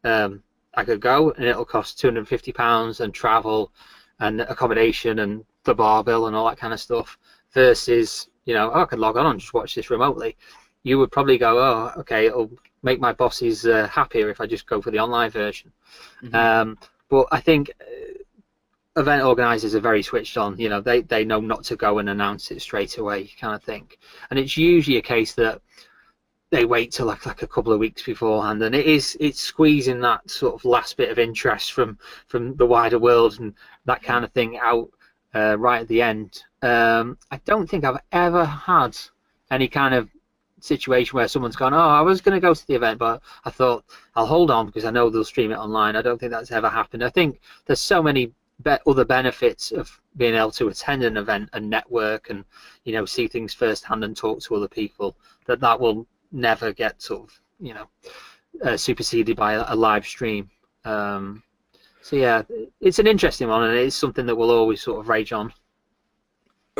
um, 0.04 0.44
I 0.76 0.84
could 0.84 1.00
go 1.00 1.32
and 1.32 1.46
it'll 1.46 1.66
cost 1.66 2.00
two 2.00 2.08
hundred 2.08 2.20
and 2.20 2.28
fifty 2.28 2.52
pounds 2.52 3.00
and 3.00 3.14
travel 3.14 3.72
and 4.20 4.42
accommodation 4.42 5.20
and 5.20 5.46
the 5.64 5.76
bar 5.76 6.04
bill 6.04 6.28
and 6.28 6.36
all 6.36 6.48
that 6.48 6.58
kind 6.58 6.74
of 6.74 6.80
stuff, 6.80 7.18
versus 7.54 8.30
you 8.46 8.54
know, 8.54 8.72
oh, 8.74 8.82
I 8.82 8.86
could 8.86 9.00
log 9.00 9.18
on 9.18 9.26
and 9.26 9.40
just 9.40 9.54
watch 9.54 9.76
this 9.76 9.90
remotely. 9.90 10.38
You 10.84 11.00
would 11.00 11.12
probably 11.12 11.38
go, 11.38 11.60
oh, 11.60 11.92
okay, 12.00 12.28
it'll 12.28 12.50
make 12.82 13.00
my 13.00 13.12
bosses 13.12 13.66
uh, 13.66 13.88
happier 13.88 14.30
if 14.30 14.40
I 14.40 14.46
just 14.48 14.66
go 14.68 14.82
for 14.82 14.92
the 14.92 15.00
online 15.00 15.30
version. 15.32 15.72
Mhm. 16.24 16.34
Um, 16.34 16.78
but 17.10 17.28
I 17.32 17.42
think 17.42 17.72
uh, 17.82 19.02
event 19.02 19.24
organisers 19.24 19.76
are 19.76 19.80
very 19.80 20.02
switched 20.02 20.38
on. 20.38 20.58
You 20.58 20.70
know, 20.70 20.82
they 20.82 21.02
they 21.02 21.26
know 21.26 21.40
not 21.40 21.64
to 21.66 21.76
go 21.76 22.00
and 22.00 22.10
announce 22.10 22.52
it 22.52 22.62
straight 22.62 22.98
away, 22.98 23.30
kind 23.40 23.56
of 23.56 23.64
thing. 23.64 23.90
And 24.30 24.40
it's 24.40 24.58
usually 24.58 24.98
a 24.98 25.02
case 25.02 25.34
that 25.34 25.62
they 26.50 26.66
wait 26.66 26.92
till 26.92 27.06
like 27.06 27.26
like 27.26 27.42
a 27.42 27.48
couple 27.48 27.74
of 27.74 27.80
weeks 27.80 28.04
beforehand, 28.04 28.62
and 28.64 28.74
it 28.74 28.86
is 28.86 29.18
it's 29.20 29.40
squeezing 29.40 30.00
that 30.02 30.30
sort 30.30 30.56
of 30.56 30.66
last 30.66 30.98
bit 30.98 31.10
of 31.10 31.20
interest 31.20 31.74
from 31.74 31.98
from 32.28 32.56
the 32.56 32.66
wider 32.66 33.00
world 33.00 33.40
and 33.40 33.54
that 33.86 34.02
kind 34.02 34.24
of 34.24 34.32
thing 34.32 34.58
out 34.58 34.90
uh, 35.36 35.58
right 35.58 35.82
at 35.82 35.88
the 35.88 36.02
end. 36.02 36.44
Um, 36.62 37.18
I 37.32 37.38
don't 37.46 37.70
think 37.70 37.84
I've 37.84 38.02
ever 38.12 38.46
had 38.46 38.98
any 39.52 39.68
kind 39.68 39.94
of 39.94 40.10
situation 40.60 41.16
where 41.16 41.28
someone's 41.28 41.56
gone, 41.56 41.74
oh, 41.74 41.78
I 41.78 42.02
was 42.02 42.22
going 42.22 42.36
to 42.36 42.42
go 42.42 42.54
to 42.54 42.68
the 42.68 42.74
event, 42.76 43.00
but 43.00 43.22
I 43.46 43.50
thought 43.50 43.86
I'll 44.16 44.26
hold 44.26 44.50
on 44.50 44.66
because 44.66 44.86
I 44.86 44.92
know 44.92 45.10
they'll 45.10 45.24
stream 45.24 45.52
it 45.52 45.58
online. 45.58 45.96
I 45.96 46.02
don't 46.02 46.18
think 46.18 46.32
that's 46.32 46.52
ever 46.52 46.70
happened. 46.70 47.04
I 47.04 47.10
think 47.10 47.40
there's 47.66 47.80
so 47.80 48.02
many 48.02 48.32
be- 48.64 48.78
other 48.88 49.06
benefits 49.06 49.72
of 49.72 50.00
being 50.16 50.36
able 50.36 50.52
to 50.52 50.68
attend 50.70 51.04
an 51.04 51.18
event 51.18 51.50
and 51.54 51.70
network 51.70 52.30
and 52.30 52.44
you 52.86 52.94
know 52.94 53.06
see 53.06 53.28
things 53.28 53.54
firsthand 53.54 54.04
and 54.04 54.18
talk 54.18 54.40
to 54.42 54.56
other 54.56 54.68
people 54.68 55.16
that 55.46 55.60
that 55.60 55.80
will 55.80 56.08
never 56.32 56.74
get 56.74 57.02
sort 57.02 57.24
of 57.24 57.40
you 57.60 57.74
know 57.74 57.88
uh, 58.64 58.78
superseded 58.78 59.36
by 59.36 59.54
a, 59.54 59.66
a 59.70 59.76
live 59.76 60.06
stream. 60.06 60.50
Um, 60.86 61.44
so 62.02 62.16
yeah 62.16 62.44
it's 62.80 63.00
an 63.00 63.08
interesting 63.08 63.50
one 63.50 63.64
and 63.64 63.78
it's 63.78 63.96
something 63.96 64.26
that 64.26 64.36
will 64.36 64.52
always 64.52 64.82
sort 64.82 65.00
of 65.00 65.10
rage 65.10 65.34
on 65.34 65.52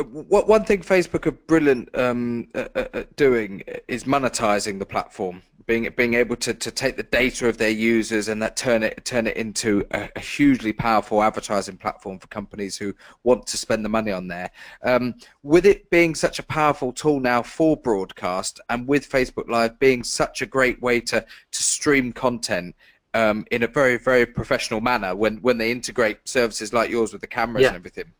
what 0.02 0.48
one 0.48 0.64
thing 0.64 0.80
Facebook 0.80 1.26
are 1.26 1.32
brilliant 1.32 1.88
um, 1.98 2.48
at, 2.54 2.94
at 2.94 3.16
doing 3.16 3.62
is 3.88 4.04
monetizing 4.04 4.78
the 4.78 4.86
platform, 4.86 5.42
being 5.66 5.88
being 5.96 6.14
able 6.14 6.36
to, 6.36 6.54
to 6.54 6.70
take 6.70 6.96
the 6.96 7.02
data 7.02 7.48
of 7.48 7.58
their 7.58 7.70
users 7.70 8.28
and 8.28 8.40
that 8.42 8.56
turn 8.56 8.82
it 8.82 9.04
turn 9.04 9.26
it 9.26 9.36
into 9.36 9.84
a, 9.90 10.08
a 10.14 10.20
hugely 10.20 10.72
powerful 10.72 11.22
advertising 11.22 11.76
platform 11.76 12.18
for 12.18 12.26
companies 12.28 12.76
who 12.76 12.94
want 13.24 13.46
to 13.46 13.56
spend 13.56 13.84
the 13.84 13.88
money 13.88 14.12
on 14.12 14.28
there. 14.28 14.50
Um, 14.82 15.14
with 15.42 15.66
it 15.66 15.90
being 15.90 16.14
such 16.14 16.38
a 16.38 16.42
powerful 16.42 16.92
tool 16.92 17.20
now 17.20 17.42
for 17.42 17.76
broadcast, 17.76 18.60
and 18.68 18.86
with 18.86 19.08
Facebook 19.08 19.48
Live 19.48 19.78
being 19.78 20.04
such 20.04 20.42
a 20.42 20.46
great 20.46 20.80
way 20.80 21.00
to 21.00 21.20
to 21.52 21.62
stream 21.62 22.12
content. 22.12 22.74
Um, 23.14 23.46
in 23.50 23.62
a 23.62 23.66
very, 23.66 23.96
very 23.96 24.26
professional 24.26 24.82
manner 24.82 25.16
when, 25.16 25.38
when 25.38 25.56
they 25.56 25.70
integrate 25.72 26.28
services 26.28 26.74
like 26.74 26.90
yours 26.90 27.10
with 27.10 27.22
the 27.22 27.26
cameras 27.26 27.62
Yeah. 27.62 27.68
and 27.68 27.76
everything. 27.76 28.12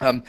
Um, 0.00 0.24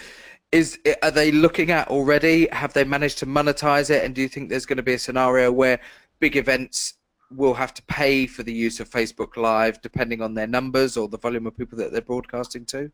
is 0.51 0.79
are 1.03 1.12
they 1.12 1.31
looking 1.31 1.71
at 1.71 1.88
already? 1.89 2.47
Have 2.51 2.73
they 2.73 2.83
managed 2.83 3.17
to 3.19 3.25
monetize 3.25 3.89
it? 3.89 4.03
And 4.03 4.15
do 4.15 4.21
you 4.21 4.27
think 4.27 4.49
there's 4.49 4.65
going 4.65 4.77
to 4.77 4.83
be 4.83 4.93
a 4.93 4.99
scenario 4.99 5.51
where 5.51 5.79
big 6.19 6.38
events 6.38 6.93
will 7.36 7.53
have 7.53 7.73
to 7.73 7.83
pay 7.83 8.25
for 8.25 8.43
the 8.43 8.53
use 8.53 8.79
of 8.79 8.89
Facebook 8.89 9.36
Live, 9.36 9.81
depending 9.81 10.21
on 10.21 10.33
their 10.33 10.47
numbers 10.47 10.95
or 10.95 11.07
the 11.07 11.17
volume 11.17 11.47
of 11.47 11.57
people 11.57 11.77
that 11.77 11.91
they're 11.91 12.01
broadcasting 12.01 12.65
to? 12.65 12.89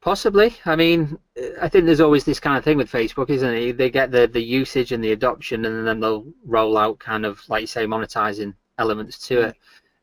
Possibly. 0.00 0.54
I 0.66 0.76
mean, 0.76 1.18
I 1.60 1.68
think 1.68 1.86
there's 1.86 2.00
always 2.00 2.24
this 2.24 2.38
kind 2.38 2.58
of 2.58 2.62
thing 2.62 2.76
with 2.76 2.92
Facebook, 2.92 3.30
isn't 3.30 3.54
it? 3.54 3.78
They 3.78 3.90
get 3.90 4.10
the, 4.10 4.26
the 4.26 4.42
usage 4.42 4.92
and 4.92 5.02
the 5.02 5.12
adoption, 5.12 5.64
and 5.64 5.86
then 5.86 5.98
they'll 5.98 6.26
roll 6.44 6.76
out 6.76 6.98
kind 6.98 7.24
of, 7.24 7.40
like 7.48 7.62
you 7.62 7.66
say, 7.66 7.86
monetizing 7.86 8.54
elements 8.78 9.18
to 9.28 9.40
it. 9.40 9.56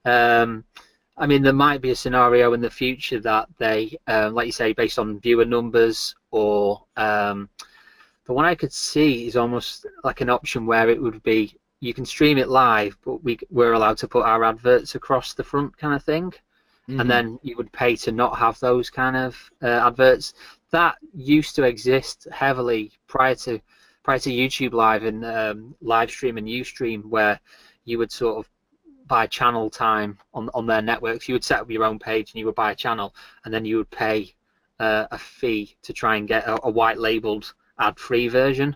Um, 0.09 0.65
I 1.17 1.27
mean, 1.27 1.43
there 1.43 1.53
might 1.53 1.81
be 1.81 1.91
a 1.91 1.95
scenario 1.95 2.53
in 2.53 2.61
the 2.61 2.69
future 2.69 3.19
that 3.19 3.47
they, 3.59 3.95
um, 4.07 4.33
like 4.33 4.47
you 4.47 4.51
say, 4.51 4.73
based 4.73 4.97
on 4.97 5.19
viewer 5.19 5.45
numbers, 5.45 6.15
or 6.31 6.83
um, 6.97 7.49
the 8.25 8.33
one 8.33 8.45
I 8.45 8.55
could 8.55 8.73
see 8.73 9.27
is 9.27 9.35
almost 9.35 9.85
like 10.03 10.21
an 10.21 10.29
option 10.29 10.65
where 10.65 10.89
it 10.89 11.01
would 11.01 11.21
be 11.23 11.55
you 11.79 11.93
can 11.93 12.05
stream 12.05 12.37
it 12.37 12.49
live, 12.49 12.97
but 13.03 13.23
we, 13.23 13.37
we're 13.49 13.73
allowed 13.73 13.97
to 13.97 14.07
put 14.07 14.23
our 14.23 14.43
adverts 14.43 14.95
across 14.95 15.33
the 15.33 15.43
front, 15.43 15.77
kind 15.77 15.95
of 15.95 16.03
thing 16.03 16.33
Mm-hmm. 16.91 16.99
and 16.99 17.09
then 17.09 17.39
you 17.41 17.55
would 17.55 17.71
pay 17.71 17.95
to 17.95 18.11
not 18.11 18.37
have 18.37 18.59
those 18.59 18.89
kind 18.89 19.15
of 19.15 19.51
uh, 19.61 19.87
adverts. 19.87 20.33
That 20.71 20.95
used 21.13 21.55
to 21.55 21.63
exist 21.63 22.27
heavily 22.31 22.91
prior 23.07 23.35
to 23.35 23.61
prior 24.03 24.19
to 24.19 24.29
YouTube 24.29 24.73
Live 24.73 25.03
and 25.03 25.23
um, 25.23 25.75
live 25.81 26.09
stream 26.09 26.37
and 26.37 26.47
UStream, 26.47 27.05
where 27.05 27.39
you 27.85 27.97
would 27.99 28.11
sort 28.11 28.39
of 28.39 28.49
buy 29.07 29.27
channel 29.27 29.69
time 29.69 30.17
on 30.33 30.49
on 30.53 30.65
their 30.65 30.81
networks. 30.81 31.29
You 31.29 31.35
would 31.35 31.43
set 31.43 31.61
up 31.61 31.69
your 31.71 31.85
own 31.85 31.99
page 31.99 32.31
and 32.31 32.39
you 32.39 32.45
would 32.47 32.55
buy 32.55 32.71
a 32.71 32.75
channel, 32.75 33.15
and 33.45 33.53
then 33.53 33.63
you 33.63 33.77
would 33.77 33.91
pay 33.91 34.33
uh, 34.81 35.07
a 35.11 35.17
fee 35.17 35.77
to 35.83 35.93
try 35.93 36.15
and 36.17 36.27
get 36.27 36.47
a, 36.47 36.55
a 36.65 36.69
white 36.69 36.97
labeled 36.97 37.53
ad 37.79 37.99
free 37.99 38.27
version. 38.27 38.75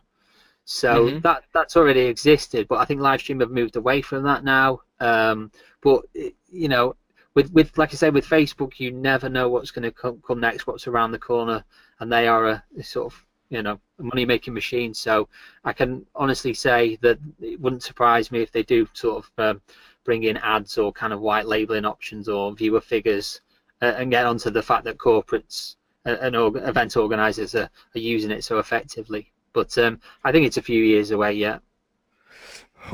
So 0.65 1.11
Mhm. 1.11 1.21
that 1.21 1.43
that's 1.53 1.77
already 1.77 2.01
existed, 2.01 2.67
but 2.67 2.79
I 2.79 2.85
think 2.85 3.01
Livestream 3.01 3.41
have 3.41 3.51
moved 3.51 3.75
away 3.75 4.01
from 4.01 4.23
that 4.23 4.43
now. 4.43 4.81
Um, 4.99 5.51
but 5.81 6.05
you 6.49 6.67
know, 6.69 6.95
with 7.35 7.51
with 7.53 7.77
like 7.77 7.91
I 7.93 7.97
say, 7.97 8.09
with 8.09 8.27
Facebook, 8.27 8.79
you 8.79 8.91
never 8.91 9.29
know 9.29 9.49
what's 9.49 9.71
going 9.71 9.83
to 9.83 9.91
come, 9.91 10.21
come 10.27 10.39
next, 10.39 10.67
what's 10.67 10.87
around 10.87 11.11
the 11.11 11.19
corner, 11.19 11.63
and 11.99 12.11
they 12.11 12.27
are 12.27 12.47
a, 12.47 12.63
a 12.79 12.83
sort 12.83 13.13
of 13.13 13.25
you 13.49 13.61
know 13.61 13.79
a 13.99 14.03
money 14.03 14.25
making 14.25 14.53
machine. 14.53 14.93
So 14.93 15.27
I 15.63 15.73
can 15.73 16.05
honestly 16.15 16.53
say 16.53 16.97
that 17.01 17.19
it 17.41 17.59
wouldn't 17.61 17.83
surprise 17.83 18.31
me 18.31 18.41
if 18.41 18.51
they 18.51 18.63
do 18.63 18.87
sort 18.93 19.25
of 19.25 19.31
um, 19.45 19.61
bring 20.03 20.23
in 20.23 20.37
ads 20.37 20.77
or 20.77 20.91
kind 20.93 21.13
of 21.13 21.21
white 21.21 21.47
labeling 21.47 21.85
options 21.85 22.27
or 22.29 22.53
viewer 22.55 22.81
figures, 22.81 23.41
uh, 23.81 23.93
and 23.97 24.11
get 24.11 24.25
onto 24.25 24.49
the 24.49 24.63
fact 24.63 24.83
that 24.85 24.97
corporates 24.97 25.75
and 26.05 26.35
org- 26.35 26.57
event 26.57 26.95
organisers 26.95 27.55
are, 27.55 27.69
are 27.95 27.99
using 27.99 28.31
it 28.31 28.43
so 28.43 28.59
effectively. 28.59 29.31
But 29.53 29.77
um, 29.77 29.99
I 30.23 30.31
think 30.31 30.45
it's 30.45 30.57
a 30.57 30.61
few 30.61 30.83
years 30.83 31.11
away 31.11 31.33
yet. 31.33 31.61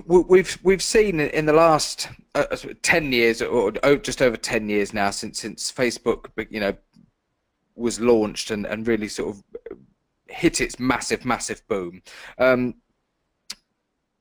We- 0.06 0.24
We've 0.28 0.58
we've 0.64 0.82
seen 0.84 1.20
in 1.20 1.46
the 1.46 1.54
last 1.54 2.08
uh, 2.36 2.46
uh, 2.52 2.58
ten 2.82 3.12
years, 3.12 3.42
or 3.42 3.74
oh, 3.84 3.96
just 3.98 4.22
over 4.22 4.38
ten 4.38 4.70
years 4.70 4.94
now, 4.94 5.10
since 5.12 5.40
since 5.40 5.72
Facebook, 5.72 6.28
you 6.50 6.60
know, 6.60 6.74
was 7.76 8.00
launched 8.00 8.52
and, 8.52 8.66
and 8.66 8.88
really 8.88 9.08
sort 9.08 9.36
of 9.36 9.44
hit 10.28 10.62
its 10.62 10.80
massive 10.80 11.26
massive 11.26 11.62
boom. 11.68 12.02
Um, 12.38 12.76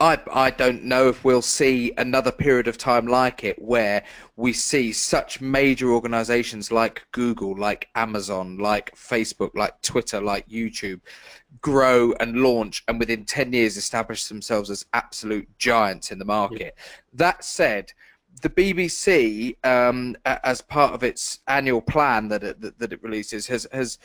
I 0.01 0.19
I 0.33 0.51
don't 0.51 0.85
know 0.85 1.09
if 1.09 1.25
we'll 1.25 1.43
see 1.43 1.93
another 1.99 2.33
period 2.33 2.67
of 2.69 2.79
time 2.79 3.07
like 3.07 3.45
it 3.45 3.61
where 3.61 4.03
we 4.37 4.53
see 4.53 4.93
such 4.93 5.41
major 5.41 5.93
organizations 5.93 6.73
like 6.73 7.07
Google, 7.13 7.57
like 7.57 7.89
Amazon, 7.95 8.57
like 8.59 8.95
Facebook, 8.97 9.51
like 9.55 9.81
Twitter, 9.83 10.21
like 10.21 10.49
YouTube 10.49 11.01
grow 11.61 12.13
and 12.21 12.37
launch 12.37 12.83
and 12.89 12.99
within 12.99 13.25
10 13.25 13.53
years 13.53 13.77
establish 13.77 14.27
themselves 14.27 14.71
as 14.71 14.87
absolute 14.93 15.49
giants 15.59 16.11
in 16.11 16.19
the 16.19 16.25
market. 16.25 16.79
That 17.13 17.45
said, 17.45 17.93
the 18.43 18.49
BBC, 18.49 19.57
um, 19.67 20.17
as 20.25 20.61
part 20.63 20.95
of 20.95 21.03
its 21.03 21.41
annual 21.49 21.83
plan 21.83 22.29
that 22.29 22.45
it, 22.45 22.61
that, 22.61 22.79
that 22.79 22.93
it 22.93 23.03
releases, 23.03 23.47
has 23.49 23.67
has 23.73 23.99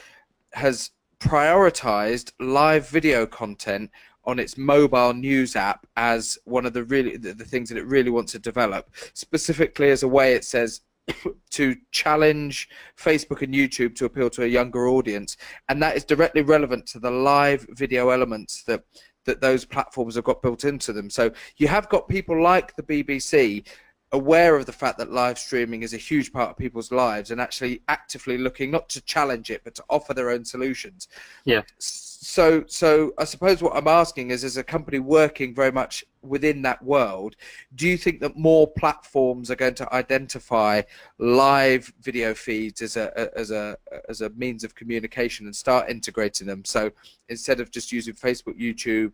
has 0.53 0.91
prioritized 1.19 2.31
live 2.39 2.89
video 2.89 3.25
content 3.25 3.89
on 4.25 4.39
its 4.39 4.57
mobile 4.57 5.13
news 5.13 5.55
app 5.55 5.85
as 5.95 6.37
one 6.45 6.65
of 6.65 6.73
the 6.73 6.83
really 6.85 7.17
the, 7.17 7.33
the 7.33 7.45
things 7.45 7.69
that 7.69 7.77
it 7.77 7.85
really 7.85 8.09
wants 8.09 8.31
to 8.33 8.39
develop. 8.39 8.89
Specifically 9.13 9.89
as 9.89 10.03
a 10.03 10.07
way 10.07 10.33
it 10.33 10.43
says 10.43 10.81
to 11.51 11.75
challenge 11.91 12.69
Facebook 12.97 13.41
and 13.41 13.53
YouTube 13.53 13.95
to 13.95 14.05
appeal 14.05 14.29
to 14.31 14.43
a 14.43 14.47
younger 14.47 14.87
audience. 14.87 15.37
And 15.69 15.81
that 15.81 15.95
is 15.95 16.03
directly 16.03 16.41
relevant 16.41 16.87
to 16.87 16.99
the 16.99 17.11
live 17.11 17.65
video 17.69 18.09
elements 18.09 18.63
that 18.63 18.83
that 19.25 19.41
those 19.41 19.65
platforms 19.65 20.15
have 20.15 20.23
got 20.23 20.41
built 20.41 20.65
into 20.65 20.93
them. 20.93 21.09
So 21.09 21.31
you 21.57 21.67
have 21.67 21.89
got 21.89 22.07
people 22.07 22.41
like 22.41 22.75
the 22.75 22.83
BBC 22.83 23.65
aware 24.11 24.55
of 24.55 24.65
the 24.65 24.71
fact 24.71 24.97
that 24.97 25.11
live 25.11 25.37
streaming 25.37 25.81
is 25.83 25.93
a 25.93 25.97
huge 25.97 26.31
part 26.31 26.49
of 26.51 26.57
people's 26.57 26.91
lives 26.91 27.31
and 27.31 27.41
actually 27.41 27.81
actively 27.87 28.37
looking 28.37 28.69
not 28.69 28.87
to 28.87 29.01
challenge 29.01 29.49
it 29.49 29.61
but 29.63 29.73
to 29.75 29.83
offer 29.89 30.13
their 30.13 30.29
own 30.29 30.45
solutions 30.45 31.07
Yeah. 31.43 31.61
so 31.79 32.63
so 32.67 33.13
i 33.17 33.23
suppose 33.23 33.61
what 33.61 33.75
i'm 33.75 33.87
asking 33.87 34.29
is 34.31 34.43
as 34.43 34.57
a 34.57 34.63
company 34.63 34.99
working 34.99 35.55
very 35.55 35.71
much 35.71 36.05
within 36.21 36.61
that 36.61 36.83
world 36.83 37.35
do 37.75 37.87
you 37.87 37.97
think 37.97 38.19
that 38.19 38.37
more 38.37 38.67
platforms 38.67 39.49
are 39.49 39.55
going 39.55 39.75
to 39.75 39.93
identify 39.93 40.81
live 41.17 41.91
video 42.01 42.33
feeds 42.33 42.81
as 42.81 42.97
a 42.97 43.29
as 43.37 43.51
a 43.51 43.75
as 44.07 44.21
a 44.21 44.29
means 44.31 44.63
of 44.63 44.75
communication 44.75 45.45
and 45.45 45.55
start 45.55 45.89
integrating 45.89 46.47
them 46.47 46.63
so 46.63 46.91
instead 47.29 47.59
of 47.59 47.71
just 47.71 47.91
using 47.91 48.13
facebook 48.13 48.59
youtube 48.59 49.11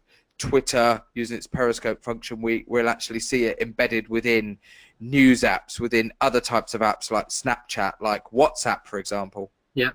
Twitter 0.49 1.01
using 1.13 1.37
its 1.37 1.47
Periscope 1.47 2.03
function, 2.03 2.41
we 2.41 2.65
will 2.67 2.89
actually 2.89 3.19
see 3.19 3.45
it 3.45 3.59
embedded 3.61 4.07
within 4.09 4.57
news 4.99 5.41
apps, 5.41 5.79
within 5.79 6.11
other 6.21 6.41
types 6.41 6.73
of 6.73 6.81
apps 6.81 7.11
like 7.11 7.29
Snapchat, 7.29 7.93
like 8.01 8.23
WhatsApp, 8.31 8.85
for 8.85 8.99
example. 8.99 9.51
Yeah, 9.73 9.91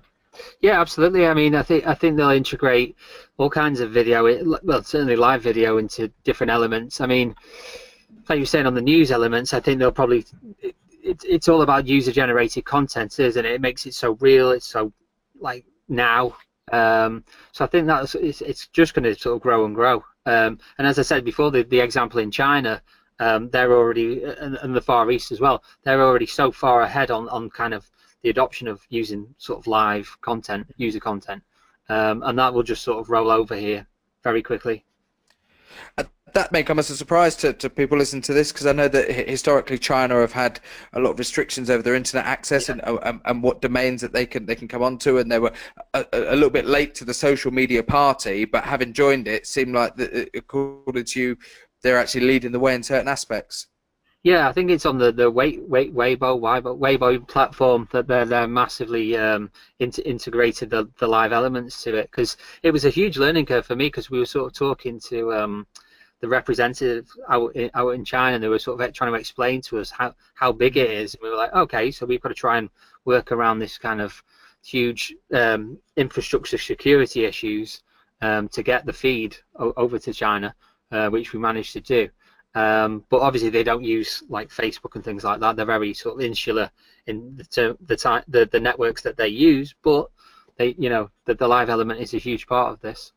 Yeah, 0.61 0.79
absolutely. 0.79 1.27
I 1.27 1.33
mean, 1.33 1.55
I 1.55 1.63
think 1.63 1.85
I 1.87 1.93
think 1.93 2.17
they'll 2.17 2.29
integrate 2.29 2.95
all 3.37 3.49
kinds 3.49 3.79
of 3.79 3.91
video, 3.91 4.23
well, 4.63 4.83
certainly 4.83 5.15
live 5.15 5.41
video, 5.41 5.77
into 5.77 6.07
different 6.23 6.51
elements. 6.51 7.01
I 7.01 7.05
mean, 7.05 7.35
like 8.29 8.37
you 8.37 8.43
were 8.43 8.45
saying 8.45 8.65
on 8.65 8.75
the 8.75 8.81
news 8.81 9.11
elements, 9.11 9.53
I 9.53 9.59
think 9.59 9.79
they'll 9.79 9.91
probably. 9.91 10.25
It, 10.59 10.75
it, 11.03 11.23
it's 11.23 11.47
all 11.47 11.61
about 11.61 11.87
user-generated 11.87 12.65
content, 12.65 13.17
isn't 13.17 13.45
it? 13.45 13.51
It 13.51 13.61
makes 13.61 13.85
it 13.85 13.93
so 13.93 14.17
real. 14.19 14.51
It's 14.51 14.67
so 14.67 14.91
like 15.39 15.65
now. 15.87 16.35
Um, 16.73 17.23
so 17.53 17.63
I 17.63 17.67
think 17.67 17.87
that's 17.87 18.13
it's, 18.15 18.41
it's 18.41 18.67
just 18.67 18.93
going 18.93 19.03
to 19.05 19.15
sort 19.15 19.37
of 19.37 19.41
grow 19.41 19.65
and 19.65 19.73
grow. 19.73 20.03
Um, 20.27 20.59
and 20.77 20.85
as 20.85 20.99
I 20.99 21.03
said 21.03 21.23
before, 21.23 21.51
the, 21.51 21.63
the 21.63 21.79
example 21.79 22.19
in 22.19 22.29
China, 22.29 22.81
um, 23.19 23.49
they're 23.49 23.71
already 23.71 24.23
and, 24.23 24.55
and 24.57 24.75
the 24.75 24.81
Far 24.81 25.09
East 25.09 25.31
as 25.31 25.39
well. 25.39 25.63
They're 25.83 26.03
already 26.03 26.27
so 26.27 26.51
far 26.51 26.81
ahead 26.81 27.09
on, 27.11 27.29
on 27.29 27.49
kind 27.49 27.73
of 27.73 27.89
the 28.21 28.29
adoption 28.29 28.67
of 28.67 28.85
using 28.89 29.33
sort 29.37 29.59
of 29.59 29.67
live 29.67 30.17
content, 30.21 30.67
user 30.75 30.99
content, 30.99 31.41
um, 31.87 32.23
and 32.23 32.37
that 32.37 32.53
will 32.53 32.63
just 32.63 32.83
sort 32.83 32.99
of 32.99 33.09
roll 33.09 33.31
over 33.31 33.55
here 33.55 33.87
very 34.21 34.43
quickly. 34.43 34.83
That 36.33 36.51
may 36.51 36.61
come 36.61 36.77
as 36.77 36.89
a 36.89 36.97
surprise 36.97 37.35
to, 37.37 37.53
to 37.53 37.69
people 37.69 37.97
listening 37.97 38.21
to 38.23 38.33
this 38.33 38.51
because 38.51 38.67
I 38.67 38.73
know 38.73 38.87
that 38.89 39.29
historically 39.29 39.77
China 39.77 40.15
have 40.19 40.33
had 40.33 40.59
a 40.93 40.99
lot 40.99 41.11
of 41.11 41.19
restrictions 41.19 41.69
over 41.69 41.81
their 41.81 41.95
internet 41.95 42.25
access 42.25 42.67
yeah. 42.67 42.75
and, 42.85 42.99
and 43.03 43.21
and 43.25 43.43
what 43.43 43.61
domains 43.61 44.01
that 44.01 44.13
they 44.13 44.25
can 44.25 44.45
they 44.45 44.55
can 44.55 44.67
come 44.67 44.83
onto, 44.83 45.17
and 45.19 45.31
they 45.31 45.39
were 45.39 45.53
a, 45.93 46.05
a, 46.11 46.35
little 46.35 46.49
bit 46.49 46.65
late 46.65 46.93
to 46.95 47.05
the 47.05 47.13
social 47.13 47.51
media 47.51 47.81
party, 47.81 48.45
but 48.45 48.65
having 48.65 48.93
joined 48.93 49.27
it, 49.27 49.47
seemed 49.47 49.73
like 49.73 49.95
that 49.95 50.29
according 50.35 51.05
to 51.05 51.19
you, 51.19 51.37
they're 51.81 51.97
actually 51.97 52.25
leading 52.25 52.51
the 52.51 52.59
way 52.59 52.75
in 52.75 52.83
certain 52.83 53.07
aspects. 53.07 53.67
Yeah, 54.23 54.49
I 54.49 54.51
think 54.51 54.69
it's 54.71 54.85
on 54.85 54.97
the 54.97 55.13
the 55.13 55.31
Wait 55.31 55.61
Wait 55.69 55.95
Weibo 55.95 56.39
Weibo 56.41 56.77
Weibo 56.77 57.25
platform 57.27 57.87
that 57.91 58.07
they're 58.07 58.25
they're 58.25 58.47
massively 58.47 59.15
um, 59.15 59.49
inter- 59.79 60.01
integrated 60.05 60.71
the, 60.71 60.89
the 60.97 61.07
live 61.07 61.31
elements 61.31 61.81
to 61.83 61.95
it 61.95 62.11
because 62.11 62.35
it 62.61 62.71
was 62.71 62.83
a 62.83 62.89
huge 62.89 63.17
learning 63.17 63.45
curve 63.45 63.65
for 63.65 63.77
me 63.77 63.87
because 63.87 64.09
we 64.09 64.19
were 64.19 64.25
sort 64.25 64.47
of 64.47 64.57
talking 64.57 64.99
to 64.99 65.33
um, 65.33 65.65
the 66.19 66.27
representative 66.27 67.07
out 67.29 67.55
in, 67.55 67.69
out 67.73 67.89
in 67.89 68.03
China 68.03 68.39
they 68.39 68.47
were 68.47 68.59
sort 68.59 68.79
of 68.79 68.93
trying 68.93 69.11
to 69.11 69.19
explain 69.19 69.61
to 69.61 69.79
us 69.79 69.89
how 69.89 70.13
how 70.33 70.51
big 70.51 70.77
it 70.77 70.89
is 70.89 71.13
and 71.13 71.21
we 71.21 71.29
were 71.29 71.35
like 71.35 71.53
okay 71.53 71.91
so 71.91 72.05
we've 72.05 72.21
got 72.21 72.29
to 72.29 72.35
try 72.35 72.57
and 72.57 72.69
work 73.05 73.31
around 73.31 73.59
this 73.59 73.77
kind 73.77 74.01
of 74.01 74.23
huge 74.63 75.15
um, 75.33 75.77
infrastructure 75.95 76.57
security 76.57 77.25
issues 77.25 77.83
um, 78.21 78.47
to 78.49 78.63
get 78.63 78.85
the 78.85 78.93
feed 78.93 79.35
o- 79.57 79.73
over 79.77 79.99
to 79.99 80.13
China, 80.13 80.53
uh, 80.91 81.09
which 81.09 81.33
we 81.33 81.39
managed 81.39 81.73
to 81.73 81.81
do. 81.81 82.09
Um, 82.55 83.03
but 83.09 83.21
obviously, 83.21 83.49
they 83.49 83.63
don't 83.63 83.83
use 83.83 84.23
like 84.29 84.49
Facebook 84.49 84.95
and 84.95 85.03
things 85.03 85.23
like 85.23 85.39
that. 85.39 85.55
They're 85.55 85.65
very 85.65 85.93
sort 85.93 86.15
of 86.15 86.21
insular 86.21 86.69
in 87.05 87.35
the 87.35 87.77
the, 87.81 87.95
time, 87.95 88.23
the 88.27 88.49
the 88.51 88.59
networks 88.59 89.01
that 89.03 89.15
they 89.15 89.27
use. 89.27 89.75
But 89.83 90.09
they, 90.57 90.75
you 90.77 90.89
know, 90.89 91.09
the, 91.25 91.35
the 91.35 91.47
live 91.47 91.69
element 91.69 92.01
is 92.01 92.13
a 92.13 92.17
huge 92.17 92.47
part 92.47 92.73
of 92.73 92.79
this. 92.81 93.13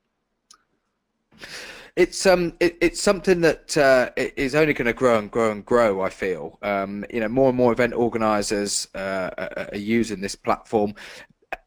It's 2.01 2.25
um, 2.25 2.55
it, 2.61 2.79
it's 2.81 3.03
something 3.03 3.43
that 3.43 3.77
uh, 3.77 4.09
is 4.17 4.55
only 4.55 4.73
going 4.73 4.87
to 4.87 4.95
grow 4.95 5.19
and 5.19 5.31
grow 5.31 5.51
and 5.51 5.63
grow. 5.63 6.01
I 6.01 6.09
feel, 6.09 6.59
um, 6.63 7.05
you 7.13 7.21
know, 7.21 7.29
more 7.29 7.51
and 7.51 7.59
more 7.59 7.73
event 7.73 7.93
organisers 7.93 8.89
uh, 8.95 9.29
are 9.71 9.77
using 9.77 10.23
this 10.23 10.35
platform 10.35 10.95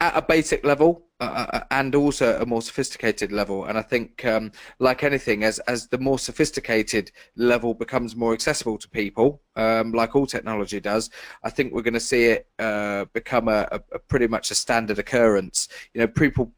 at 0.02 0.18
a 0.18 0.24
basic 0.24 0.66
level 0.66 1.04
uh, 1.20 1.24
uh, 1.26 1.58
uh, 1.58 1.64
and 1.70 1.94
also 1.94 2.42
a 2.42 2.48
more 2.48 2.64
sophisticated 2.64 3.32
level. 3.32 3.66
And 3.66 3.78
I 3.78 3.84
think, 3.84 4.26
um, 4.26 4.52
like 4.80 5.04
anything, 5.04 5.44
as 5.44 5.60
as 5.60 5.88
the 5.90 6.00
more 6.00 6.18
sophisticated 6.18 7.12
level 7.36 7.76
becomes 7.76 8.16
more 8.16 8.34
accessible 8.34 8.80
to 8.80 8.90
people, 8.90 9.40
um, 9.56 9.92
like 9.92 10.16
all 10.16 10.26
technology 10.26 10.80
does, 10.80 11.12
I 11.44 11.52
think 11.52 11.74
we're 11.74 11.84
going 11.84 11.94
to 11.94 12.00
see 12.00 12.26
it 12.26 12.48
uh, 12.58 13.06
become 13.14 13.50
a, 13.50 13.68
a, 13.92 14.00
pretty 14.00 14.26
much 14.26 14.50
a 14.50 14.56
standard 14.56 14.98
occurrence. 14.98 15.68
You 15.94 16.02
know, 16.02 16.08
people 16.08 16.52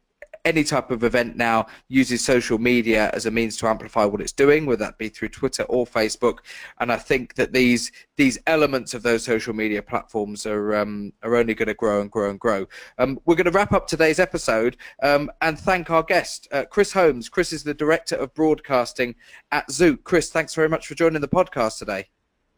any 0.46 0.62
type 0.62 0.90
of 0.90 1.02
event 1.02 1.36
now 1.36 1.66
uses 1.88 2.24
social 2.24 2.56
media 2.56 3.10
as 3.12 3.26
a 3.26 3.30
means 3.30 3.56
to 3.58 3.66
amplify 3.66 4.04
what 4.04 4.20
it's 4.20 4.32
doing, 4.32 4.64
whether 4.64 4.84
that 4.84 4.96
be 4.96 5.08
through 5.08 5.28
Twitter 5.28 5.64
or 5.64 5.84
Facebook. 5.84 6.38
And 6.78 6.90
I 6.92 6.96
think 6.96 7.34
that 7.34 7.52
these 7.52 7.90
these 8.16 8.38
elements 8.46 8.94
of 8.94 9.02
those 9.02 9.24
social 9.24 9.52
media 9.52 9.82
platforms 9.82 10.46
are 10.46 10.76
um, 10.76 11.12
are 11.22 11.34
only 11.34 11.54
going 11.54 11.66
to 11.66 11.74
grow 11.74 12.00
and 12.00 12.10
grow 12.10 12.30
and 12.30 12.40
grow. 12.40 12.66
Um, 12.98 13.18
we're 13.26 13.34
going 13.34 13.46
to 13.46 13.50
wrap 13.50 13.72
up 13.72 13.88
today's 13.88 14.20
episode 14.20 14.76
um, 15.02 15.30
and 15.42 15.58
thank 15.58 15.90
our 15.90 16.04
guest, 16.04 16.48
uh, 16.52 16.64
Chris 16.70 16.92
Holmes. 16.92 17.28
Chris 17.28 17.52
is 17.52 17.64
the 17.64 17.74
director 17.74 18.14
of 18.14 18.32
broadcasting 18.32 19.16
at 19.50 19.68
Zoot. 19.68 20.04
Chris, 20.04 20.30
thanks 20.30 20.54
very 20.54 20.68
much 20.68 20.86
for 20.86 20.94
joining 20.94 21.20
the 21.20 21.28
podcast 21.28 21.78
today. 21.78 22.06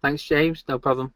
Thanks, 0.02 0.22
James. 0.22 0.62
No 0.68 0.78
problem. 0.78 1.14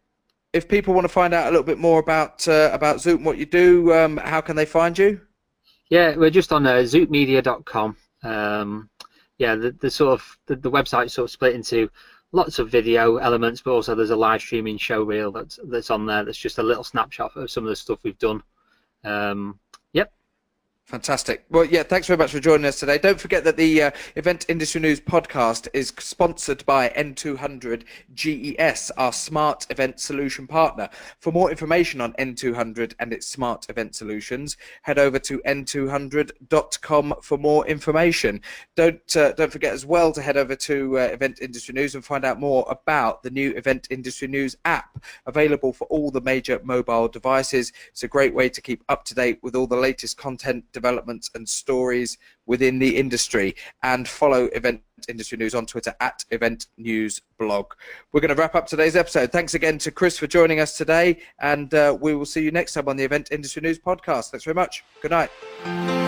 If 0.54 0.68
people 0.68 0.94
want 0.94 1.04
to 1.04 1.08
find 1.08 1.34
out 1.34 1.46
a 1.46 1.50
little 1.50 1.64
bit 1.64 1.78
more 1.78 2.00
about 2.00 2.48
uh, 2.48 2.70
about 2.72 2.96
Zoot 2.96 3.16
and 3.16 3.26
what 3.26 3.36
you 3.36 3.46
do, 3.46 3.92
um, 3.92 4.16
how 4.16 4.40
can 4.40 4.56
they 4.56 4.66
find 4.66 4.98
you? 4.98 5.20
Yeah, 5.92 6.16
we're 6.16 6.30
just 6.30 6.54
on 6.54 6.66
uh, 6.66 6.76
zootmedia.com. 6.76 7.98
Um, 8.22 8.88
yeah, 9.36 9.56
the, 9.56 9.72
the 9.72 9.90
sort 9.90 10.14
of 10.14 10.38
the, 10.46 10.56
the 10.56 10.70
website 10.70 11.10
sort 11.10 11.24
of 11.24 11.30
split 11.30 11.54
into 11.54 11.90
lots 12.32 12.58
of 12.58 12.70
video 12.70 13.18
elements, 13.18 13.60
but 13.60 13.72
also 13.72 13.94
there's 13.94 14.08
a 14.08 14.16
live 14.16 14.40
streaming 14.40 14.78
show 14.78 15.02
reel 15.02 15.30
that's 15.30 15.58
that's 15.64 15.90
on 15.90 16.06
there. 16.06 16.24
That's 16.24 16.38
just 16.38 16.56
a 16.56 16.62
little 16.62 16.82
snapshot 16.82 17.36
of 17.36 17.50
some 17.50 17.64
of 17.64 17.68
the 17.68 17.76
stuff 17.76 17.98
we've 18.04 18.18
done. 18.18 18.42
Um, 19.04 19.58
Fantastic. 20.84 21.44
Well, 21.48 21.64
yeah, 21.64 21.84
thanks 21.84 22.08
very 22.08 22.16
much 22.16 22.32
for 22.32 22.40
joining 22.40 22.66
us 22.66 22.80
today. 22.80 22.98
Don't 22.98 23.20
forget 23.20 23.44
that 23.44 23.56
the 23.56 23.82
uh, 23.84 23.90
Event 24.16 24.44
Industry 24.48 24.80
News 24.80 25.00
podcast 25.00 25.68
is 25.72 25.92
sponsored 25.98 26.66
by 26.66 26.88
N200 26.90 27.84
GES, 28.14 28.90
our 28.96 29.12
smart 29.12 29.64
event 29.70 30.00
solution 30.00 30.46
partner. 30.46 30.90
For 31.20 31.32
more 31.32 31.50
information 31.50 32.00
on 32.00 32.12
N200 32.14 32.94
and 32.98 33.12
its 33.12 33.28
smart 33.28 33.70
event 33.70 33.94
solutions, 33.94 34.56
head 34.82 34.98
over 34.98 35.20
to 35.20 35.38
n200.com 35.46 37.14
for 37.22 37.38
more 37.38 37.64
information. 37.66 38.40
Don't 38.74 39.16
uh, 39.16 39.32
don't 39.32 39.52
forget 39.52 39.72
as 39.72 39.86
well 39.86 40.12
to 40.12 40.20
head 40.20 40.36
over 40.36 40.56
to 40.56 40.98
uh, 40.98 41.02
Event 41.02 41.38
Industry 41.40 41.74
News 41.74 41.94
and 41.94 42.04
find 42.04 42.24
out 42.24 42.40
more 42.40 42.66
about 42.68 43.22
the 43.22 43.30
new 43.30 43.52
Event 43.52 43.86
Industry 43.90 44.26
News 44.26 44.56
app 44.64 45.02
available 45.26 45.72
for 45.72 45.86
all 45.86 46.10
the 46.10 46.20
major 46.20 46.60
mobile 46.64 47.06
devices. 47.06 47.72
It's 47.88 48.02
a 48.02 48.08
great 48.08 48.34
way 48.34 48.48
to 48.48 48.60
keep 48.60 48.82
up 48.88 49.04
to 49.04 49.14
date 49.14 49.38
with 49.42 49.54
all 49.54 49.68
the 49.68 49.76
latest 49.76 50.18
content 50.18 50.64
developments 50.72 51.30
and 51.34 51.48
stories 51.48 52.18
within 52.46 52.78
the 52.78 52.96
industry. 52.96 53.54
And 53.82 54.08
follow 54.08 54.46
event 54.46 54.82
industry 55.08 55.36
news 55.36 55.52
on 55.52 55.66
twitter 55.66 55.92
at 56.00 56.24
event 56.30 56.68
news 56.78 57.20
blog. 57.38 57.72
We're 58.12 58.20
going 58.20 58.34
to 58.34 58.40
wrap 58.40 58.54
up 58.54 58.66
today's 58.66 58.94
episode. 58.94 59.32
Thanks 59.32 59.54
again 59.54 59.78
to 59.78 59.90
chris 59.90 60.18
for 60.18 60.28
joining 60.28 60.60
us 60.60 60.76
today. 60.76 61.18
And 61.40 61.72
uh, 61.74 61.96
we 62.00 62.14
will 62.14 62.26
see 62.26 62.42
you 62.42 62.52
next 62.52 62.74
time 62.74 62.88
on 62.88 62.96
the 62.96 63.04
event 63.04 63.28
industry 63.32 63.62
news 63.62 63.78
podcast. 63.78 64.30
Thanks 64.30 64.44
very 64.44 64.54
much. 64.54 64.84
Good 65.00 65.10
night 65.10 66.01